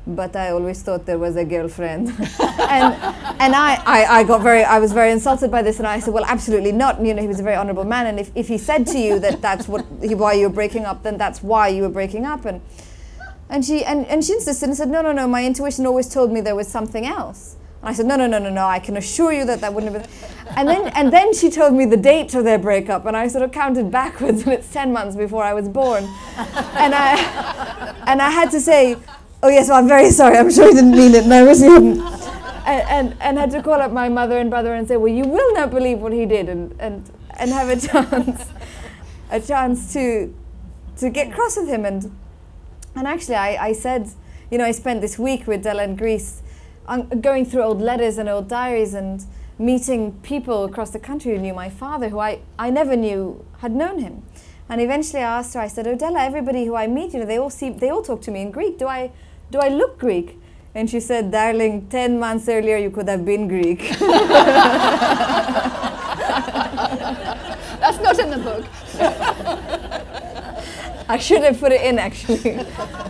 but 0.06 0.36
I 0.36 0.50
always 0.50 0.82
thought 0.82 1.06
there 1.06 1.20
was 1.20 1.36
a 1.36 1.46
girlfriend. 1.46 2.10
and 2.40 2.96
and 3.44 3.56
I, 3.56 3.82
I, 3.86 4.20
I 4.20 4.24
got 4.24 4.42
very, 4.42 4.64
I 4.64 4.80
was 4.80 4.94
very 4.94 5.12
insulted 5.12 5.52
by 5.52 5.62
this. 5.62 5.80
And 5.80 5.88
I 5.88 6.00
said, 6.00 6.14
well, 6.14 6.26
absolutely 6.26 6.72
not. 6.72 7.02
You 7.02 7.14
know, 7.14 7.22
he 7.22 7.28
was 7.28 7.40
a 7.40 7.44
very 7.44 7.56
honorable 7.56 7.84
man. 7.84 8.08
And 8.08 8.20
if, 8.20 8.32
if 8.36 8.48
he 8.48 8.58
said 8.58 8.88
to 8.88 8.98
you 8.98 9.20
that 9.20 9.42
that's 9.42 9.68
what, 9.68 9.86
he, 10.02 10.16
why 10.16 10.34
you 10.34 10.48
were 10.48 10.54
breaking 10.54 10.86
up, 10.86 11.04
then 11.04 11.18
that's 11.18 11.44
why 11.44 11.68
you 11.68 11.82
were 11.82 11.90
breaking 11.90 12.26
up. 12.26 12.46
And, 12.46 12.62
and 13.50 13.66
she, 13.66 13.84
and, 13.84 14.06
and 14.08 14.24
she 14.24 14.34
insisted 14.34 14.68
and 14.70 14.78
said, 14.78 14.90
no, 14.90 15.02
no, 15.02 15.12
no, 15.12 15.28
my 15.28 15.46
intuition 15.46 15.86
always 15.86 16.08
told 16.08 16.32
me 16.32 16.42
there 16.42 16.56
was 16.56 16.68
something 16.68 17.06
else. 17.06 17.58
And 17.82 17.90
I 17.90 17.94
said, 17.94 18.06
no, 18.06 18.16
no, 18.16 18.28
no, 18.28 18.40
no, 18.40 18.50
no, 18.50 18.66
I 18.66 18.80
can 18.80 18.96
assure 18.96 19.34
you 19.34 19.44
that 19.46 19.60
that 19.60 19.74
wouldn't 19.74 19.94
have 19.94 20.04
been. 20.04 20.12
And 20.56 20.68
then, 20.68 20.88
and 20.90 21.12
then 21.12 21.34
she 21.34 21.50
told 21.50 21.74
me 21.74 21.86
the 21.86 21.98
date 21.98 22.36
of 22.36 22.44
their 22.44 22.60
breakup, 22.60 23.06
and 23.06 23.18
I 23.18 23.28
sort 23.28 23.44
of 23.44 23.52
counted 23.52 23.90
backwards, 23.90 24.42
and 24.44 24.54
it's 24.54 24.72
10 24.72 24.94
months 24.94 25.16
before 25.16 25.44
I 25.44 25.54
was 25.54 25.68
born. 25.68 26.04
And 26.38 26.94
I, 26.94 27.96
and 28.06 28.22
I 28.22 28.30
had 28.30 28.52
to 28.52 28.60
say, 28.60 28.98
oh, 29.44 29.50
yes, 29.50 29.68
well, 29.68 29.78
I'm 29.78 29.88
very 29.88 30.10
sorry, 30.10 30.38
I'm 30.38 30.50
sure 30.50 30.68
he 30.68 30.74
didn't 30.74 30.92
mean 30.92 31.14
it, 31.14 31.26
and 31.26 31.34
I 31.34 31.40
hadn't. 31.40 32.00
And, 32.66 32.90
and, 32.90 33.18
and 33.20 33.38
had 33.38 33.52
to 33.52 33.62
call 33.62 33.82
up 33.82 33.92
my 33.92 34.08
mother 34.08 34.38
and 34.38 34.50
brother 34.50 34.74
and 34.74 34.88
say, 34.88 34.96
well, 34.96 35.14
you 35.14 35.26
will 35.26 35.54
not 35.54 35.70
believe 35.70 36.00
what 36.00 36.14
he 36.14 36.26
did, 36.26 36.48
and, 36.48 36.74
and, 36.80 37.12
and 37.38 37.52
have 37.52 37.70
a 37.70 37.80
chance, 37.80 38.46
a 39.30 39.40
chance 39.42 39.92
to, 39.94 40.34
to 40.98 41.10
get 41.10 41.34
cross 41.34 41.58
with 41.58 41.68
him. 41.68 41.84
And, 41.84 42.16
and 42.96 43.06
actually, 43.06 43.36
I, 43.36 43.68
I 43.68 43.74
said, 43.74 44.10
you 44.50 44.58
know, 44.58 44.64
I 44.64 44.72
spent 44.72 45.02
this 45.02 45.20
week 45.20 45.46
with 45.46 45.64
Della 45.64 45.84
in 45.84 45.98
Greece 45.98 46.42
on 46.88 47.10
going 47.22 47.46
through 47.46 47.64
old 47.64 47.82
letters 47.82 48.18
and 48.18 48.30
old 48.30 48.48
diaries 48.48 48.94
and 48.94 49.26
meeting 49.60 50.14
people 50.24 50.64
across 50.64 50.92
the 50.92 51.00
country 51.00 51.36
who 51.36 51.42
knew 51.42 51.54
my 51.54 51.70
father, 51.70 52.10
who 52.10 52.20
I, 52.20 52.40
I 52.58 52.70
never 52.70 52.96
knew 52.96 53.46
had 53.60 53.74
known 53.74 54.00
him. 54.00 54.24
And 54.70 54.80
eventually 54.80 55.22
I 55.22 55.40
asked 55.40 55.54
her, 55.54 55.60
I 55.60 55.68
said, 55.68 55.86
oh, 55.88 55.96
Odella, 55.96 56.26
everybody 56.26 56.66
who 56.66 56.76
I 56.76 56.88
meet, 56.88 57.14
you 57.14 57.20
know, 57.20 57.26
they 57.26 57.38
all 57.38 57.50
see 57.50 57.70
they 57.70 57.90
all 57.90 58.02
talk 58.02 58.22
to 58.24 58.32
me 58.32 58.42
in 58.42 58.52
Greek. 58.52 58.78
Do 58.78 58.88
I 58.88 59.12
do 59.54 59.60
I 59.60 59.70
look 59.70 60.00
Greek? 60.00 60.40
And 60.74 60.90
she 60.90 61.00
said, 61.00 61.30
Darling, 61.32 61.88
ten 61.88 62.20
months 62.20 62.50
earlier 62.50 62.78
you 62.78 62.90
could 62.90 63.08
have 63.08 63.24
been 63.24 63.48
Greek. 63.48 63.80
That's 67.80 68.00
not 68.02 68.18
in 68.18 68.32
the 68.32 68.38
book. 68.40 68.66
I 71.08 71.18
should 71.20 71.44
have 71.44 71.60
put 71.60 71.72
it 71.72 71.82
in 71.82 72.00
actually. 72.00 72.60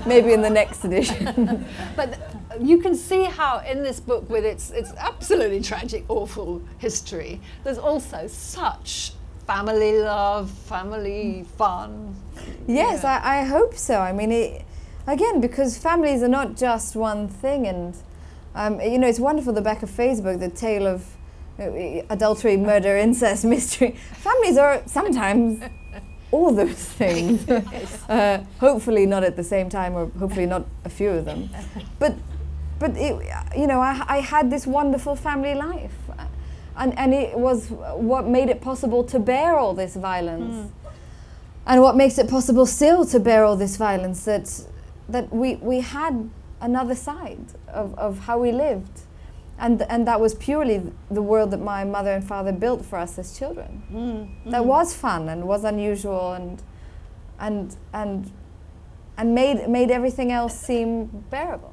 Maybe 0.06 0.34
in 0.34 0.42
the 0.42 0.50
next 0.50 0.84
edition. 0.84 1.66
But 1.96 2.20
you 2.60 2.80
can 2.80 2.94
see 2.96 3.24
how 3.24 3.60
in 3.60 3.82
this 3.82 4.02
book, 4.02 4.30
with 4.30 4.44
its 4.44 4.72
its 4.72 4.92
absolutely 4.98 5.62
tragic, 5.62 6.04
awful 6.10 6.62
history, 6.80 7.40
there's 7.64 7.78
also 7.78 8.28
such 8.28 9.14
family 9.48 10.00
love, 10.00 10.50
family 10.50 11.46
fun. 11.58 12.16
Yes, 12.68 13.04
Yeah. 13.04 13.22
I, 13.24 13.40
I 13.40 13.44
hope 13.44 13.76
so. 13.76 14.00
I 14.02 14.12
mean, 14.12 14.32
it, 14.32 14.66
again, 15.08 15.42
because 15.42 15.78
families 15.78 16.24
are 16.24 16.28
not 16.28 16.56
just 16.56 16.96
one 16.96 17.28
thing, 17.28 17.68
and 17.68 17.96
um, 18.56 18.80
you 18.82 18.98
know, 18.98 19.08
it's 19.08 19.20
wonderful 19.20 19.54
the 19.54 19.62
back 19.62 19.84
of 19.84 19.90
Fay's 19.90 20.22
book, 20.22 20.40
the 20.40 20.50
tale 20.50 20.88
of 20.88 21.06
uh, 21.60 21.72
adultery, 22.10 22.58
murder, 22.58 22.98
incest, 22.98 23.46
mystery. 23.56 23.92
Families 24.14 24.58
are 24.58 24.82
sometimes 24.86 25.64
all 26.32 26.54
those 26.54 26.86
things. 26.86 27.48
uh, 28.10 28.44
hopefully 28.60 29.06
not 29.06 29.24
at 29.24 29.36
the 29.36 29.44
same 29.44 29.70
time, 29.70 29.94
or 29.94 30.08
hopefully 30.20 30.46
not 30.46 30.66
a 30.86 30.90
few 30.90 31.10
of 31.10 31.26
them. 31.26 31.50
But, 32.00 32.16
but 32.80 32.98
it, 32.98 33.16
you 33.58 33.68
know, 33.68 33.82
I, 33.82 34.04
I 34.08 34.18
had 34.20 34.50
this 34.50 34.66
wonderful 34.66 35.16
family 35.16 35.56
life, 35.56 35.96
and 36.76 36.98
and 36.98 37.14
it 37.14 37.38
was 37.38 37.70
what 37.70 38.28
made 38.28 38.50
it 38.50 38.62
possible 38.62 39.04
to 39.04 39.20
bear 39.20 39.58
all 39.58 39.74
this 39.74 39.96
violence 39.96 40.72
and 41.66 41.82
what 41.82 41.96
makes 41.96 42.18
it 42.18 42.30
possible 42.30 42.66
still 42.66 43.06
to 43.06 43.20
bear 43.20 43.46
all 43.46 43.56
this 43.56 43.78
violence 43.78 44.26
that 44.26 44.50
that 45.10 45.32
we 45.34 45.56
we 45.56 45.82
had 45.82 46.30
another 46.62 46.96
side 46.96 47.46
of, 47.68 47.98
of 47.98 48.20
how 48.20 48.40
we 48.40 48.52
lived. 48.52 49.02
And 49.60 49.82
and 49.84 50.08
that 50.08 50.20
was 50.20 50.34
purely 50.36 50.92
the 51.12 51.22
world 51.22 51.52
that 51.52 51.62
my 51.62 51.84
mother 51.84 52.12
and 52.12 52.24
father 52.24 52.52
built 52.52 52.84
for 52.84 52.98
us 52.98 53.20
as 53.20 53.38
children. 53.38 53.84
Mm. 53.92 54.52
that 54.52 54.66
was 54.66 54.96
fun 54.96 55.30
and 55.30 55.48
was 55.48 55.64
unusual 55.64 56.34
and 56.34 56.62
and 57.40 57.76
and 57.94 58.32
and 59.18 59.36
made 59.36 59.70
made 59.70 59.92
everything 59.92 60.32
else 60.32 60.58
seem 60.58 61.06
bearable 61.30 61.73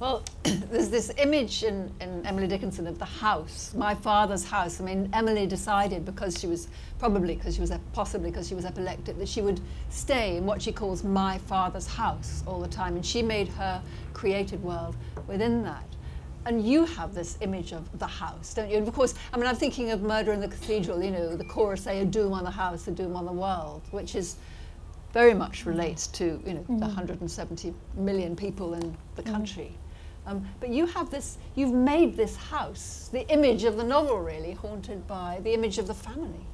Well, 0.00 0.22
there's 0.44 0.90
this 0.90 1.10
image 1.18 1.64
in, 1.64 1.92
in 2.00 2.24
Emily 2.24 2.46
Dickinson 2.46 2.86
of 2.86 3.00
the 3.00 3.04
house, 3.04 3.74
my 3.74 3.96
father's 3.96 4.44
house. 4.44 4.80
I 4.80 4.84
mean, 4.84 5.10
Emily 5.12 5.44
decided 5.44 6.04
because 6.04 6.38
she 6.38 6.46
was 6.46 6.68
probably 7.00 7.34
because 7.34 7.56
she 7.56 7.60
was 7.60 7.72
possibly 7.92 8.30
because 8.30 8.46
she 8.46 8.54
was 8.54 8.64
epileptic 8.64 9.18
that 9.18 9.28
she 9.28 9.42
would 9.42 9.60
stay 9.90 10.36
in 10.36 10.46
what 10.46 10.62
she 10.62 10.70
calls 10.70 11.02
my 11.02 11.38
father's 11.38 11.88
house 11.88 12.44
all 12.46 12.60
the 12.60 12.68
time, 12.68 12.94
and 12.94 13.04
she 13.04 13.22
made 13.22 13.48
her 13.48 13.82
created 14.12 14.62
world 14.62 14.94
within 15.26 15.64
that. 15.64 15.84
And 16.46 16.64
you 16.64 16.84
have 16.84 17.12
this 17.12 17.36
image 17.40 17.72
of 17.72 17.98
the 17.98 18.06
house, 18.06 18.54
don't 18.54 18.70
you? 18.70 18.76
And 18.76 18.86
of 18.86 18.94
course, 18.94 19.14
I 19.32 19.36
mean, 19.36 19.46
I'm 19.46 19.56
thinking 19.56 19.90
of 19.90 20.02
Murder 20.02 20.32
in 20.32 20.40
the 20.40 20.48
Cathedral. 20.48 21.02
You 21.02 21.10
know, 21.10 21.34
the 21.34 21.44
chorus 21.44 21.82
say, 21.82 21.98
"A 22.00 22.04
doom 22.04 22.32
on 22.32 22.44
the 22.44 22.52
house, 22.52 22.86
a 22.86 22.92
doom 22.92 23.16
on 23.16 23.26
the 23.26 23.32
world," 23.32 23.82
which 23.90 24.14
is 24.14 24.36
very 25.12 25.34
much 25.34 25.66
relates 25.66 26.06
to 26.06 26.40
you 26.46 26.54
know 26.54 26.62
the 26.68 26.72
mm-hmm. 26.74 26.80
170 26.80 27.74
million 27.96 28.36
people 28.36 28.74
in 28.74 28.96
the 29.16 29.22
mm. 29.22 29.30
country. 29.30 29.76
Um, 30.28 30.46
but 30.60 30.68
you 30.68 30.84
have 30.86 31.10
this, 31.10 31.38
you've 31.54 31.72
made 31.72 32.16
this 32.16 32.36
house, 32.36 33.08
the 33.10 33.26
image 33.28 33.64
of 33.64 33.78
the 33.78 33.84
novel 33.84 34.20
really, 34.20 34.52
haunted 34.52 35.08
by 35.08 35.40
the 35.42 35.54
image 35.54 35.78
of 35.78 35.86
the 35.86 35.94
family. 35.94 36.44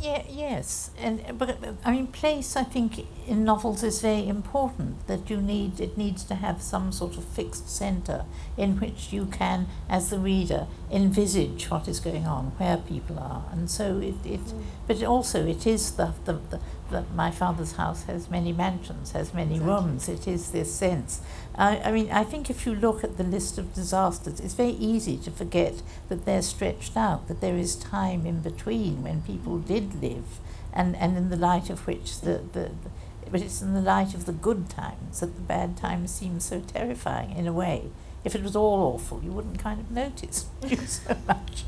Yeah, 0.00 0.22
yes, 0.28 0.90
and 0.98 1.22
but 1.38 1.56
I 1.84 1.92
mean, 1.92 2.08
place. 2.08 2.56
I 2.56 2.64
think 2.64 3.06
in 3.26 3.44
novels 3.44 3.82
is 3.82 4.02
very 4.02 4.28
important 4.28 5.06
that 5.06 5.30
you 5.30 5.40
need. 5.40 5.80
It 5.80 5.96
needs 5.96 6.24
to 6.24 6.34
have 6.34 6.60
some 6.60 6.92
sort 6.92 7.16
of 7.16 7.24
fixed 7.24 7.70
centre 7.70 8.24
in 8.56 8.80
which 8.80 9.12
you 9.12 9.26
can, 9.26 9.68
as 9.88 10.10
the 10.10 10.18
reader, 10.18 10.66
envisage 10.90 11.70
what 11.70 11.88
is 11.88 12.00
going 12.00 12.26
on, 12.26 12.46
where 12.58 12.76
people 12.76 13.18
are, 13.18 13.44
and 13.52 13.70
so 13.70 13.98
it. 14.00 14.16
it 14.26 14.52
But 14.86 15.02
also, 15.04 15.46
it 15.46 15.66
is 15.66 15.92
the 15.92 16.12
the, 16.24 16.40
the 16.50 16.60
the 16.94 17.04
my 17.14 17.30
father's 17.30 17.72
house 17.72 18.04
has 18.04 18.30
many 18.30 18.52
mansions, 18.52 19.12
has 19.12 19.34
many 19.34 19.58
rooms. 19.58 20.08
It 20.08 20.28
is 20.28 20.52
this 20.52 20.72
sense. 20.72 21.20
I, 21.56 21.78
I 21.78 21.92
mean, 21.92 22.10
I 22.10 22.24
think 22.24 22.50
if 22.50 22.66
you 22.66 22.74
look 22.74 23.02
at 23.02 23.16
the 23.16 23.24
list 23.24 23.58
of 23.58 23.74
disasters, 23.74 24.40
it's 24.40 24.54
very 24.54 24.76
easy 24.92 25.16
to 25.18 25.30
forget 25.30 25.82
that 26.08 26.24
they're 26.24 26.42
stretched 26.42 26.96
out, 26.96 27.28
that 27.28 27.40
there 27.40 27.56
is 27.56 27.76
time 27.76 28.26
in 28.26 28.40
between 28.40 29.02
when 29.02 29.22
people 29.22 29.58
did 29.58 30.00
live, 30.00 30.38
and, 30.72 30.96
and 30.96 31.16
in 31.16 31.30
the 31.30 31.36
light 31.36 31.70
of 31.70 31.86
which 31.86 32.20
the, 32.20 32.40
the, 32.52 32.70
the 32.82 32.90
but 33.30 33.40
it's 33.40 33.62
in 33.62 33.74
the 33.74 33.80
light 33.80 34.14
of 34.14 34.26
the 34.26 34.32
good 34.32 34.68
times 34.68 35.20
that 35.20 35.34
the 35.34 35.40
bad 35.40 35.76
times 35.76 36.12
seem 36.12 36.38
so 36.40 36.60
terrifying 36.60 37.32
in 37.32 37.46
a 37.46 37.52
way. 37.52 37.90
If 38.22 38.34
it 38.34 38.42
was 38.42 38.54
all 38.54 38.94
awful, 38.94 39.20
you 39.22 39.32
wouldn't 39.32 39.58
kind 39.58 39.80
of 39.80 39.90
notice 39.90 40.46
so 40.86 41.16
much. 41.26 41.64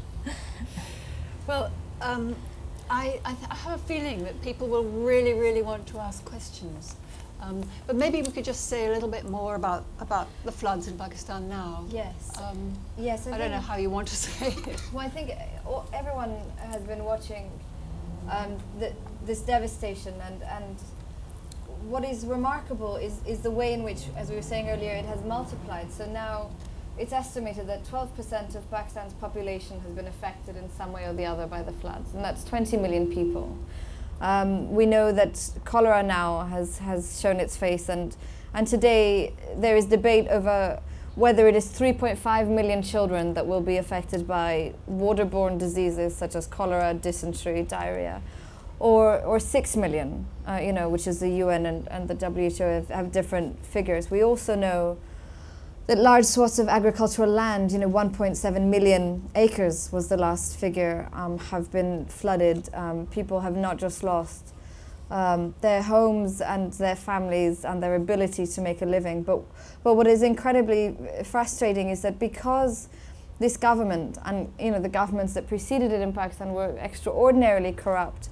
Well, 1.47 1.71
um, 2.01 2.37
I, 2.91 3.21
I, 3.25 3.35
th- 3.35 3.51
I 3.51 3.55
have 3.55 3.75
a 3.75 3.83
feeling 3.85 4.23
that 4.25 4.41
people 4.43 4.69
will 4.69 4.85
really, 4.85 5.35
really 5.35 5.63
want 5.63 5.87
to 5.89 5.99
ask 5.99 6.25
questions. 6.25 6.97
Um, 7.41 7.63
but 7.87 7.97
maybe 7.97 8.23
we 8.23 8.31
could 8.31 8.45
just 8.45 8.69
say 8.69 8.87
a 8.87 8.91
little 8.91 9.09
bit 9.09 9.29
more 9.29 9.57
about, 9.57 9.85
about 10.01 10.29
the 10.45 10.53
floods 10.53 10.89
in 10.89 10.97
Pakistan 10.97 11.49
now. 11.49 11.85
yes 11.91 12.33
Um, 12.43 12.73
yes 12.97 13.27
I 13.27 13.37
don't 13.37 13.51
know 13.51 13.61
how 13.61 13.77
you 13.77 13.91
want 13.91 14.09
to 14.09 14.17
say 14.27 14.49
it. 14.49 14.83
Well, 14.93 15.05
I 15.05 15.11
think 15.11 15.31
uh, 15.69 15.83
everyone 15.93 16.35
has 16.59 16.83
been 16.83 17.05
watching 17.05 17.51
um, 18.31 18.57
the, 18.79 18.93
this 19.27 19.41
devastation, 19.43 20.15
and, 20.27 20.43
and 20.45 20.77
what 21.89 22.05
is 22.05 22.25
remarkable 22.25 22.97
is, 22.97 23.21
is 23.27 23.41
the 23.41 23.51
way 23.51 23.73
in 23.75 23.83
which, 23.83 24.05
as 24.17 24.31
we 24.31 24.37
were 24.37 24.43
saying 24.43 24.71
earlier, 24.71 24.93
it 24.93 25.05
has 25.05 25.23
multiplied. 25.23 25.93
So 25.93 26.07
now 26.07 26.51
it's 26.99 27.13
estimated 27.13 27.67
that 27.67 27.85
12% 27.85 28.55
of 28.55 28.71
Pakistan's 28.71 29.13
population 29.15 29.81
has 29.81 29.93
been 29.93 30.07
affected 30.07 30.57
in 30.57 30.71
some 30.71 30.93
way 30.93 31.05
or 31.05 31.13
the 31.13 31.25
other 31.27 31.47
by 31.47 31.63
the 31.63 31.73
floods, 31.73 32.15
and 32.15 32.25
that's 32.25 32.45
20 32.45 32.77
million 32.79 33.07
people. 33.13 33.57
Um, 34.21 34.73
we 34.73 34.87
know 34.87 35.13
that 35.13 35.51
cholera 35.65 36.03
now 36.03 36.47
has, 36.47 36.79
has 36.79 37.21
shown 37.21 37.37
its 37.37 37.57
face, 37.57 37.89
and, 37.89 38.17
and 38.55 38.67
today 38.67 39.35
there 39.57 39.77
is 39.77 39.87
debate 39.87 40.29
over 40.29 40.81
whether 41.17 41.49
it 41.49 41.57
is 41.57 41.67
3.5 41.69 42.49
million 42.49 42.83
children 42.83 43.35
that 43.35 43.47
will 43.47 43.63
be 43.63 43.79
affected 43.79 44.27
by 44.27 44.75
waterborne 44.91 45.59
diseases 45.59 46.15
such 46.15 46.35
as 46.35 46.47
cholera, 46.47 46.93
dysentery, 46.93 47.63
diarrhea, 47.63 48.21
or, 48.79 49.21
or 49.23 49.41
6 49.41 49.77
million, 49.77 50.27
uh, 50.47 50.61
you 50.63 50.73
know, 50.73 50.91
which 50.91 51.07
is 51.07 51.21
the 51.21 51.31
UN 51.31 51.65
and, 51.65 51.89
and 51.89 52.09
the 52.09 52.15
WHO 52.15 52.65
have, 52.65 52.89
have 52.89 53.13
different 53.13 53.65
figures. 53.65 54.11
We 54.11 54.23
also 54.23 54.55
know 54.55 54.99
that 55.87 55.99
large 55.99 56.25
swaths 56.25 56.59
of 56.59 56.69
agricultural 56.69 57.31
land, 57.31 57.71
you 57.71 57.79
know, 57.79 57.89
1.7 57.89 58.61
million 58.63 59.29
acres 59.37 59.91
was 59.93 60.09
the 60.09 60.17
last 60.17 60.57
figure, 60.57 61.09
um, 61.13 61.39
have 61.39 61.71
been 61.71 62.07
flooded. 62.07 62.69
Um, 62.75 63.07
people 63.07 63.41
have 63.41 63.57
not 63.57 63.77
just 63.77 64.03
lost 64.03 64.53
um, 65.11 65.55
their 65.61 65.83
homes 65.83 66.41
and 66.41 66.73
their 66.73 66.97
families 66.97 67.65
and 67.65 67.81
their 67.81 67.95
ability 67.95 68.47
to 68.47 68.61
make 68.61 68.83
a 68.83 68.87
living. 68.87 69.23
But, 69.23 69.43
but 69.85 69.95
what 69.95 70.09
is 70.09 70.23
incredibly 70.23 70.97
frustrating 71.25 71.91
is 71.91 72.03
that 72.03 72.19
because 72.19 72.89
this 73.39 73.57
government 73.57 74.19
and 74.25 74.51
you 74.59 74.71
know 74.71 74.81
the 74.81 74.89
governments 74.89 75.35
that 75.35 75.47
preceded 75.47 75.93
it 75.93 76.01
in 76.01 76.13
Pakistan 76.13 76.53
were 76.53 76.77
extraordinarily 76.79 77.71
corrupt 77.71 78.31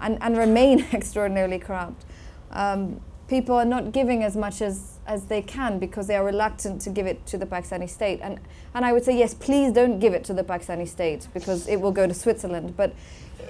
and, 0.00 0.16
and 0.20 0.36
remain 0.38 0.86
extraordinarily 0.92 1.58
corrupt, 1.58 2.04
um, 2.52 3.00
people 3.28 3.56
are 3.56 3.64
not 3.64 3.92
giving 3.92 4.22
as 4.22 4.36
much 4.36 4.62
as, 4.62 4.93
as 5.06 5.26
they 5.26 5.42
can 5.42 5.78
because 5.78 6.06
they 6.06 6.16
are 6.16 6.24
reluctant 6.24 6.80
to 6.82 6.90
give 6.90 7.06
it 7.06 7.24
to 7.26 7.38
the 7.38 7.46
Pakistani 7.46 7.88
state. 7.88 8.20
And, 8.22 8.40
and 8.74 8.84
I 8.84 8.92
would 8.92 9.04
say, 9.04 9.16
yes, 9.16 9.34
please 9.34 9.72
don't 9.72 9.98
give 9.98 10.14
it 10.14 10.24
to 10.24 10.34
the 10.34 10.44
Pakistani 10.44 10.88
state 10.88 11.28
because 11.34 11.68
it 11.68 11.80
will 11.80 11.92
go 11.92 12.06
to 12.06 12.14
Switzerland. 12.14 12.76
But 12.76 12.94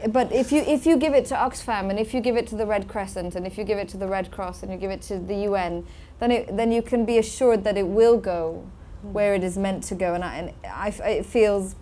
but 0.09 0.32
if 0.32 0.50
you 0.50 0.61
if 0.62 0.86
you 0.86 0.96
give 0.96 1.14
it 1.14 1.26
to 1.26 1.34
Oxfam 1.34 1.90
and 1.90 1.98
if 1.98 2.12
you 2.14 2.20
give 2.20 2.36
it 2.36 2.46
to 2.48 2.57
the 2.57 2.66
Red 2.66 2.88
Crescent 2.88 3.34
and 3.36 3.46
if 3.46 3.57
you 3.57 3.64
give 3.64 3.78
it 3.78 3.88
to 3.90 3.96
the 3.96 4.09
Red 4.09 4.30
Cross 4.30 4.62
and 4.62 4.72
you 4.72 4.78
give 4.78 4.90
it 4.90 5.02
to 5.02 5.18
the 5.18 5.34
UN, 5.48 5.86
then 6.18 6.30
it, 6.30 6.57
then 6.57 6.72
you 6.72 6.82
can 6.82 7.05
be 7.05 7.18
assured 7.18 7.64
that 7.64 7.76
it 7.76 7.86
will 7.86 8.18
go 8.18 8.66
where 9.02 9.34
it 9.34 9.44
is 9.44 9.57
meant 9.57 9.84
to 9.84 9.94
go. 9.94 10.14
And, 10.14 10.24
I, 10.24 10.36
and 10.36 10.52
I, 10.64 10.88
it 11.11 11.26
feels 11.26 11.76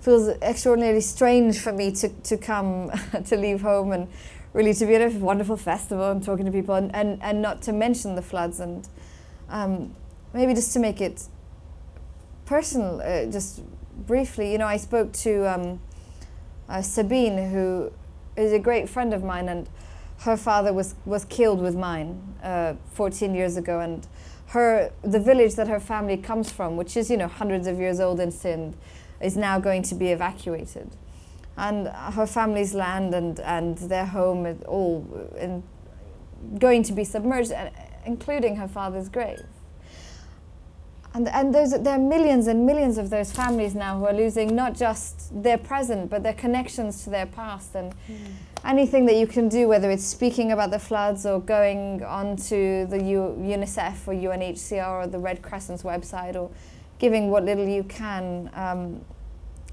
feels 0.00 0.28
extraordinarily 0.40 1.02
strange 1.02 1.58
for 1.58 1.72
me 1.72 1.92
to, 1.92 2.08
to 2.08 2.36
come 2.36 2.90
to 3.26 3.36
leave 3.36 3.60
home 3.60 3.92
and 3.92 4.08
really 4.52 4.74
to 4.74 4.86
be 4.86 4.94
at 4.94 5.02
a 5.02 5.18
wonderful 5.18 5.56
festival 5.56 6.10
and 6.10 6.22
talking 6.22 6.44
to 6.44 6.52
people 6.52 6.74
and, 6.74 6.94
and, 6.94 7.22
and 7.22 7.40
not 7.40 7.62
to 7.62 7.72
mention 7.72 8.14
the 8.14 8.22
floods 8.22 8.60
and 8.60 8.88
um, 9.48 9.94
maybe 10.32 10.54
just 10.54 10.72
to 10.72 10.78
make 10.78 11.00
it 11.00 11.24
personal, 12.46 13.00
uh, 13.00 13.26
just 13.26 13.62
briefly, 14.06 14.52
you 14.52 14.58
know, 14.58 14.66
I 14.66 14.76
spoke 14.76 15.12
to 15.12 15.52
um, 15.52 15.80
uh, 16.68 16.82
Sabine, 16.82 17.50
who 17.50 17.92
is 18.36 18.52
a 18.52 18.58
great 18.58 18.88
friend 18.88 19.12
of 19.14 19.22
mine, 19.22 19.48
and 19.48 19.68
her 20.20 20.36
father 20.36 20.72
was, 20.72 20.94
was 21.04 21.24
killed 21.24 21.60
with 21.60 21.76
mine 21.76 22.20
uh, 22.42 22.74
14 22.92 23.34
years 23.34 23.56
ago, 23.56 23.80
and 23.80 24.06
her 24.48 24.90
the 25.02 25.20
village 25.20 25.54
that 25.54 25.68
her 25.68 25.78
family 25.78 26.16
comes 26.16 26.50
from, 26.50 26.76
which 26.76 26.96
is 26.96 27.10
you 27.10 27.16
know 27.16 27.28
hundreds 27.28 27.66
of 27.66 27.78
years 27.78 28.00
old 28.00 28.18
in 28.18 28.32
Sindh, 28.32 28.76
is 29.20 29.36
now 29.36 29.60
going 29.60 29.82
to 29.82 29.94
be 29.94 30.08
evacuated, 30.08 30.90
and 31.56 31.88
her 31.88 32.26
family's 32.26 32.74
land 32.74 33.14
and 33.14 33.40
and 33.40 33.76
their 33.78 34.06
home 34.06 34.46
is 34.46 34.62
all 34.62 35.06
in, 35.38 35.62
going 36.58 36.82
to 36.84 36.92
be 36.92 37.04
submerged, 37.04 37.52
uh, 37.52 37.70
including 38.06 38.56
her 38.56 38.68
father's 38.68 39.08
grave. 39.08 39.44
And, 41.12 41.28
and 41.28 41.52
there's, 41.52 41.72
there 41.72 41.94
are 41.94 41.98
millions 41.98 42.46
and 42.46 42.64
millions 42.64 42.96
of 42.96 43.10
those 43.10 43.32
families 43.32 43.74
now 43.74 43.98
who 43.98 44.06
are 44.06 44.12
losing 44.12 44.54
not 44.54 44.76
just 44.76 45.42
their 45.42 45.58
present, 45.58 46.08
but 46.08 46.22
their 46.22 46.34
connections 46.34 47.02
to 47.04 47.10
their 47.10 47.26
past. 47.26 47.74
And 47.74 47.92
mm. 47.92 48.16
anything 48.64 49.06
that 49.06 49.16
you 49.16 49.26
can 49.26 49.48
do, 49.48 49.66
whether 49.66 49.90
it's 49.90 50.04
speaking 50.04 50.52
about 50.52 50.70
the 50.70 50.78
floods 50.78 51.26
or 51.26 51.40
going 51.40 52.04
onto 52.04 52.86
the 52.86 53.02
U- 53.02 53.36
UNICEF 53.40 54.06
or 54.06 54.14
UNHCR 54.14 55.04
or 55.04 55.06
the 55.08 55.18
Red 55.18 55.42
Crescent's 55.42 55.82
website 55.82 56.36
or 56.36 56.48
giving 57.00 57.30
what 57.30 57.44
little 57.44 57.66
you 57.66 57.82
can, 57.82 58.48
um, 58.54 59.04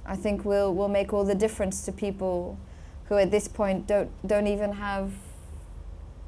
I 0.07 0.15
think 0.15 0.45
will, 0.45 0.73
will 0.73 0.87
make 0.87 1.13
all 1.13 1.25
the 1.25 1.35
difference 1.35 1.83
to 1.85 1.91
people 1.91 2.57
who 3.05 3.17
at 3.17 3.29
this 3.29 3.47
point 3.47 3.87
don't, 3.87 4.09
don't 4.25 4.47
even 4.47 4.71
have 4.71 5.11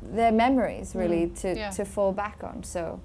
their 0.02 0.32
memories 0.32 0.96
really 0.96 1.28
mm. 1.28 1.40
to, 1.42 1.56
yeah. 1.56 1.70
to 1.72 1.86
fall 1.86 2.12
back 2.12 2.40
on. 2.44 2.64
So 2.64 3.00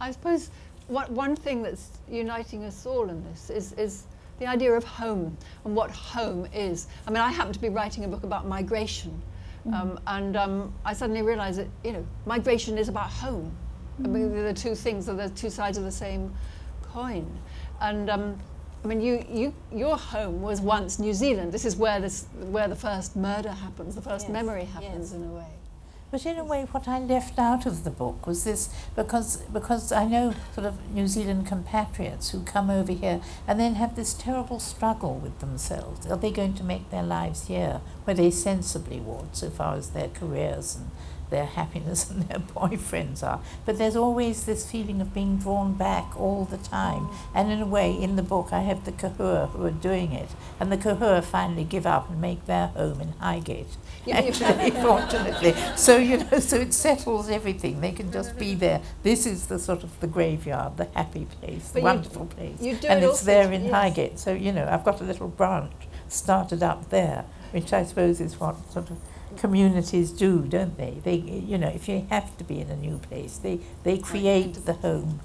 I 0.00 0.10
suppose 0.10 0.50
what, 0.88 1.10
one 1.10 1.36
thing 1.36 1.62
that's 1.62 1.90
uniting 2.10 2.64
us 2.64 2.84
all 2.84 3.08
in 3.08 3.24
this 3.24 3.50
is, 3.50 3.72
is 3.74 4.04
the 4.40 4.46
idea 4.46 4.72
of 4.72 4.82
home 4.84 5.36
and 5.64 5.76
what 5.76 5.90
home 5.90 6.46
is. 6.52 6.88
I 7.06 7.10
mean, 7.10 7.20
I 7.20 7.30
happen 7.30 7.52
to 7.52 7.60
be 7.60 7.68
writing 7.68 8.04
a 8.04 8.08
book 8.08 8.24
about 8.24 8.46
migration, 8.46 9.20
mm. 9.66 9.74
um, 9.74 10.00
and 10.06 10.36
um, 10.36 10.72
I 10.84 10.94
suddenly 10.94 11.22
realised 11.22 11.58
that 11.60 11.68
you 11.84 11.92
know 11.92 12.06
migration 12.26 12.78
is 12.78 12.88
about 12.88 13.10
home. 13.10 13.52
Mm. 14.00 14.04
I 14.04 14.08
mean, 14.08 14.30
mm. 14.30 14.48
the 14.48 14.54
two 14.54 14.74
things 14.74 15.08
are 15.08 15.14
the 15.14 15.28
two 15.28 15.50
sides 15.50 15.78
of 15.78 15.84
the 15.84 15.92
same 15.92 16.34
coin, 16.82 17.30
and. 17.80 18.10
Um, 18.10 18.38
I 18.82 18.88
mean, 18.88 19.00
you, 19.00 19.24
you, 19.30 19.54
your 19.72 19.96
home 19.96 20.40
was 20.40 20.60
once 20.60 20.98
New 20.98 21.12
Zealand. 21.12 21.52
This 21.52 21.64
is 21.64 21.76
where, 21.76 22.00
this, 22.00 22.26
where 22.40 22.66
the 22.66 22.76
first 22.76 23.14
murder 23.14 23.50
happens, 23.50 23.94
the 23.94 24.00
first 24.00 24.26
yes. 24.26 24.32
memory 24.32 24.64
happens 24.64 25.12
yes. 25.12 25.12
in 25.12 25.24
a 25.24 25.32
way. 25.32 25.46
But 26.10 26.26
in 26.26 26.38
a 26.38 26.44
way, 26.44 26.66
what 26.72 26.88
I 26.88 26.98
left 26.98 27.38
out 27.38 27.66
of 27.66 27.84
the 27.84 27.90
book 27.90 28.26
was 28.26 28.42
this 28.42 28.68
because 28.96 29.36
because 29.52 29.92
I 29.92 30.06
know 30.06 30.34
sort 30.54 30.66
of 30.66 30.90
New 30.92 31.06
Zealand 31.06 31.46
compatriots 31.46 32.30
who 32.30 32.42
come 32.42 32.68
over 32.68 32.90
here 32.90 33.20
and 33.46 33.60
then 33.60 33.76
have 33.76 33.94
this 33.94 34.12
terrible 34.12 34.58
struggle 34.58 35.14
with 35.18 35.38
themselves. 35.38 36.06
Are 36.08 36.16
they 36.16 36.32
going 36.32 36.54
to 36.54 36.64
make 36.64 36.90
their 36.90 37.04
lives 37.04 37.46
here 37.46 37.80
where 38.04 38.16
they 38.16 38.32
sensibly 38.32 38.98
would, 38.98 39.36
so 39.36 39.50
far 39.50 39.76
as 39.76 39.90
their 39.90 40.08
careers 40.08 40.74
and 40.74 40.90
their 41.30 41.46
happiness 41.46 42.10
and 42.10 42.28
their 42.28 42.38
boyfriends 42.38 43.22
are. 43.22 43.40
But 43.64 43.78
there's 43.78 43.96
always 43.96 44.44
this 44.44 44.70
feeling 44.70 45.00
of 45.00 45.14
being 45.14 45.38
drawn 45.38 45.74
back 45.74 46.18
all 46.18 46.44
the 46.44 46.58
time. 46.58 47.06
Mm. 47.06 47.14
And 47.34 47.52
in 47.52 47.60
a 47.60 47.66
way, 47.66 47.92
in 47.92 48.16
the 48.16 48.22
book, 48.22 48.48
I 48.52 48.60
have 48.60 48.84
the 48.84 48.92
Kehua 48.92 49.50
who 49.50 49.64
are 49.64 49.70
doing 49.70 50.12
it. 50.12 50.28
And 50.58 50.70
the 50.70 50.76
Kehua 50.76 51.24
finally 51.24 51.64
give 51.64 51.86
up 51.86 52.10
and 52.10 52.20
make 52.20 52.46
their 52.46 52.68
home 52.68 53.00
in 53.00 53.12
Highgate. 53.12 53.76
Actually, 54.12 54.70
fortunately. 54.82 55.54
So, 55.76 55.96
you 55.96 56.18
know, 56.18 56.38
so 56.38 56.56
it 56.56 56.74
settles 56.74 57.28
everything. 57.28 57.80
They 57.80 57.92
can 57.92 58.10
just 58.10 58.38
be 58.38 58.54
there. 58.54 58.80
This 59.02 59.26
is 59.26 59.46
the 59.46 59.58
sort 59.58 59.82
of 59.82 59.98
the 60.00 60.06
graveyard, 60.06 60.76
the 60.76 60.88
happy 60.94 61.26
place, 61.26 61.70
but 61.72 61.80
the 61.80 61.84
wonderful 61.84 62.26
place. 62.26 62.60
and 62.60 63.04
it's 63.04 63.22
there 63.22 63.52
in 63.52 63.64
yes. 63.64 63.72
Highgate. 63.72 64.18
So, 64.18 64.32
you 64.32 64.52
know, 64.52 64.66
I've 64.70 64.84
got 64.84 65.00
a 65.00 65.04
little 65.04 65.28
branch 65.28 65.72
started 66.08 66.62
up 66.62 66.90
there, 66.90 67.24
which 67.52 67.72
I 67.72 67.84
suppose 67.84 68.20
is 68.20 68.38
what 68.38 68.56
sort 68.72 68.90
of 68.90 68.98
communities 69.40 70.12
do, 70.12 70.42
don't 70.42 70.76
they? 70.76 71.00
They, 71.02 71.16
you 71.16 71.56
know, 71.58 71.68
if 71.68 71.88
you 71.88 72.06
have 72.10 72.36
to 72.36 72.44
be 72.44 72.60
in 72.60 72.70
a 72.70 72.76
new 72.76 72.98
place, 72.98 73.38
they, 73.38 73.60
they 73.82 73.96
create 73.98 74.66
the 74.66 74.74
home 74.74 75.20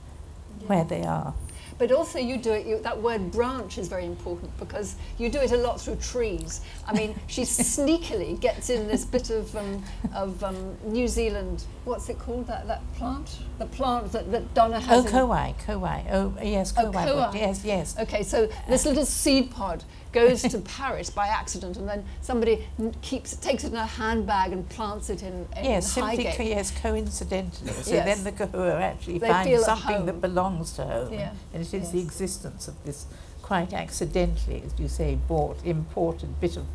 yeah. 0.61 0.68
where 0.68 0.84
they 0.86 1.03
are. 1.03 1.34
But 1.78 1.91
also, 1.91 2.20
you 2.20 2.38
do 2.38 2.53
it. 2.53 2.66
You, 2.66 2.80
that 2.84 3.01
word 3.01 3.32
branch 3.32 3.78
is 3.78 3.89
very 3.89 4.05
important 4.05 4.57
because 4.57 4.95
you 5.18 5.30
do 5.30 5.39
it 5.39 5.51
a 5.51 5.57
lot 5.57 5.82
through 5.82 5.97
trees. 5.97 6.61
I 6.88 6.93
mean, 6.93 7.20
she 7.28 7.41
sneakily 7.41 8.39
gets 8.39 8.70
in 8.70 8.88
this 8.88 9.03
bit 9.03 9.30
of 9.30 9.53
um, 9.57 9.84
of 10.13 10.41
um, 10.41 10.78
New 10.86 11.09
Zealand. 11.09 11.66
What's 11.84 12.07
it 12.07 12.18
called? 12.18 12.47
That 12.47 12.66
that 12.68 12.82
plant? 12.93 13.39
The 13.59 13.66
plant 13.66 14.13
that, 14.13 14.32
that 14.32 14.53
Donna 14.53 14.80
has. 14.80 15.05
Oh, 15.05 15.09
kowhai, 15.09 15.53
kowhai. 15.66 16.05
Oh, 16.11 16.34
yes, 16.41 16.72
kowhai. 16.72 17.07
Oh, 17.07 17.16
kowhai. 17.16 17.34
Yes, 17.36 17.66
yes. 17.66 17.99
Okay, 17.99 18.24
so 18.24 18.47
this 18.70 18.86
little 18.86 19.05
seed 19.05 19.51
pod 19.51 19.84
goes 20.16 20.41
to 20.41 20.57
Paris 20.78 21.11
by 21.11 21.28
accident, 21.28 21.78
and 21.78 21.88
then 21.88 22.03
somebody 22.22 22.68
keeps 23.01 23.36
takes 23.36 23.63
it 23.63 23.68
in 23.68 23.76
a 23.76 23.86
handbag 23.86 24.51
and 24.53 24.68
plants 24.70 25.11
it 25.11 25.22
in, 25.22 25.45
in 25.57 25.66
yes, 25.66 25.91
simply 25.91 26.24
yes, 26.24 26.72
coincidentally. 26.80 27.72
So 27.72 27.93
yes. 27.93 28.05
then 28.05 28.24
the 28.24 28.32
Kehua 28.32 28.82
actually 28.91 29.20
they 29.20 29.28
finds 29.28 29.66
something 29.66 30.07
that 30.07 30.22
belongs 30.22 30.74
to 30.74 30.86
home, 30.86 31.13
yeah. 31.13 31.34
and 31.53 31.61
it 31.61 31.68
is 31.68 31.74
yes. 31.74 31.91
the 31.91 31.99
existence 31.99 32.68
of 32.68 32.84
this 32.84 33.05
quite 33.41 33.74
accidentally, 33.74 34.63
as 34.66 34.74
you 34.80 34.88
say, 34.88 35.20
bought 35.28 35.57
imported 35.63 36.39
bit 36.41 36.57
of 36.57 36.66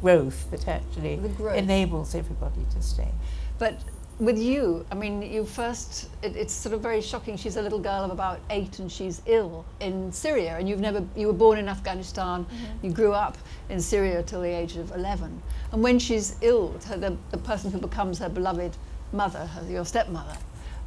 growth 0.00 0.50
that 0.50 0.66
actually 0.66 1.16
growth. 1.16 1.56
enables 1.56 2.14
everybody 2.14 2.62
to 2.74 2.82
stay. 2.82 3.12
But 3.58 3.78
with 4.20 4.38
you, 4.38 4.84
I 4.90 4.94
mean, 4.96 5.22
you 5.22 5.44
first, 5.44 6.08
it, 6.22 6.34
it's 6.34 6.52
sort 6.52 6.74
of 6.74 6.80
very 6.80 7.00
shocking. 7.00 7.36
She's 7.36 7.56
a 7.56 7.62
little 7.62 7.78
girl 7.78 8.04
of 8.04 8.10
about 8.10 8.40
eight 8.50 8.80
and 8.80 8.90
she's 8.90 9.22
ill 9.26 9.64
in 9.80 10.10
Syria. 10.10 10.56
And 10.58 10.68
you've 10.68 10.80
never, 10.80 11.04
you 11.14 11.28
were 11.28 11.32
born 11.32 11.58
in 11.58 11.68
Afghanistan, 11.68 12.44
mm-hmm. 12.44 12.86
you 12.86 12.92
grew 12.92 13.12
up 13.12 13.38
in 13.68 13.80
Syria 13.80 14.22
till 14.22 14.40
the 14.40 14.48
age 14.48 14.76
of 14.76 14.90
11. 14.92 15.40
And 15.72 15.82
when 15.82 15.98
she's 15.98 16.36
ill, 16.40 16.70
the, 16.90 17.16
the 17.30 17.38
person 17.38 17.70
who 17.70 17.78
becomes 17.78 18.18
her 18.18 18.28
beloved 18.28 18.76
mother, 19.12 19.46
her, 19.46 19.70
your 19.70 19.84
stepmother, 19.84 20.36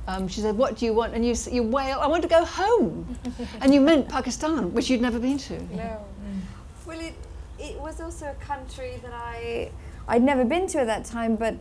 um, 0.08 0.28
she 0.28 0.42
said, 0.42 0.58
What 0.58 0.78
do 0.78 0.86
you 0.86 0.94
want? 0.94 1.14
And 1.14 1.26
you, 1.26 1.36
you 1.52 1.64
wail, 1.64 2.00
I 2.02 2.08
want 2.08 2.24
to 2.24 2.28
go 2.28 2.44
home. 2.44 3.18
and 3.62 3.74
you 3.74 3.80
meant 3.80 4.10
Pakistan, 4.10 4.74
which 4.74 4.90
you'd 4.90 5.02
never 5.02 5.20
been 5.20 5.38
to. 5.38 5.62
No. 5.76 5.84
Mm. 5.84 6.40
Well, 6.86 7.00
it, 7.00 7.14
it 7.60 7.80
was 7.80 8.02
also 8.02 8.26
a 8.26 8.44
country 8.44 9.00
that 9.04 9.14
I, 9.14 9.72
I'd 10.08 10.24
never 10.24 10.44
been 10.44 10.68
to 10.68 10.80
at 10.80 10.88
that 10.88 11.06
time, 11.06 11.36
but 11.36 11.56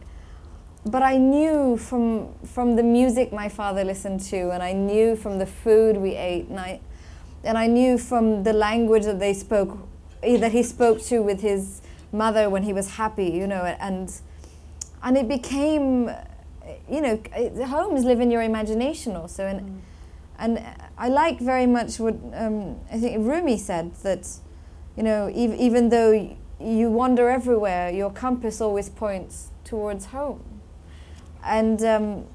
but 0.84 1.02
I 1.02 1.16
knew 1.16 1.76
from 1.76 2.34
from 2.44 2.76
the 2.76 2.82
music 2.82 3.32
my 3.32 3.48
father 3.48 3.84
listened 3.84 4.20
to, 4.30 4.50
and 4.50 4.62
I 4.62 4.72
knew 4.72 5.16
from 5.16 5.38
the 5.38 5.46
food 5.46 5.96
we 5.96 6.14
ate, 6.16 6.48
and 6.48 6.58
I 6.58 6.80
and 7.44 7.58
I 7.58 7.66
knew 7.66 7.98
from 7.98 8.42
the 8.42 8.52
language 8.52 9.04
that 9.04 9.18
they 9.18 9.34
spoke, 9.34 9.78
eh, 10.22 10.36
that 10.38 10.52
he 10.52 10.62
spoke 10.62 11.00
to 11.04 11.20
with 11.20 11.40
his 11.40 11.82
mother 12.12 12.50
when 12.50 12.62
he 12.62 12.72
was 12.72 12.90
happy, 12.96 13.30
you 13.30 13.46
know, 13.46 13.64
and 13.64 14.12
and 15.02 15.16
it 15.16 15.28
became, 15.28 16.10
you 16.90 17.00
know, 17.00 17.20
homes 17.66 18.04
live 18.04 18.20
in 18.20 18.30
your 18.30 18.42
imagination 18.42 19.16
also, 19.16 19.46
and 19.46 19.60
mm. 19.60 19.80
And 20.40 20.58
I 20.96 21.08
like 21.08 21.38
very 21.38 21.66
much 21.66 22.00
what 22.00 22.16
um, 22.32 22.80
I 22.90 22.98
think 22.98 23.26
Rumi 23.26 23.58
said 23.58 23.94
that, 23.96 24.26
you 24.96 25.02
know, 25.02 25.26
ev- 25.26 25.54
even 25.60 25.90
though 25.90 26.34
you 26.58 26.90
wander 26.90 27.28
everywhere, 27.28 27.90
your 27.90 28.10
compass 28.10 28.60
always 28.60 28.88
points 28.88 29.50
towards 29.64 30.06
home. 30.06 30.40
And 31.44 31.82
um, 31.82 32.26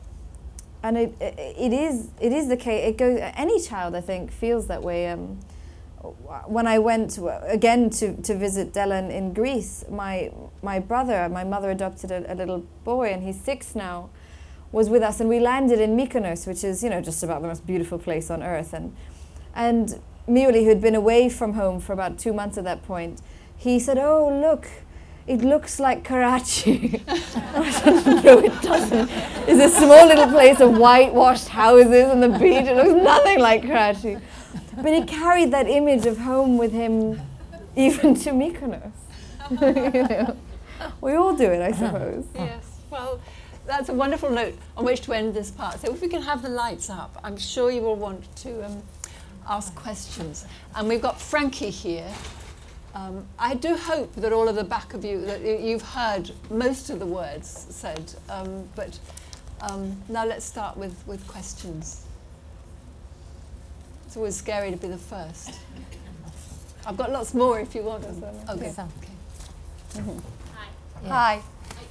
and 0.83 0.97
it, 0.97 1.15
it, 1.19 1.73
is 1.73 2.09
it 2.19 2.31
is 2.31 2.47
the 2.47 2.57
case. 2.57 2.89
It 2.89 2.97
goes. 2.97 3.19
Any 3.21 3.61
child, 3.61 3.95
I 3.95 4.01
think, 4.01 4.31
feels 4.31 4.67
that 4.67 4.83
way. 4.83 5.09
Um, 5.09 5.39
when 6.45 6.67
I 6.67 6.77
went 6.77 7.17
again 7.47 7.89
to, 7.89 8.15
to 8.21 8.35
visit 8.35 8.73
Della 8.73 9.01
in 9.09 9.33
Greece, 9.33 9.83
my 9.89 10.31
my 10.61 10.79
brother, 10.79 11.27
my 11.29 11.43
mother 11.43 11.71
adopted 11.71 12.11
a, 12.11 12.31
a 12.31 12.35
little 12.35 12.65
boy, 12.83 13.11
and 13.11 13.23
he's 13.23 13.39
six 13.39 13.75
now 13.75 14.09
was 14.71 14.89
with 14.89 15.01
us, 15.01 15.21
and 15.21 15.29
we 15.29 15.39
landed 15.39 15.79
in 15.79 15.95
Mykonos, 15.95 16.45
which 16.45 16.63
is 16.63 16.83
you 16.83 16.89
know 16.89 17.01
just 17.01 17.23
about 17.23 17.41
the 17.41 17.47
most 17.47 17.65
beautiful 17.65 17.97
place 17.97 18.29
on 18.29 18.43
earth. 18.43 18.73
And 18.73 18.95
and 19.55 20.01
Miuli, 20.27 20.63
who 20.63 20.69
had 20.69 20.81
been 20.81 20.95
away 20.95 21.29
from 21.29 21.53
home 21.53 21.79
for 21.79 21.93
about 21.93 22.19
two 22.19 22.33
months 22.33 22.57
at 22.57 22.65
that 22.65 22.83
point, 22.83 23.21
he 23.55 23.79
said, 23.79 23.97
"Oh 23.97 24.27
look, 24.29 24.67
it 25.27 25.41
looks 25.41 25.79
like 25.79 26.03
Karachi." 26.03 27.01
no, 27.07 28.39
it 28.39 28.61
doesn't. 28.61 29.09
It's 29.47 29.75
a 29.75 29.77
small 29.77 30.07
little 30.07 30.27
place 30.27 30.59
of 30.59 30.77
whitewashed 30.77 31.47
houses 31.47 32.11
and 32.11 32.21
the 32.21 32.29
beach. 32.29 32.65
It 32.65 32.75
looks 32.75 33.03
nothing 33.03 33.39
like 33.39 33.63
Karachi. 33.63 34.17
But 34.77 34.93
he 34.93 35.03
carried 35.03 35.51
that 35.51 35.67
image 35.67 36.05
of 36.05 36.17
home 36.17 36.57
with 36.57 36.71
him, 36.71 37.21
even 37.75 38.15
to 38.15 38.31
Mykonos. 38.41 38.91
you 39.51 40.03
know. 40.03 40.37
We 41.01 41.13
all 41.13 41.35
do 41.35 41.45
it, 41.45 41.61
I 41.61 41.71
suppose. 41.71 42.25
Yes, 42.35 42.79
well, 42.89 43.19
that's 43.65 43.89
a 43.89 43.93
wonderful 43.93 44.29
note 44.29 44.55
on 44.75 44.85
which 44.85 45.01
to 45.01 45.13
end 45.13 45.33
this 45.33 45.51
part. 45.51 45.79
So 45.79 45.91
if 45.93 46.01
we 46.01 46.07
can 46.07 46.21
have 46.21 46.41
the 46.41 46.49
lights 46.49 46.89
up, 46.89 47.17
I'm 47.23 47.37
sure 47.37 47.71
you 47.71 47.81
will 47.81 47.95
want 47.95 48.35
to 48.37 48.65
um, 48.65 48.83
ask 49.47 49.73
questions. 49.75 50.45
And 50.75 50.87
we've 50.87 51.01
got 51.01 51.19
Frankie 51.19 51.69
here. 51.69 52.11
Um, 53.05 53.25
I 53.37 53.53
do 53.53 53.75
hope 53.75 54.13
that 54.15 54.33
all 54.33 54.47
of 54.47 54.55
the 54.55 54.63
back 54.63 54.93
of 54.95 55.05
you, 55.05 55.21
that 55.25 55.41
you- 55.41 55.57
you've 55.57 55.81
heard 55.83 56.31
most 56.49 56.89
of 56.89 56.97
the 56.99 57.05
words 57.05 57.67
said. 57.69 58.15
Um, 58.29 58.67
but 58.75 58.97
um, 59.61 60.01
now 60.09 60.25
let's 60.25 60.45
start 60.45 60.75
with, 60.75 60.95
with 61.05 61.25
questions. 61.27 62.03
It's 64.07 64.17
always 64.17 64.35
scary 64.35 64.71
to 64.71 64.77
be 64.77 64.87
the 64.87 64.97
first. 64.97 65.51
I've 66.87 66.97
got 66.97 67.11
lots 67.11 67.33
more 67.33 67.59
if 67.59 67.75
you 67.75 67.83
want. 67.83 68.05
Okay. 68.49 68.71
Some. 68.71 68.89
Hi. 69.93 70.67
Hi. 71.07 71.33
I, 71.33 71.41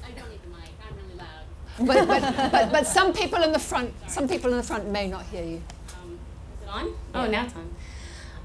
I 0.07 0.11
don't 0.13 0.31
need 0.31 0.43
the 0.43 0.49
mic. 0.49 0.71
I'm 0.89 0.97
really 0.97 1.17
loud. 1.17 2.07
But, 2.09 2.09
but, 2.09 2.51
but, 2.53 2.73
but 2.73 2.87
some 2.87 3.13
people 3.13 3.43
in 3.43 3.53
the 3.53 3.59
front, 3.59 3.93
some 4.09 4.27
people 4.29 4.51
in 4.51 4.57
the 4.57 4.63
front 4.63 4.89
may 4.89 5.07
not 5.09 5.25
hear 5.27 5.45
you. 5.45 5.63
Um, 6.03 6.19
is 6.57 6.63
it 6.63 6.69
on? 6.69 6.95
Oh, 7.15 7.27
now 7.27 7.45
it's 7.45 7.55
on. 7.55 7.71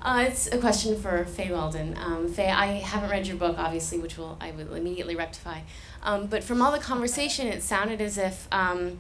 Uh, 0.01 0.25
it's 0.27 0.47
a 0.47 0.57
question 0.57 0.99
for 0.99 1.25
Fay 1.25 1.51
Weldon. 1.51 1.97
Um, 1.97 2.31
Fay, 2.31 2.49
I 2.49 2.67
haven't 2.67 3.09
read 3.09 3.27
your 3.27 3.35
book, 3.35 3.57
obviously, 3.57 3.99
which 3.99 4.17
will 4.17 4.37
I 4.39 4.51
will 4.51 4.73
immediately 4.73 5.15
rectify. 5.15 5.61
Um, 6.03 6.27
but 6.27 6.43
from 6.43 6.61
all 6.61 6.71
the 6.71 6.79
conversation, 6.79 7.47
it 7.47 7.63
sounded 7.63 7.99
as 7.99 8.17
if 8.17 8.47
um, 8.51 8.99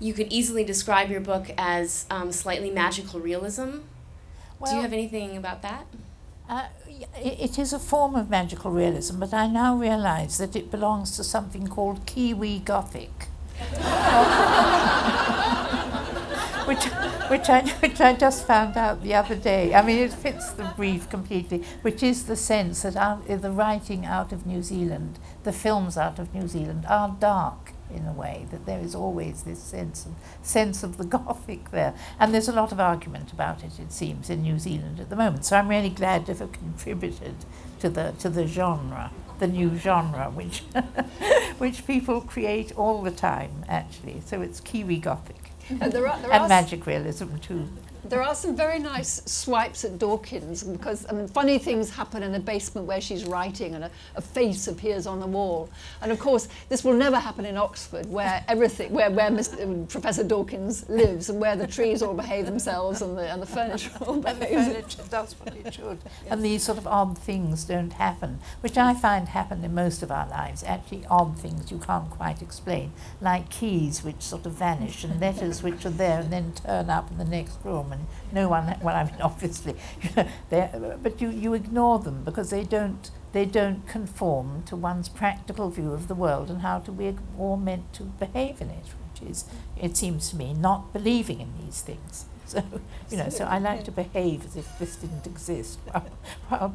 you 0.00 0.14
could 0.14 0.32
easily 0.32 0.64
describe 0.64 1.10
your 1.10 1.20
book 1.20 1.50
as 1.58 2.06
um, 2.10 2.32
slightly 2.32 2.70
magical 2.70 3.20
realism. 3.20 3.80
Do 4.64 4.74
you 4.74 4.82
have 4.82 4.92
anything 4.92 5.36
about 5.36 5.62
that? 5.62 5.86
Uh, 6.48 6.66
it 7.16 7.58
is 7.58 7.72
a 7.72 7.78
form 7.78 8.16
of 8.16 8.28
magical 8.28 8.72
realism, 8.72 9.20
but 9.20 9.32
I 9.32 9.46
now 9.46 9.76
realise 9.76 10.38
that 10.38 10.56
it 10.56 10.70
belongs 10.70 11.14
to 11.16 11.22
something 11.22 11.68
called 11.68 12.06
Kiwi 12.06 12.60
Gothic. 12.60 13.28
which, 16.68 16.84
which, 17.28 17.48
I, 17.48 17.68
which 17.80 18.00
I 18.00 18.14
just 18.14 18.46
found 18.46 18.76
out 18.76 19.02
the 19.02 19.14
other 19.14 19.36
day. 19.36 19.74
I 19.74 19.82
mean, 19.82 19.98
it 19.98 20.12
fits 20.12 20.50
the 20.50 20.72
brief 20.76 21.08
completely, 21.08 21.62
which 21.82 22.02
is 22.02 22.24
the 22.24 22.36
sense 22.36 22.82
that 22.82 22.96
uh, 22.96 23.18
the 23.26 23.50
writing 23.50 24.06
out 24.06 24.32
of 24.32 24.46
New 24.46 24.62
Zealand, 24.62 25.18
the 25.44 25.52
films 25.52 25.96
out 25.96 26.18
of 26.18 26.34
New 26.34 26.48
Zealand, 26.48 26.84
are 26.88 27.16
dark 27.20 27.72
in 27.94 28.06
a 28.06 28.12
way, 28.12 28.46
that 28.50 28.66
there 28.66 28.80
is 28.80 28.94
always 28.94 29.42
this 29.42 29.62
sense 29.62 30.06
of, 30.06 30.12
sense 30.42 30.82
of 30.82 30.96
the 30.96 31.04
Gothic 31.18 31.70
there. 31.70 31.94
And 32.18 32.34
there's 32.34 32.48
a 32.48 32.52
lot 32.52 32.72
of 32.72 32.80
argument 32.80 33.32
about 33.32 33.64
it, 33.64 33.78
it 33.78 33.92
seems, 33.92 34.30
in 34.30 34.42
New 34.42 34.58
Zealand 34.58 35.00
at 35.00 35.10
the 35.10 35.16
moment. 35.16 35.44
So 35.44 35.56
I'm 35.56 35.68
really 35.68 35.90
glad 35.90 36.26
to 36.26 36.34
have 36.34 36.52
contributed 36.52 37.34
to 37.80 37.88
the, 37.88 38.14
to 38.18 38.28
the 38.28 38.46
genre, 38.46 39.10
the 39.38 39.46
new 39.46 39.76
genre, 39.76 40.30
which, 40.30 40.62
which 41.58 41.86
people 41.86 42.20
create 42.20 42.72
all 42.76 43.02
the 43.02 43.10
time, 43.10 43.64
actually. 43.68 44.20
So 44.24 44.42
it's 44.42 44.60
Kiwi 44.60 44.98
Gothic. 44.98 45.47
And 45.70 45.92
there 45.92 46.06
are, 46.08 46.18
there 46.20 46.32
and 46.32 46.48
magic 46.48 46.86
realism 46.86 47.36
too. 47.36 47.68
There 48.08 48.22
are 48.22 48.34
some 48.34 48.56
very 48.56 48.78
nice 48.78 49.20
swipes 49.26 49.84
at 49.84 49.98
Dawkins 49.98 50.62
because 50.62 51.04
I 51.10 51.12
mean, 51.12 51.28
funny 51.28 51.58
things 51.58 51.90
happen 51.90 52.22
in 52.22 52.32
the 52.32 52.40
basement 52.40 52.86
where 52.86 53.02
she's 53.02 53.26
writing 53.26 53.74
and 53.74 53.84
a, 53.84 53.90
a 54.16 54.22
face 54.22 54.66
appears 54.66 55.06
on 55.06 55.20
the 55.20 55.26
wall. 55.26 55.68
And 56.00 56.10
of 56.10 56.18
course, 56.18 56.48
this 56.70 56.84
will 56.84 56.94
never 56.94 57.18
happen 57.18 57.44
in 57.44 57.58
Oxford 57.58 58.06
where 58.06 58.42
everything, 58.48 58.92
where, 58.92 59.10
where 59.10 59.30
Mr, 59.30 59.82
uh, 59.82 59.86
Professor 59.86 60.24
Dawkins 60.24 60.88
lives 60.88 61.28
and 61.28 61.38
where 61.38 61.54
the 61.54 61.66
trees 61.66 62.00
all 62.00 62.14
behave 62.14 62.46
themselves 62.46 63.02
and 63.02 63.16
the, 63.18 63.30
and 63.30 63.42
the 63.42 63.46
furniture 63.46 63.90
all 64.00 64.14
And 64.26 64.40
the 64.40 64.46
furniture 64.46 65.02
does 65.10 65.34
what 65.34 65.54
it 65.54 65.74
should. 65.74 65.98
And 66.30 66.42
these 66.42 66.62
sort 66.62 66.78
of 66.78 66.86
odd 66.86 67.18
things 67.18 67.64
don't 67.64 67.92
happen, 67.92 68.40
which 68.60 68.78
I 68.78 68.94
find 68.94 69.28
happen 69.28 69.62
in 69.62 69.74
most 69.74 70.02
of 70.02 70.10
our 70.10 70.28
lives. 70.30 70.64
Actually, 70.64 71.04
odd 71.10 71.38
things 71.38 71.70
you 71.70 71.78
can't 71.78 72.08
quite 72.08 72.40
explain, 72.40 72.92
like 73.20 73.50
keys 73.50 74.02
which 74.02 74.22
sort 74.22 74.46
of 74.46 74.52
vanish 74.52 75.04
and 75.04 75.20
letters 75.20 75.62
which 75.62 75.84
are 75.84 75.90
there 75.90 76.20
and 76.20 76.32
then 76.32 76.54
turn 76.54 76.88
up 76.88 77.10
in 77.10 77.18
the 77.18 77.24
next 77.24 77.58
room 77.64 77.92
no 78.32 78.48
one, 78.48 78.76
well, 78.82 78.96
I 78.96 79.04
mean, 79.04 79.14
obviously, 79.20 79.74
you 80.02 80.10
know, 80.16 80.98
but 81.02 81.20
you, 81.20 81.30
you 81.30 81.54
ignore 81.54 81.98
them 81.98 82.24
because 82.24 82.50
they 82.50 82.64
don't, 82.64 83.10
they 83.32 83.44
don't 83.44 83.86
conform 83.86 84.62
to 84.64 84.76
one's 84.76 85.08
practical 85.08 85.70
view 85.70 85.92
of 85.92 86.08
the 86.08 86.14
world 86.14 86.50
and 86.50 86.62
how 86.62 86.78
to 86.80 86.92
be 86.92 87.16
all 87.38 87.56
meant 87.56 87.92
to 87.94 88.04
behave 88.04 88.60
in 88.60 88.70
it, 88.70 88.86
which 89.12 89.30
is, 89.30 89.44
it 89.80 89.96
seems 89.96 90.30
to 90.30 90.36
me, 90.36 90.54
not 90.54 90.92
believing 90.92 91.40
in 91.40 91.52
these 91.64 91.80
things. 91.80 92.26
So, 92.48 92.64
you 93.10 93.18
know, 93.18 93.28
so 93.28 93.44
I 93.44 93.58
like 93.58 93.84
to 93.84 93.90
behave 93.90 94.42
as 94.42 94.56
if 94.56 94.78
this 94.78 94.96
didn't 94.96 95.26
exist 95.26 95.78
while, 95.90 96.06
while 96.48 96.74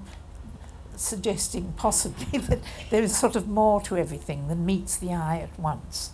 suggesting 0.95 1.73
possibly 1.77 2.37
that 2.37 2.59
there 2.89 3.01
is 3.01 3.17
sort 3.17 3.35
of 3.35 3.47
more 3.47 3.81
to 3.81 3.97
everything 3.97 4.49
than 4.49 4.67
meets 4.67 4.97
the 4.97 5.13
eye 5.13 5.39
at 5.39 5.59
once. 5.59 6.11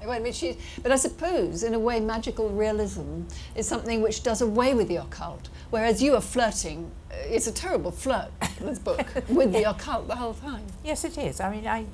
Well, 0.00 0.12
I 0.12 0.18
mean, 0.18 0.32
she, 0.32 0.56
but 0.82 0.92
I 0.92 0.96
suppose, 0.96 1.62
in 1.62 1.74
a 1.74 1.78
way, 1.78 2.00
magical 2.00 2.48
realism 2.48 3.22
is 3.54 3.68
something 3.68 4.00
which 4.00 4.22
does 4.22 4.40
away 4.40 4.74
with 4.74 4.88
the 4.88 4.96
occult. 4.96 5.48
Whereas 5.70 6.02
you 6.02 6.14
are 6.14 6.20
flirting, 6.20 6.90
it's 7.10 7.46
a 7.46 7.52
terrible 7.52 7.90
flirt, 7.90 8.30
this 8.60 8.78
book, 8.78 9.06
with 9.28 9.52
the 9.52 9.68
occult 9.68 10.08
the 10.08 10.16
whole 10.16 10.34
time. 10.34 10.64
Yes, 10.82 11.04
it 11.04 11.18
is. 11.18 11.40
I 11.40 11.54
mean, 11.54 11.66
I, 11.66 11.84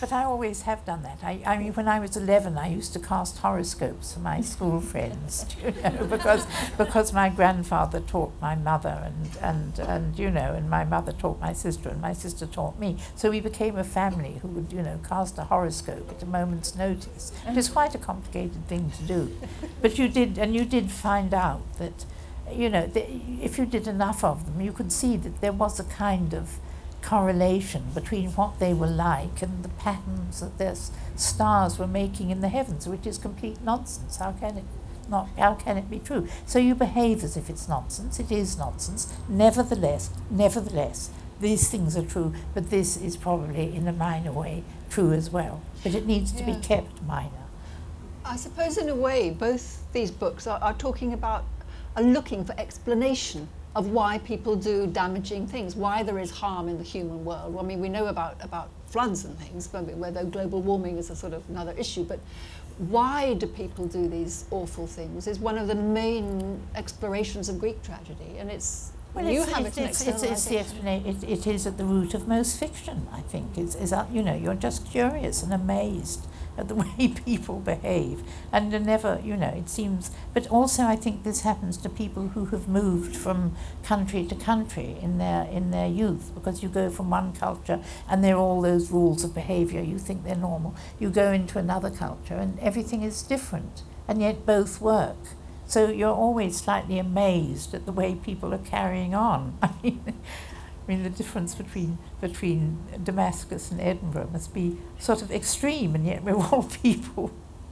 but 0.00 0.12
I 0.12 0.24
always 0.24 0.62
have 0.62 0.84
done 0.84 1.02
that. 1.02 1.18
I, 1.22 1.40
I 1.46 1.58
mean, 1.58 1.72
when 1.74 1.88
I 1.88 2.00
was 2.00 2.16
11, 2.16 2.56
I 2.56 2.68
used 2.68 2.92
to 2.94 2.98
cast 2.98 3.38
horoscopes 3.38 4.14
for 4.14 4.20
my 4.20 4.40
school 4.40 4.80
friends, 4.92 5.46
you 5.62 5.72
know, 5.82 6.06
because, 6.10 6.46
because 6.78 7.12
my 7.12 7.28
grandfather 7.28 8.00
taught 8.00 8.32
my 8.40 8.54
mother, 8.54 9.02
and, 9.04 9.36
and, 9.40 9.78
and, 9.78 10.18
you 10.18 10.30
know, 10.30 10.54
and 10.54 10.70
my 10.70 10.84
mother 10.84 11.12
taught 11.12 11.40
my 11.40 11.52
sister, 11.52 11.88
and 11.88 12.00
my 12.00 12.12
sister 12.12 12.46
taught 12.46 12.78
me. 12.78 12.96
So 13.14 13.30
we 13.30 13.40
became 13.40 13.76
a 13.76 13.84
family 13.84 14.38
who 14.42 14.48
would, 14.48 14.72
you 14.72 14.82
know, 14.82 15.00
cast 15.08 15.38
a 15.38 15.44
horoscope 15.44 16.10
at 16.10 16.22
a 16.22 16.26
moment's 16.26 16.74
notice. 16.74 17.32
It 17.46 17.56
is 17.56 17.68
quite 17.68 17.94
a 17.94 17.98
complicated 17.98 18.66
thing 18.68 18.90
to 18.90 19.02
do. 19.02 19.36
But 19.80 19.98
you 19.98 20.08
did, 20.08 20.38
and 20.38 20.54
you 20.54 20.64
did 20.64 20.90
find 20.90 21.34
out 21.34 21.62
that, 21.78 22.04
you 22.52 22.68
know, 22.68 22.90
if 22.94 23.58
you 23.58 23.66
did 23.66 23.86
enough 23.86 24.24
of 24.24 24.46
them, 24.46 24.60
you 24.60 24.72
could 24.72 24.92
see 24.92 25.16
that 25.18 25.40
there 25.40 25.52
was 25.52 25.78
a 25.78 25.84
kind 25.84 26.34
of 26.34 26.58
correlation 27.02 27.84
between 27.94 28.30
what 28.30 28.58
they 28.58 28.74
were 28.74 28.86
like 28.86 29.42
and 29.42 29.62
the 29.62 29.68
patterns 29.68 30.40
that 30.40 30.58
their 30.58 30.74
stars 31.16 31.78
were 31.78 31.86
making 31.86 32.30
in 32.30 32.40
the 32.40 32.48
heavens, 32.48 32.86
which 32.86 33.06
is 33.06 33.18
complete 33.18 33.60
nonsense. 33.62 34.16
How 34.16 34.32
can 34.32 34.58
it 34.58 34.64
not? 35.08 35.28
How 35.36 35.54
can 35.54 35.76
it 35.76 35.90
be 35.90 35.98
true? 35.98 36.28
So 36.46 36.58
you 36.58 36.74
behave 36.74 37.24
as 37.24 37.36
if 37.36 37.50
it's 37.50 37.68
nonsense. 37.68 38.20
It 38.20 38.30
is 38.30 38.56
nonsense. 38.56 39.12
Nevertheless, 39.28 40.10
nevertheless, 40.30 41.10
these 41.40 41.70
things 41.70 41.96
are 41.96 42.04
true, 42.04 42.34
but 42.54 42.70
this 42.70 42.96
is 42.96 43.16
probably 43.16 43.74
in 43.74 43.88
a 43.88 43.92
minor 43.92 44.32
way 44.32 44.62
true 44.90 45.12
as 45.12 45.30
well. 45.30 45.62
But 45.82 45.94
it 45.94 46.06
needs 46.06 46.32
to 46.32 46.44
be 46.44 46.54
kept 46.56 47.02
minor. 47.02 47.30
I 48.24 48.36
suppose, 48.36 48.76
in 48.76 48.88
a 48.88 48.94
way, 48.94 49.30
both 49.30 49.90
these 49.92 50.10
books 50.10 50.46
are, 50.46 50.58
are 50.60 50.74
talking 50.74 51.12
about, 51.12 51.44
are 51.96 52.02
looking 52.02 52.44
for 52.44 52.54
explanation 52.58 53.48
of 53.76 53.90
why 53.90 54.18
people 54.18 54.56
do 54.56 54.86
damaging 54.86 55.46
things, 55.46 55.76
why 55.76 56.02
there 56.02 56.18
is 56.18 56.30
harm 56.30 56.68
in 56.68 56.76
the 56.76 56.84
human 56.84 57.24
world. 57.24 57.56
I 57.58 57.62
mean, 57.62 57.80
we 57.80 57.88
know 57.88 58.06
about, 58.06 58.36
about 58.40 58.68
floods 58.86 59.24
and 59.24 59.38
things, 59.38 59.68
whether 59.72 60.24
global 60.24 60.60
warming 60.60 60.98
is 60.98 61.10
a 61.10 61.16
sort 61.16 61.32
of 61.32 61.48
another 61.48 61.72
issue, 61.78 62.02
but 62.04 62.18
why 62.88 63.34
do 63.34 63.46
people 63.46 63.86
do 63.86 64.08
these 64.08 64.46
awful 64.50 64.86
things 64.86 65.26
is 65.26 65.38
one 65.38 65.58
of 65.58 65.68
the 65.68 65.74
main 65.74 66.60
explorations 66.74 67.48
of 67.48 67.58
Greek 67.60 67.82
tragedy, 67.82 68.38
and 68.38 68.50
it's 68.50 68.92
Well, 69.14 69.26
you 69.26 69.42
it's, 69.42 69.52
have 69.52 69.66
it's, 69.66 69.78
it 69.78 69.82
it's, 69.82 70.06
it's, 70.06 70.22
it's 70.22 70.44
the 70.46 70.58
explanation. 70.58 71.06
It, 71.06 71.22
it 71.24 71.46
is 71.46 71.66
at 71.66 71.76
the 71.76 71.84
root 71.84 72.14
of 72.14 72.26
most 72.26 72.58
fiction, 72.58 73.06
I 73.12 73.20
think. 73.20 73.58
Is, 73.58 73.76
is 73.76 73.90
that 73.90 74.10
you 74.10 74.22
know 74.22 74.34
you're 74.34 74.54
just 74.54 74.86
curious 74.90 75.42
and 75.42 75.52
amazed 75.52 76.26
at 76.56 76.68
the 76.68 76.74
way 76.84 77.14
people 77.24 77.60
behave. 77.60 78.22
And 78.52 78.70
never, 78.84 79.20
you 79.24 79.36
know, 79.36 79.48
it 79.48 79.68
seems. 79.68 80.10
But 80.34 80.46
also, 80.48 80.84
I 80.84 80.96
think 80.96 81.22
this 81.22 81.42
happens 81.42 81.76
to 81.78 81.88
people 81.88 82.28
who 82.28 82.46
have 82.46 82.68
moved 82.68 83.16
from 83.16 83.54
country 83.82 84.24
to 84.26 84.34
country 84.34 84.96
in 85.00 85.18
their 85.18 85.44
in 85.44 85.70
their 85.70 85.88
youth, 85.88 86.32
because 86.34 86.62
you 86.62 86.68
go 86.68 86.90
from 86.90 87.10
one 87.10 87.32
culture 87.32 87.80
and 88.08 88.22
there 88.22 88.36
are 88.36 88.38
all 88.38 88.60
those 88.60 88.90
rules 88.90 89.24
of 89.24 89.34
behaviour. 89.34 89.82
You 89.82 89.98
think 89.98 90.24
they're 90.24 90.36
normal. 90.36 90.74
You 90.98 91.10
go 91.10 91.32
into 91.32 91.58
another 91.58 91.90
culture 91.90 92.34
and 92.34 92.58
everything 92.60 93.02
is 93.02 93.22
different, 93.22 93.82
and 94.08 94.20
yet 94.20 94.46
both 94.46 94.80
work. 94.80 95.18
So 95.66 95.88
you're 95.88 96.12
always 96.12 96.56
slightly 96.56 96.98
amazed 96.98 97.74
at 97.74 97.86
the 97.86 97.92
way 97.92 98.16
people 98.16 98.52
are 98.52 98.58
carrying 98.58 99.14
on. 99.14 99.56
I 99.62 99.70
mean, 99.82 100.02
I 100.08 100.92
mean, 100.92 101.04
the 101.04 101.10
difference 101.10 101.54
between 101.54 101.98
between 102.20 102.78
Damascus 103.02 103.70
and 103.70 103.80
Edinburgh 103.80 104.30
must 104.32 104.52
be 104.52 104.78
sort 104.98 105.22
of 105.22 105.30
extreme, 105.30 105.94
and 105.94 106.06
yet 106.06 106.22
we're 106.22 106.36
all 106.52 106.64
people. 106.64 107.30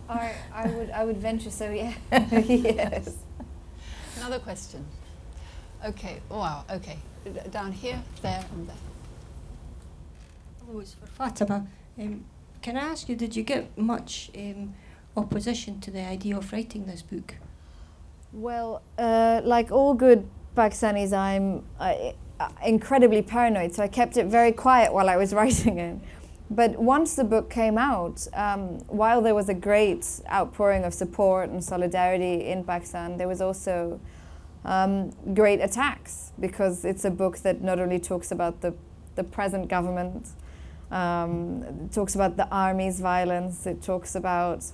I, 0.09 0.35
I 0.55 0.69
would 0.69 0.91
I 0.91 1.05
would 1.05 1.19
venture 1.19 1.51
so. 1.51 1.71
Yeah. 1.71 1.93
yes. 2.13 3.17
Another 4.17 4.39
question. 4.39 4.85
Okay. 5.85 6.21
Wow. 6.31 6.65
Okay. 6.71 6.99
D- 7.25 7.31
down 7.51 7.73
here, 7.73 8.03
there, 8.23 8.45
and 8.53 8.69
there. 8.69 8.77
Oh, 10.71 10.81
it's 10.81 10.95
for 10.95 11.07
Fatima. 11.07 11.67
Um, 11.99 12.25
can 12.63 12.77
I 12.77 12.81
ask 12.81 13.09
you, 13.09 13.17
did 13.17 13.37
you 13.37 13.43
get 13.43 13.77
much 13.79 14.31
um, 14.37 14.75
opposition 15.17 15.81
to 15.81 15.91
the 15.91 16.01
idea 16.05 16.37
of 16.37 16.53
writing 16.53 16.87
this 16.87 17.03
book? 17.03 17.37
Well, 18.33 18.83
uh, 18.99 19.41
like 19.45 19.71
all 19.71 19.95
good 19.95 20.29
Pakistanis, 20.57 21.13
I'm 21.17 21.65
uh, 21.79 22.13
incredibly 22.65 23.23
paranoid, 23.23 23.75
so 23.75 23.83
I 23.83 23.89
kept 23.89 24.17
it 24.17 24.27
very 24.27 24.53
quiet 24.53 24.93
while 24.93 25.09
I 25.09 25.17
was 25.17 25.35
writing 25.39 25.79
it. 25.79 25.99
But 26.51 26.79
once 26.79 27.15
the 27.15 27.25
book 27.25 27.51
came 27.51 27.77
out, 27.77 28.27
um, 28.33 28.79
while 28.89 29.21
there 29.21 29.35
was 29.35 29.51
a 29.51 29.55
great 29.55 30.07
outpouring 30.33 30.85
of 30.85 30.95
support 30.95 31.51
and 31.51 31.63
solidarity 31.63 32.47
in 32.47 32.65
Pakistan, 32.65 33.19
there 33.19 33.29
was 33.29 33.43
also 33.43 34.01
um, 34.65 35.11
great 35.35 35.61
attacks 35.61 36.33
because 36.41 36.87
it's 36.87 37.05
a 37.05 37.11
book 37.11 37.39
that 37.41 37.63
not 37.63 37.79
only 37.79 37.99
talks 37.99 38.33
about 38.33 38.63
the, 38.63 38.75
the 39.15 39.25
present 39.25 39.69
government, 39.69 40.29
um, 40.91 41.91
talks 41.93 42.15
about 42.15 42.39
the 42.39 42.49
army's 42.49 42.99
violence, 42.99 43.67
it 43.67 43.83
talks 43.83 44.15
about 44.15 44.65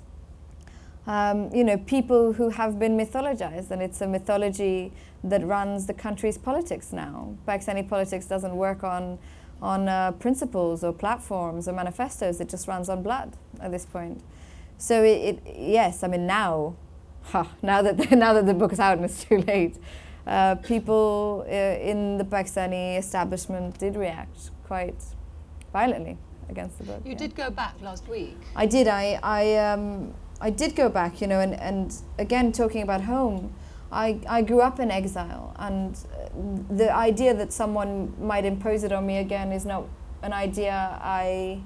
um, 1.07 1.51
you 1.55 1.65
know, 1.65 1.77
people 1.77 2.33
who 2.33 2.49
have 2.51 2.79
been 2.79 2.97
mythologized, 2.97 3.71
and 3.71 3.83
it's 3.83 4.01
a 4.01 4.07
mythology 4.07 4.93
that 5.23 5.45
runs 5.45 5.87
the 5.87 5.95
country's 5.95 6.39
politics 6.39 6.93
now. 6.93 7.35
Pakistani 7.47 7.87
politics 7.89 8.27
doesn't 8.27 8.57
work 8.57 8.83
on, 8.85 9.19
on 9.61 9.89
uh, 9.89 10.13
principles 10.13 10.83
or 10.83 10.93
platforms 10.93 11.69
or 11.69 11.73
manifestos, 11.73 12.41
it 12.41 12.49
just 12.49 12.67
runs 12.69 12.89
on 12.89 13.03
blood 13.03 13.37
at 13.61 13.71
this 13.71 13.85
point. 13.85 14.23
So, 14.79 15.03
it, 15.03 15.41
it 15.45 15.57
yes, 15.59 16.03
I 16.03 16.09
mean, 16.09 16.27
now, 16.27 16.75
huh, 17.23 17.45
now, 17.63 17.83
that, 17.83 18.11
now 18.11 18.33
that 18.33 18.47
the 18.47 18.55
book 18.55 18.73
is 18.73 18.81
out 18.81 18.97
and 18.97 19.05
it's 19.05 19.25
too 19.25 19.39
late, 19.39 19.77
uh, 20.27 20.55
people 20.57 21.45
uh, 21.47 21.53
in 21.53 22.17
the 22.17 22.25
Pakistani 22.25 22.99
establishment 22.99 23.79
did 23.79 23.95
react 23.95 24.51
quite 24.67 25.03
violently 25.71 26.17
against 26.49 26.79
the 26.79 26.85
book. 26.85 27.03
You 27.05 27.13
yeah. 27.13 27.19
did 27.19 27.35
go 27.35 27.51
back 27.51 27.75
last 27.83 28.09
week. 28.09 28.37
I 28.57 28.67
did. 28.67 28.89
I, 28.89 29.19
I, 29.23 29.57
um, 29.57 30.15
I 30.41 30.51
did 30.51 30.75
go 30.75 30.89
back, 30.89 31.21
you 31.21 31.27
know, 31.27 31.41
and, 31.41 31.55
and 31.55 31.95
again, 32.19 32.53
talking 32.53 32.83
about 32.83 33.03
home, 33.03 33.55
I, 33.93 34.21
I 34.29 34.43
grew 34.43 34.61
up 34.61 34.81
in 34.81 34.91
exile, 34.91 35.55
and 35.57 35.95
uh, 35.95 36.75
the 36.75 36.93
idea 36.93 37.33
that 37.35 37.53
someone 37.53 38.13
might 38.21 38.45
impose 38.45 38.83
it 38.83 38.93
on 38.93 39.07
me 39.07 39.19
again 39.19 39.53
is 39.53 39.65
not 39.65 39.85
an 40.23 40.33
idea 40.33 40.99
I 41.01 41.61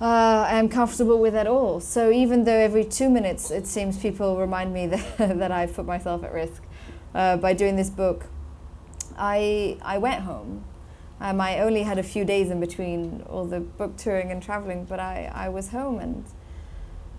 uh, 0.00 0.46
am 0.48 0.68
comfortable 0.68 1.18
with 1.18 1.34
at 1.34 1.46
all. 1.46 1.80
So 1.80 2.10
even 2.10 2.44
though 2.44 2.52
every 2.56 2.84
two 2.84 3.10
minutes 3.10 3.50
it 3.50 3.66
seems 3.66 3.98
people 3.98 4.36
remind 4.36 4.72
me 4.72 4.86
that, 5.18 5.38
that 5.38 5.50
I've 5.50 5.74
put 5.74 5.86
myself 5.86 6.22
at 6.22 6.32
risk 6.32 6.62
uh, 7.14 7.36
by 7.36 7.52
doing 7.52 7.76
this 7.76 7.90
book, 7.90 8.26
I, 9.16 9.76
I 9.82 9.98
went 9.98 10.22
home. 10.22 10.64
Um, 11.20 11.40
I 11.40 11.58
only 11.58 11.82
had 11.82 11.98
a 11.98 12.04
few 12.04 12.24
days 12.24 12.48
in 12.48 12.60
between 12.60 13.24
all 13.28 13.44
the 13.44 13.58
book 13.58 13.96
touring 13.96 14.30
and 14.30 14.40
traveling, 14.40 14.84
but 14.84 15.00
I, 15.00 15.32
I 15.34 15.48
was 15.48 15.70
home 15.70 15.98
and 15.98 16.24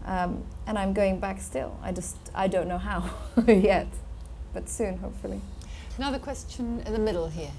um, 0.06 0.44
and 0.66 0.78
I'm 0.78 0.94
going 0.94 1.20
back 1.20 1.42
still. 1.42 1.78
I 1.84 1.92
just 1.92 2.16
I 2.34 2.48
don't 2.48 2.68
know 2.68 2.78
how 2.78 3.10
yet, 3.48 3.88
but 4.54 4.70
soon 4.70 4.98
hopefully. 4.98 5.42
Another 5.98 6.20
question 6.20 6.82
in 6.86 6.94
the 6.94 7.00
middle 7.00 7.28
here. 7.28 7.52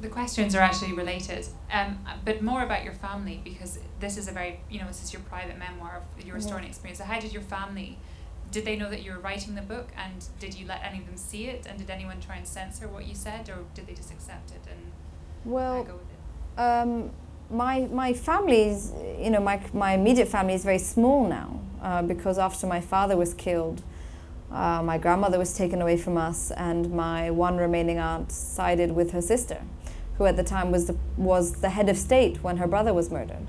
The 0.00 0.08
questions 0.08 0.54
are 0.54 0.60
actually 0.60 0.92
related, 0.94 1.46
um, 1.72 1.98
but 2.24 2.42
more 2.42 2.62
about 2.62 2.84
your 2.84 2.94
family 2.94 3.40
because 3.44 3.78
this 4.00 4.16
is 4.16 4.28
a 4.28 4.32
very 4.32 4.60
you 4.70 4.80
know 4.80 4.86
this 4.86 5.02
is 5.02 5.12
your 5.12 5.22
private 5.22 5.58
memoir 5.58 6.02
of 6.18 6.24
your 6.24 6.40
story 6.40 6.60
and 6.60 6.68
experience. 6.68 6.98
So 6.98 7.04
how 7.04 7.20
did 7.20 7.32
your 7.32 7.42
family? 7.42 7.98
Did 8.52 8.64
they 8.64 8.76
know 8.76 8.88
that 8.88 9.02
you 9.02 9.10
were 9.12 9.18
writing 9.18 9.54
the 9.54 9.62
book, 9.62 9.88
and 9.96 10.24
did 10.38 10.54
you 10.54 10.66
let 10.66 10.82
any 10.84 11.00
of 11.00 11.06
them 11.06 11.16
see 11.16 11.46
it? 11.46 11.66
And 11.68 11.78
did 11.78 11.90
anyone 11.90 12.20
try 12.20 12.36
and 12.36 12.46
censor 12.46 12.86
what 12.88 13.06
you 13.06 13.14
said, 13.14 13.48
or 13.50 13.64
did 13.74 13.86
they 13.86 13.92
just 13.94 14.10
accept 14.12 14.50
it 14.52 14.60
and 14.70 14.92
Well, 15.44 15.82
go 15.84 15.94
with 15.94 16.02
it? 16.02 16.60
um, 16.60 17.10
my 17.50 17.80
my 17.92 18.12
family 18.12 18.62
is 18.68 18.92
you 19.18 19.30
know 19.30 19.40
my 19.40 19.60
my 19.72 19.92
immediate 19.94 20.28
family 20.28 20.54
is 20.54 20.64
very 20.64 20.78
small 20.78 21.28
now 21.28 21.60
uh, 21.82 22.02
because 22.02 22.38
after 22.38 22.66
my 22.66 22.80
father 22.80 23.16
was 23.16 23.34
killed, 23.34 23.82
uh, 24.50 24.82
my 24.82 24.98
grandmother 24.98 25.38
was 25.38 25.54
taken 25.56 25.80
away 25.80 25.96
from 25.96 26.16
us, 26.16 26.50
and 26.50 26.90
my 26.92 27.30
one 27.30 27.56
remaining 27.56 27.98
aunt 27.98 28.32
sided 28.32 28.92
with 28.92 29.12
her 29.12 29.20
sister, 29.20 29.62
who 30.18 30.24
at 30.26 30.36
the 30.36 30.44
time 30.44 30.70
was 30.72 30.86
the 30.86 30.96
was 31.16 31.60
the 31.60 31.70
head 31.70 31.88
of 31.88 31.96
state 31.96 32.42
when 32.42 32.56
her 32.56 32.66
brother 32.66 32.92
was 32.92 33.10
murdered, 33.10 33.46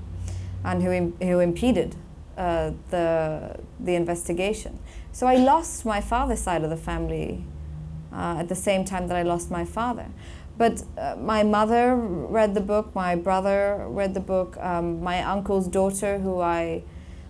and 0.64 0.82
who 0.82 1.12
who 1.24 1.40
impeded 1.40 1.96
uh, 2.36 2.72
the 2.90 3.58
the 3.80 3.94
investigation. 3.94 4.78
So 5.12 5.26
I 5.26 5.36
lost 5.36 5.84
my 5.84 6.00
father's 6.00 6.40
side 6.40 6.62
of 6.62 6.70
the 6.70 6.76
family 6.76 7.44
uh, 8.12 8.36
at 8.38 8.48
the 8.48 8.54
same 8.54 8.84
time 8.84 9.08
that 9.08 9.16
I 9.16 9.22
lost 9.22 9.50
my 9.50 9.64
father. 9.64 10.06
But 10.58 10.82
uh, 10.98 11.14
my 11.20 11.44
mother 11.44 11.94
read 11.94 12.54
the 12.54 12.60
book, 12.60 12.92
my 12.92 13.14
brother 13.14 13.86
read 13.88 14.12
the 14.14 14.20
book, 14.20 14.56
um, 14.58 15.00
my 15.00 15.22
uncle's 15.22 15.68
daughter, 15.68 16.18
who 16.18 16.40
I 16.40 16.82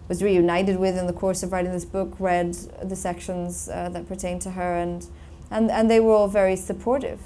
was 0.09 0.23
reunited 0.23 0.79
with 0.79 0.97
in 0.97 1.07
the 1.07 1.13
course 1.13 1.43
of 1.43 1.53
writing 1.53 1.71
this 1.71 1.85
book, 1.85 2.15
read 2.19 2.55
the 2.83 2.97
sections 2.97 3.69
uh, 3.69 3.91
that 3.91 4.09
pertain 4.09 4.39
to 4.41 4.53
her, 4.53 4.77
and, 4.77 5.07
and, 5.51 5.71
and 5.71 5.91
they 5.91 6.01
were 6.01 6.15
all 6.15 6.29
very 6.29 6.57
supportive. 6.57 7.21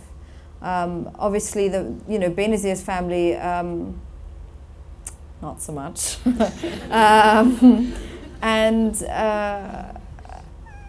Um, 0.60 1.10
obviously, 1.18 1.68
the 1.68 1.94
you 2.08 2.18
know 2.18 2.30
Benazir's 2.30 2.82
family, 2.82 3.36
um, 3.36 4.00
not 5.40 5.62
so 5.62 5.72
much, 5.72 6.18
um, 6.90 7.92
and 8.42 9.02
uh, 9.04 9.92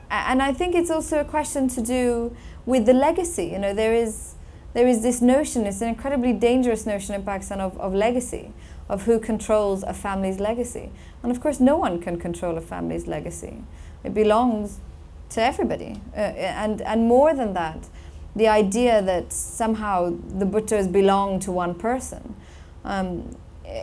and 0.10 0.42
I 0.42 0.54
think 0.54 0.76
it's 0.76 0.92
also 0.92 1.20
a 1.20 1.26
question 1.26 1.68
to 1.70 1.82
do 1.82 2.36
with 2.68 2.86
the 2.86 2.94
legacy. 2.94 3.46
You 3.46 3.58
know, 3.58 3.74
there 3.74 3.96
is 3.96 4.33
there 4.74 4.88
is 4.88 5.02
this 5.02 5.22
notion, 5.22 5.66
it's 5.66 5.82
an 5.82 5.90
incredibly 5.90 6.34
dangerous 6.34 6.86
notion 6.86 7.16
in 7.16 7.24
Pakistan 7.24 7.60
of, 7.60 7.78
of 7.80 7.94
legacy, 7.94 8.52
of 8.90 9.04
who 9.04 9.20
controls 9.20 9.84
a 9.84 9.94
family's 9.94 10.40
legacy. 10.40 10.92
And 11.22 11.32
of 11.32 11.40
course, 11.42 11.60
no 11.60 11.78
one 11.78 12.02
can 12.02 12.20
control 12.20 12.58
a 12.58 12.62
family's 12.62 13.08
legacy. 13.08 13.64
It 14.04 14.14
belongs 14.14 14.80
to 15.30 15.42
everybody. 15.42 16.02
Uh, 16.16 16.20
and, 16.20 16.82
and 16.82 17.08
more 17.08 17.34
than 17.34 17.54
that, 17.54 17.88
the 18.36 18.48
idea 18.48 19.02
that 19.02 19.32
somehow 19.32 20.10
the 20.10 20.46
Bhuttos 20.46 20.92
belong 20.92 21.40
to 21.42 21.52
one 21.52 21.76
person 21.76 22.36
um, 22.84 23.36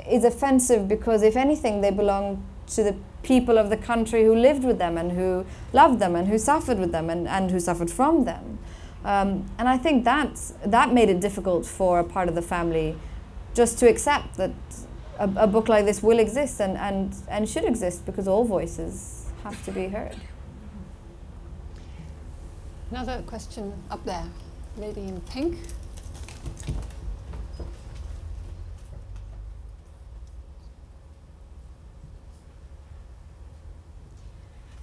is 0.08 0.24
offensive 0.24 0.88
because, 0.88 1.22
if 1.22 1.36
anything, 1.36 1.80
they 1.80 1.90
belong 1.90 2.44
to 2.68 2.82
the 2.82 2.96
people 3.22 3.58
of 3.58 3.70
the 3.70 3.76
country 3.76 4.24
who 4.24 4.34
lived 4.34 4.64
with 4.64 4.78
them 4.78 4.98
and 4.98 5.12
who 5.12 5.44
loved 5.72 6.00
them 6.00 6.16
and 6.16 6.28
who 6.28 6.38
suffered 6.38 6.78
with 6.78 6.90
them 6.92 7.10
and, 7.10 7.28
and 7.28 7.50
who 7.50 7.60
suffered 7.60 7.90
from 7.90 8.24
them. 8.24 8.58
Um, 9.04 9.46
and 9.58 9.68
I 9.68 9.78
think 9.78 10.04
that 10.04 10.38
that 10.64 10.92
made 10.92 11.08
it 11.08 11.20
difficult 11.20 11.64
for 11.64 12.00
a 12.00 12.04
part 12.04 12.28
of 12.28 12.34
the 12.34 12.42
family 12.42 12.96
just 13.54 13.78
to 13.78 13.88
accept 13.88 14.36
that 14.36 14.52
a, 15.18 15.30
a, 15.36 15.46
book 15.46 15.68
like 15.68 15.84
this 15.86 16.02
will 16.02 16.18
exist 16.18 16.60
and, 16.60 16.76
and, 16.76 17.14
and 17.28 17.48
should 17.48 17.64
exist 17.64 18.04
because 18.06 18.28
all 18.28 18.44
voices 18.44 19.26
have 19.42 19.62
to 19.64 19.72
be 19.72 19.88
heard. 19.88 20.16
Another 22.90 23.22
question 23.26 23.72
up 23.90 24.04
there, 24.04 24.26
lady 24.76 25.02
in 25.02 25.20
pink. 25.22 25.58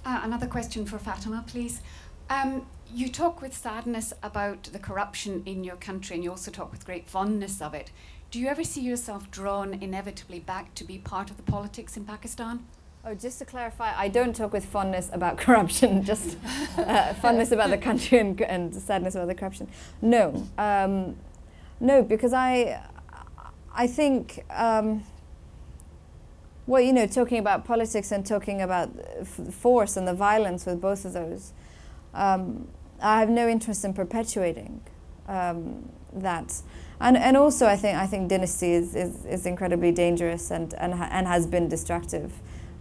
Uh, 0.05 0.21
another 0.23 0.47
question 0.47 0.85
for 0.85 0.97
Fatima, 0.97 1.43
please. 1.47 1.81
Um, 2.29 2.65
you 2.93 3.09
talk 3.09 3.41
with 3.41 3.55
sadness 3.55 4.13
about 4.23 4.63
the 4.63 4.79
corruption 4.79 5.43
in 5.45 5.63
your 5.63 5.75
country, 5.75 6.15
and 6.15 6.23
you 6.23 6.31
also 6.31 6.51
talk 6.51 6.71
with 6.71 6.85
great 6.85 7.09
fondness 7.09 7.61
of 7.61 7.73
it. 7.73 7.91
Do 8.31 8.39
you 8.39 8.47
ever 8.47 8.63
see 8.63 8.81
yourself 8.81 9.31
drawn 9.31 9.73
inevitably 9.73 10.39
back 10.39 10.73
to 10.75 10.83
be 10.83 10.97
part 10.97 11.29
of 11.29 11.37
the 11.37 11.43
politics 11.43 11.95
in 11.95 12.05
Pakistan? 12.05 12.65
Oh, 13.05 13.13
just 13.13 13.39
to 13.39 13.45
clarify, 13.45 13.93
I 13.95 14.09
don't 14.09 14.35
talk 14.35 14.51
with 14.51 14.65
fondness 14.65 15.09
about 15.13 15.37
corruption, 15.45 16.03
just 16.03 16.37
uh, 16.77 17.13
fondness 17.15 17.51
about 17.51 17.69
the 17.69 17.77
country 17.77 18.19
and, 18.19 18.39
and 18.41 18.75
sadness 18.75 19.15
about 19.15 19.27
the 19.27 19.35
corruption. 19.35 19.69
No, 20.01 20.45
um, 20.57 21.15
no, 21.79 22.03
because 22.03 22.33
I, 22.33 22.83
I 23.73 23.87
think 23.87 24.43
um, 24.49 25.03
well, 26.67 26.81
you 26.81 26.91
know, 26.91 27.07
talking 27.07 27.39
about 27.39 27.63
politics 27.63 28.11
and 28.11 28.25
talking 28.25 28.61
about 28.61 28.89
force 29.25 29.95
and 29.95 30.05
the 30.05 30.13
violence 30.13 30.65
with 30.65 30.81
both 30.81 31.05
of 31.05 31.13
those, 31.13 31.53
um, 32.13 32.67
I 33.01 33.19
have 33.19 33.29
no 33.29 33.47
interest 33.47 33.85
in 33.85 33.93
perpetuating 33.93 34.81
um, 35.27 35.89
that. 36.13 36.61
And, 36.99 37.15
and 37.15 37.37
also, 37.37 37.67
I 37.67 37.75
think 37.75 37.97
I 37.97 38.07
think 38.07 38.29
dynasty 38.29 38.71
is, 38.73 38.95
is, 38.95 39.25
is 39.25 39.45
incredibly 39.45 39.91
dangerous 39.91 40.49
and, 40.49 40.73
and, 40.75 40.93
and 40.93 41.27
has 41.27 41.45
been 41.45 41.67
destructive 41.67 42.33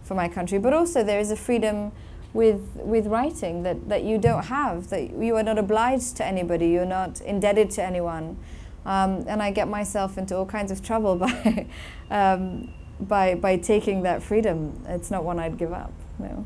for 0.03 0.15
my 0.15 0.27
country. 0.27 0.57
But 0.57 0.73
also, 0.73 1.03
there 1.03 1.19
is 1.19 1.29
a 1.29 1.35
freedom 1.35 1.91
with 2.33 2.61
with 2.75 3.07
writing 3.07 3.63
that, 3.63 3.89
that 3.89 4.03
you 4.03 4.17
don't 4.17 4.45
have. 4.45 4.89
That 4.89 5.11
you 5.11 5.35
are 5.35 5.43
not 5.43 5.57
obliged 5.57 6.17
to 6.17 6.25
anybody. 6.25 6.69
You're 6.69 6.85
not 6.85 7.21
indebted 7.21 7.69
to 7.71 7.83
anyone. 7.83 8.37
Um, 8.85 9.25
and 9.27 9.43
I 9.43 9.51
get 9.51 9.67
myself 9.67 10.17
into 10.17 10.35
all 10.35 10.45
kinds 10.45 10.71
of 10.71 10.81
trouble 10.81 11.15
by 11.25 11.67
um, 12.09 12.73
by 12.99 13.35
by 13.35 13.57
taking 13.57 14.01
that 14.03 14.23
freedom. 14.23 14.83
It's 14.87 15.11
not 15.11 15.23
one 15.23 15.37
I'd 15.37 15.57
give 15.57 15.73
up. 15.73 15.91
No. 16.17 16.45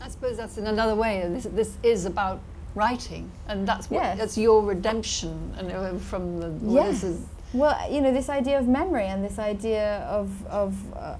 I 0.00 0.08
suppose 0.08 0.36
that's 0.36 0.58
in 0.58 0.66
another 0.66 0.96
way. 0.96 1.22
This, 1.28 1.44
this 1.44 1.76
is 1.82 2.06
about 2.06 2.40
writing, 2.74 3.30
and 3.48 3.66
that's 3.66 3.90
what 3.90 4.02
Yes. 4.02 4.18
that's 4.18 4.38
your 4.38 4.62
redemption, 4.62 5.54
and 5.58 5.70
uh, 5.72 5.98
from 5.98 6.38
the 6.40 6.50
Yes. 6.72 7.02
is? 7.04 7.20
Well, 7.52 7.76
you 7.90 8.00
know, 8.00 8.12
this 8.12 8.28
idea 8.30 8.58
of 8.58 8.66
memory 8.66 9.04
and 9.06 9.22
this 9.24 9.38
idea 9.38 9.98
of 10.08 10.46
of 10.46 10.74
uh, 10.96 11.16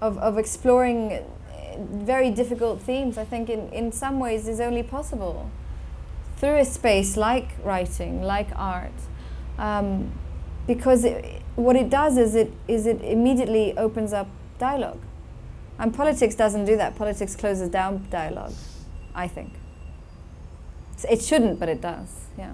of, 0.00 0.18
of 0.18 0.36
exploring 0.38 1.22
very 1.78 2.30
difficult 2.30 2.80
themes, 2.82 3.16
I 3.16 3.24
think 3.24 3.48
in, 3.48 3.68
in 3.72 3.92
some 3.92 4.18
ways 4.20 4.48
is 4.48 4.60
only 4.60 4.82
possible 4.82 5.50
through 6.36 6.58
a 6.58 6.64
space 6.64 7.16
like 7.16 7.54
writing, 7.64 8.22
like 8.22 8.48
art, 8.56 8.92
um, 9.58 10.12
because 10.66 11.04
it, 11.04 11.40
what 11.56 11.76
it 11.76 11.88
does 11.88 12.18
is 12.18 12.34
it 12.34 12.52
is 12.68 12.86
it 12.86 13.00
immediately 13.02 13.76
opens 13.78 14.12
up 14.12 14.26
dialogue, 14.58 15.00
and 15.78 15.94
politics 15.94 16.34
doesn't 16.34 16.66
do 16.66 16.76
that. 16.76 16.96
Politics 16.96 17.34
closes 17.36 17.68
down 17.70 18.06
dialogue, 18.10 18.52
I 19.14 19.28
think. 19.28 19.52
It 21.08 21.22
shouldn't, 21.22 21.58
but 21.58 21.68
it 21.68 21.80
does. 21.80 22.26
Yeah. 22.38 22.52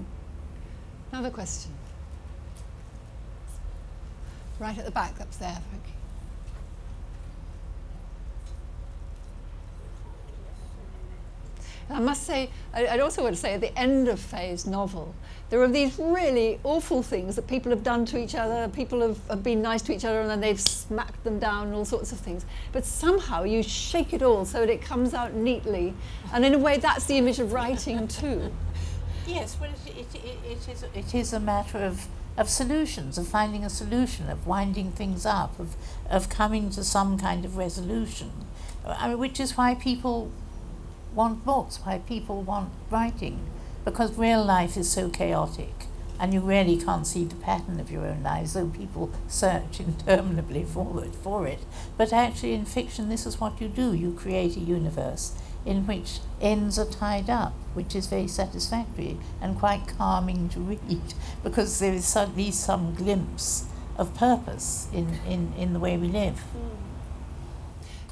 Another 1.12 1.30
question. 1.30 1.72
Right 4.59 4.76
at 4.76 4.84
the 4.84 4.91
back, 4.91 5.20
up 5.20 5.30
there, 5.32 5.59
Frankie. 5.70 5.93
I 11.91 12.01
must 12.01 12.24
say, 12.24 12.51
I'd 12.74 13.01
also 13.01 13.22
want 13.22 13.34
to 13.34 13.41
say 13.41 13.55
at 13.55 13.61
the 13.61 13.76
end 13.78 14.09
of 14.09 14.20
Fay's 14.20 14.66
novel, 14.66 15.14
there 15.51 15.62
are 15.62 15.68
these 15.68 15.99
really 15.99 16.61
awful 16.62 17.03
things 17.03 17.36
that 17.36 17.46
people 17.46 17.70
have 17.70 17.82
done 17.82 18.05
to 18.07 18.18
each 18.18 18.34
other. 18.34 18.68
People 18.68 19.01
have, 19.01 19.18
have 19.28 19.42
been 19.42 19.62
nice 19.62 19.80
to 19.82 19.94
each 19.94 20.05
other 20.05 20.20
and 20.20 20.28
then 20.28 20.40
they've 20.40 20.61
smacked 20.61 21.24
them 21.24 21.38
down 21.38 21.68
and 21.68 21.76
all 21.76 21.86
sorts 21.86 22.12
of 22.12 22.18
things. 22.18 22.44
But 22.72 22.84
somehow 22.84 23.44
you 23.44 23.62
shake 23.62 24.12
it 24.12 24.22
all 24.22 24.44
so 24.44 24.61
that 24.61 24.68
it 24.68 24.82
comes 24.82 25.14
out 25.14 25.32
neatly. 25.32 25.94
And 26.32 26.44
in 26.44 26.55
a 26.55 26.59
way, 26.59 26.76
that's 26.76 27.07
the 27.07 27.16
image 27.16 27.38
of 27.38 27.53
writing 27.53 28.09
too. 28.09 28.53
Yes, 29.26 29.59
well, 29.61 29.68
it, 29.86 30.07
it, 30.14 30.38
it, 30.46 30.68
is, 30.70 30.82
it 30.94 31.14
is 31.14 31.34
a 31.34 31.40
matter 31.40 31.76
of, 31.76 32.07
of 32.38 32.49
solutions, 32.49 33.18
of 33.18 33.28
finding 33.28 33.62
a 33.62 33.68
solution, 33.68 34.30
of 34.30 34.46
winding 34.46 34.90
things 34.92 35.26
up, 35.26 35.61
of, 35.61 35.76
of 36.09 36.30
coming 36.30 36.70
to 36.70 36.82
some 36.82 37.18
kind 37.18 37.44
of 37.44 37.59
resolution, 37.59 38.32
I 38.86 39.09
mean, 39.09 39.18
which 39.18 39.38
is 39.38 39.57
why 39.57 39.74
people 39.74 40.30
want 41.14 41.44
books, 41.44 41.80
why 41.84 41.99
people 41.99 42.42
want 42.42 42.70
writing, 42.90 43.40
because 43.85 44.16
real 44.16 44.45
life 44.45 44.76
is 44.76 44.91
so 44.91 45.09
chaotic 45.09 45.87
and 46.20 46.35
you 46.35 46.41
really 46.41 46.76
can't 46.76 47.07
see 47.07 47.24
the 47.24 47.37
pattern 47.37 47.79
of 47.79 47.91
your 47.91 48.05
own 48.05 48.22
lives, 48.22 48.55
though 48.55 48.68
people 48.68 49.11
search 49.29 49.81
interminably 49.81 50.64
for 50.64 51.05
it, 51.05 51.14
for 51.14 51.47
it. 51.47 51.61
But 51.97 52.12
actually, 52.12 52.55
in 52.55 52.64
fiction, 52.64 53.09
this 53.09 53.26
is 53.26 53.41
what 53.41 53.61
you 53.61 53.68
do 53.68 53.95
you 53.95 54.12
create 54.12 54.57
a 54.57 54.61
universe 54.61 55.35
in 55.64 55.87
which 55.87 56.20
ends 56.41 56.79
are 56.79 56.87
tied 56.87 57.29
up, 57.29 57.53
which 57.74 57.95
is 57.95 58.07
very 58.07 58.26
satisfactory 58.26 59.18
and 59.41 59.59
quite 59.59 59.87
calming 59.99 60.49
to 60.49 60.61
read 60.61 61.01
because 61.43 61.79
there 61.79 61.93
is 61.93 62.05
suddenly 62.05 62.51
some 62.51 62.95
glimpse 62.95 63.66
of 63.97 64.14
purpose 64.14 64.89
in, 64.93 65.18
in, 65.26 65.53
in 65.59 65.72
the 65.72 65.79
way 65.79 65.97
we 65.97 66.09
live. 66.09 66.43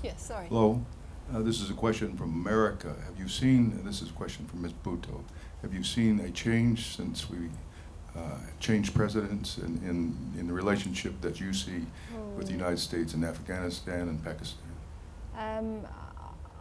Yes, 0.03 0.27
sorry. 0.27 0.49
Hello, 0.49 0.85
uh, 1.33 1.41
this 1.41 1.61
is 1.61 1.71
a 1.71 1.75
question 1.75 2.17
from 2.17 2.33
America. 2.33 2.95
Have 3.07 3.19
you 3.19 3.29
seen, 3.29 3.83
this 3.85 4.03
is 4.03 4.11
a 4.11 4.13
question 4.13 4.47
from 4.47 4.63
Ms. 4.63 4.73
Bhutto, 4.85 5.23
have 5.67 5.75
you 5.75 5.83
seen 5.83 6.21
a 6.21 6.31
change 6.31 6.95
since 6.95 7.29
we 7.29 7.39
uh, 8.17 8.21
changed 8.61 8.95
presidents 8.95 9.59
in, 9.59 9.65
in, 9.85 10.17
in 10.39 10.47
the 10.47 10.53
relationship 10.53 11.21
that 11.23 11.41
you 11.41 11.53
see 11.53 11.85
with 12.37 12.47
the 12.47 12.53
United 12.53 12.79
States 12.79 13.15
and 13.15 13.25
Afghanistan 13.25 14.03
and 14.09 14.23
Pakistan? 14.23 14.63
Um, 15.37 15.81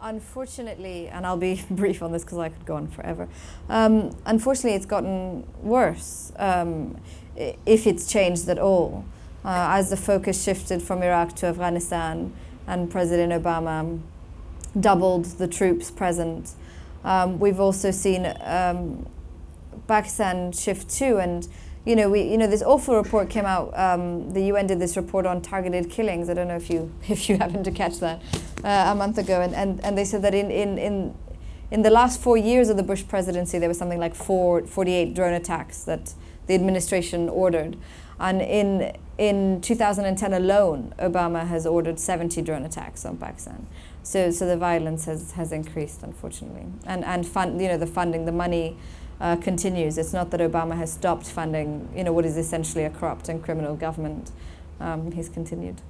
unfortunately, 0.02 1.06
and 1.06 1.24
I'll 1.24 1.36
be 1.36 1.62
brief 1.70 2.02
on 2.02 2.10
this 2.10 2.24
because 2.24 2.38
I 2.38 2.48
could 2.48 2.66
go 2.66 2.74
on 2.74 2.88
forever. 2.88 3.28
Um, 3.68 4.10
unfortunately, 4.26 4.74
it's 4.74 4.86
gotten 4.86 5.46
worse 5.62 6.32
um, 6.36 6.98
i- 7.38 7.54
if 7.64 7.86
it's 7.86 8.10
changed 8.10 8.48
at 8.48 8.58
all. 8.58 9.04
Uh, 9.44 9.68
as 9.78 9.90
the 9.90 9.96
focus 9.96 10.42
shifted 10.42 10.82
from 10.82 11.00
Iraq 11.04 11.32
to 11.36 11.46
Afghanistan, 11.46 12.32
and 12.66 12.90
President 12.90 13.32
Obama 13.32 14.00
doubled 14.80 15.26
the 15.38 15.46
troops 15.46 15.92
present. 15.92 16.54
Um, 17.06 17.38
we've 17.38 17.60
also 17.60 17.90
seen 17.92 18.26
um, 18.42 19.06
Pakistan 19.86 20.52
shift 20.52 20.90
too, 20.90 21.18
and 21.18 21.48
you 21.84 21.94
know, 21.94 22.10
we, 22.10 22.22
you 22.22 22.36
know, 22.36 22.48
this 22.48 22.62
awful 22.62 22.96
report 22.96 23.30
came 23.30 23.44
out. 23.44 23.72
Um, 23.78 24.32
the 24.32 24.42
UN 24.46 24.66
did 24.66 24.80
this 24.80 24.96
report 24.96 25.24
on 25.24 25.40
targeted 25.40 25.88
killings. 25.88 26.28
I 26.28 26.34
don't 26.34 26.48
know 26.48 26.56
if 26.56 26.68
you, 26.68 26.92
if 27.08 27.28
you 27.28 27.38
happened 27.38 27.64
to 27.64 27.70
catch 27.70 28.00
that 28.00 28.20
uh, 28.64 28.92
a 28.92 28.94
month 28.94 29.18
ago, 29.18 29.40
and, 29.40 29.54
and, 29.54 29.82
and 29.84 29.96
they 29.96 30.04
said 30.04 30.22
that 30.22 30.34
in, 30.34 30.50
in, 30.50 30.78
in, 30.78 31.14
in 31.70 31.82
the 31.82 31.90
last 31.90 32.20
four 32.20 32.36
years 32.36 32.68
of 32.68 32.76
the 32.76 32.82
Bush 32.82 33.04
presidency, 33.06 33.58
there 33.58 33.68
was 33.68 33.78
something 33.78 34.00
like 34.00 34.16
four, 34.16 34.66
48 34.66 35.14
drone 35.14 35.32
attacks 35.32 35.84
that 35.84 36.12
the 36.48 36.54
administration 36.54 37.28
ordered, 37.28 37.76
and 38.18 38.42
in 38.42 38.96
in 39.18 39.62
2010 39.62 40.34
alone, 40.34 40.94
Obama 40.98 41.46
has 41.46 41.66
ordered 41.66 41.98
70 41.98 42.42
drone 42.42 42.64
attacks 42.64 43.06
on 43.06 43.16
Pakistan. 43.16 43.66
So, 44.06 44.30
so 44.30 44.46
the 44.46 44.56
violence 44.56 45.06
has, 45.06 45.32
has 45.32 45.50
increased, 45.50 46.04
unfortunately, 46.04 46.66
and 46.86 47.04
and 47.04 47.26
fund, 47.26 47.60
you 47.60 47.66
know, 47.66 47.76
the 47.76 47.88
funding, 47.88 48.24
the 48.24 48.30
money 48.30 48.76
uh, 49.20 49.34
continues. 49.34 49.98
It's 49.98 50.12
not 50.12 50.30
that 50.30 50.38
Obama 50.38 50.76
has 50.76 50.92
stopped 50.92 51.26
funding, 51.26 51.88
you 51.92 52.04
know, 52.04 52.12
what 52.12 52.24
is 52.24 52.36
essentially 52.36 52.84
a 52.84 52.90
corrupt 52.90 53.28
and 53.28 53.42
criminal 53.42 53.74
government. 53.74 54.30
Um, 54.78 55.10
he's 55.10 55.28
continued. 55.28 55.82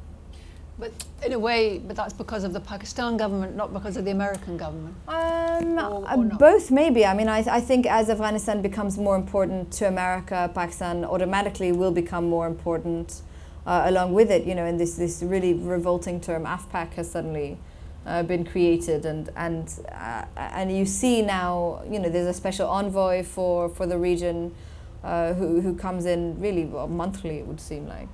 But 0.79 0.93
in 1.27 1.35
a 1.35 1.39
way, 1.39 1.77
but 1.87 1.95
that's 1.95 2.14
because 2.14 2.43
of 2.45 2.55
the 2.55 2.61
Pakistan 2.61 3.19
government, 3.19 3.55
not 3.55 3.75
because 3.75 3.99
of 3.99 4.07
the 4.07 4.12
American 4.12 4.57
government. 4.57 4.97
Um, 5.09 5.79
Or- 5.79 6.09
uh, 6.09 6.17
or 6.17 6.25
both, 6.39 6.71
maybe. 6.71 7.05
I 7.05 7.12
mean, 7.12 7.29
I, 7.29 7.41
I 7.59 7.61
think 7.61 7.85
as 7.85 8.09
Afghanistan 8.09 8.62
becomes 8.62 8.97
more 8.97 9.17
important 9.17 9.71
to 9.73 9.89
America, 9.89 10.51
Pakistan 10.55 11.05
automatically 11.05 11.71
will 11.71 11.93
become 11.93 12.31
more 12.31 12.47
important 12.47 13.21
uh, 13.67 13.83
along 13.91 14.14
with 14.14 14.31
it. 14.31 14.47
You 14.47 14.55
know, 14.55 14.64
and 14.64 14.81
this, 14.81 14.97
this 14.97 15.23
really 15.23 15.53
revolting 15.53 16.19
term, 16.19 16.45
AfPak, 16.45 16.95
has 16.95 17.11
suddenly 17.11 17.59
uh, 18.07 18.23
been 18.23 18.45
created, 18.45 19.05
and 19.05 19.31
and 19.37 19.69
uh, 19.93 20.25
and 20.37 20.75
you 20.77 20.87
see 20.87 21.23
now, 21.23 21.83
you 21.91 21.99
know, 21.99 22.09
there's 22.09 22.29
a 22.29 22.35
special 22.35 22.69
envoy 22.69 23.23
for 23.23 23.69
for 23.69 23.87
the 23.87 23.99
region 23.99 24.55
uh, 25.03 25.35
who 25.35 25.61
who 25.61 25.75
comes 25.75 26.07
in 26.07 26.41
really 26.41 26.65
well, 26.65 26.87
monthly. 26.89 27.39
It 27.39 27.47
would 27.47 27.61
seem 27.61 27.87
like. 27.87 28.09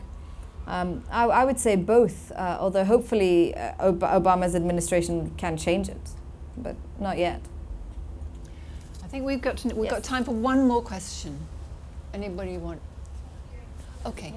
Um, 0.66 1.02
I, 1.10 1.24
I 1.24 1.44
would 1.44 1.58
say 1.58 1.74
both, 1.74 2.30
uh, 2.32 2.56
although 2.60 2.84
hopefully 2.84 3.52
uh, 3.56 3.88
Ob- 3.88 3.98
Obama's 4.00 4.54
administration 4.54 5.32
can 5.36 5.56
change 5.56 5.88
it, 5.88 6.10
but 6.56 6.76
not 7.00 7.18
yet. 7.18 7.40
I 9.02 9.08
think 9.08 9.24
we've 9.24 9.42
got 9.42 9.56
to, 9.58 9.74
we've 9.74 9.90
got 9.90 10.04
time 10.04 10.22
for 10.24 10.30
one 10.30 10.68
more 10.68 10.80
question. 10.80 11.36
Anybody 12.14 12.58
want? 12.58 12.80
Okay. 14.06 14.32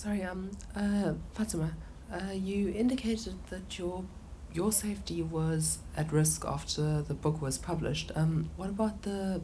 Sorry, 0.00 0.22
um, 0.22 0.50
uh, 0.74 1.12
Fatima, 1.34 1.72
uh, 2.10 2.32
you 2.32 2.70
indicated 2.70 3.34
that 3.50 3.78
your 3.78 4.02
your 4.50 4.72
safety 4.72 5.20
was 5.20 5.80
at 5.94 6.10
risk 6.10 6.42
after 6.46 7.02
the 7.02 7.12
book 7.12 7.42
was 7.42 7.58
published. 7.58 8.10
Um, 8.16 8.48
what 8.56 8.70
about 8.70 9.02
the 9.02 9.42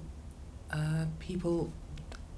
uh, 0.70 1.04
people, 1.18 1.70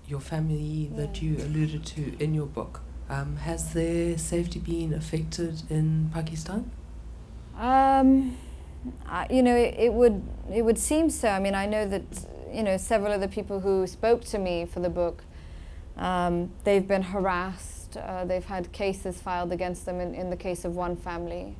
your 0.08 0.18
family 0.18 0.90
that 0.96 1.22
you 1.22 1.36
alluded 1.36 1.86
to 1.86 2.16
in 2.18 2.34
your 2.34 2.46
book? 2.46 2.80
Um, 3.08 3.36
has 3.36 3.72
their 3.72 4.18
safety 4.18 4.58
been 4.58 4.92
affected 4.94 5.62
in 5.70 6.10
Pakistan? 6.12 6.72
Um, 7.56 8.36
I, 9.06 9.28
you 9.30 9.44
know, 9.44 9.54
it, 9.54 9.76
it 9.78 9.92
would 9.92 10.24
it 10.52 10.62
would 10.62 10.78
seem 10.78 11.08
so. 11.08 11.28
I 11.28 11.38
mean, 11.38 11.54
I 11.54 11.66
know 11.66 11.86
that 11.86 12.02
you 12.52 12.64
know 12.64 12.78
several 12.78 13.12
of 13.12 13.20
the 13.20 13.28
people 13.28 13.60
who 13.60 13.86
spoke 13.86 14.24
to 14.24 14.38
me 14.38 14.66
for 14.66 14.80
the 14.80 14.90
book, 14.90 15.22
um, 15.96 16.50
they've 16.64 16.88
been 16.88 17.02
harassed. 17.14 17.77
Uh, 17.96 18.24
they've 18.24 18.44
had 18.44 18.70
cases 18.72 19.20
filed 19.20 19.52
against 19.52 19.86
them. 19.86 20.00
In, 20.00 20.14
in 20.14 20.30
the 20.30 20.36
case 20.36 20.64
of 20.64 20.76
one 20.76 20.96
family, 20.96 21.56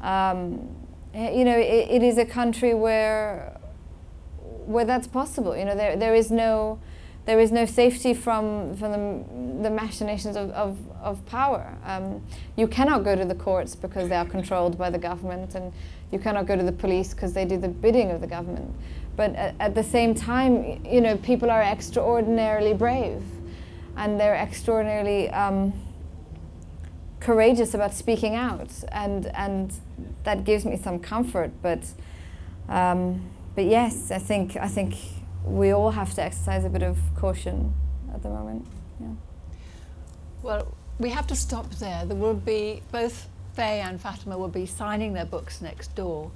um, 0.00 0.68
eh, 1.14 1.30
you 1.30 1.44
know, 1.44 1.56
it, 1.56 1.88
it 1.90 2.02
is 2.02 2.18
a 2.18 2.24
country 2.24 2.74
where 2.74 3.58
where 4.66 4.84
that's 4.84 5.06
possible. 5.06 5.56
You 5.56 5.64
know, 5.64 5.74
there 5.74 5.96
there 5.96 6.14
is 6.14 6.30
no 6.30 6.78
there 7.26 7.38
is 7.38 7.52
no 7.52 7.66
safety 7.66 8.14
from, 8.14 8.74
from 8.76 8.92
the, 8.92 9.68
the 9.68 9.70
machinations 9.70 10.36
of, 10.36 10.50
of, 10.50 10.78
of 11.00 11.24
power. 11.26 11.76
Um, 11.84 12.22
you 12.56 12.66
cannot 12.66 13.04
go 13.04 13.14
to 13.14 13.24
the 13.24 13.34
courts 13.34 13.76
because 13.76 14.08
they 14.08 14.16
are 14.16 14.24
controlled 14.24 14.78
by 14.78 14.90
the 14.90 14.98
government, 14.98 15.54
and 15.54 15.72
you 16.10 16.18
cannot 16.18 16.46
go 16.46 16.56
to 16.56 16.62
the 16.62 16.72
police 16.72 17.12
because 17.14 17.32
they 17.32 17.44
do 17.44 17.58
the 17.58 17.68
bidding 17.68 18.10
of 18.10 18.20
the 18.20 18.26
government. 18.26 18.74
But 19.16 19.34
at, 19.34 19.54
at 19.60 19.74
the 19.74 19.84
same 19.84 20.14
time, 20.14 20.84
you 20.84 21.00
know, 21.00 21.16
people 21.18 21.50
are 21.50 21.62
extraordinarily 21.62 22.72
brave, 22.72 23.22
and 24.00 24.18
they're 24.18 24.34
extraordinarily 24.34 25.28
um, 25.28 25.74
courageous 27.20 27.74
about 27.74 27.92
speaking 27.92 28.34
out, 28.34 28.72
and 28.90 29.26
and 29.34 29.74
that 30.24 30.44
gives 30.44 30.64
me 30.64 30.76
some 30.76 30.98
comfort. 30.98 31.50
But 31.62 31.84
um, 32.68 33.30
but 33.54 33.66
yes, 33.66 34.10
I 34.10 34.18
think 34.18 34.56
I 34.56 34.68
think 34.68 34.96
we 35.44 35.70
all 35.70 35.90
have 35.90 36.14
to 36.14 36.22
exercise 36.22 36.64
a 36.64 36.70
bit 36.70 36.82
of 36.82 36.98
caution 37.14 37.74
at 38.14 38.22
the 38.22 38.30
moment. 38.30 38.66
Yeah. 38.98 39.08
Well, 40.42 40.74
we 40.98 41.10
have 41.10 41.26
to 41.26 41.36
stop 41.36 41.70
there. 41.74 42.06
There 42.06 42.16
will 42.16 42.34
be 42.34 42.82
both 42.90 43.28
Fay 43.52 43.80
and 43.80 44.00
Fatima 44.00 44.38
will 44.38 44.48
be 44.48 44.64
signing 44.64 45.12
their 45.12 45.26
books 45.26 45.60
next 45.60 45.94
door, 45.94 46.30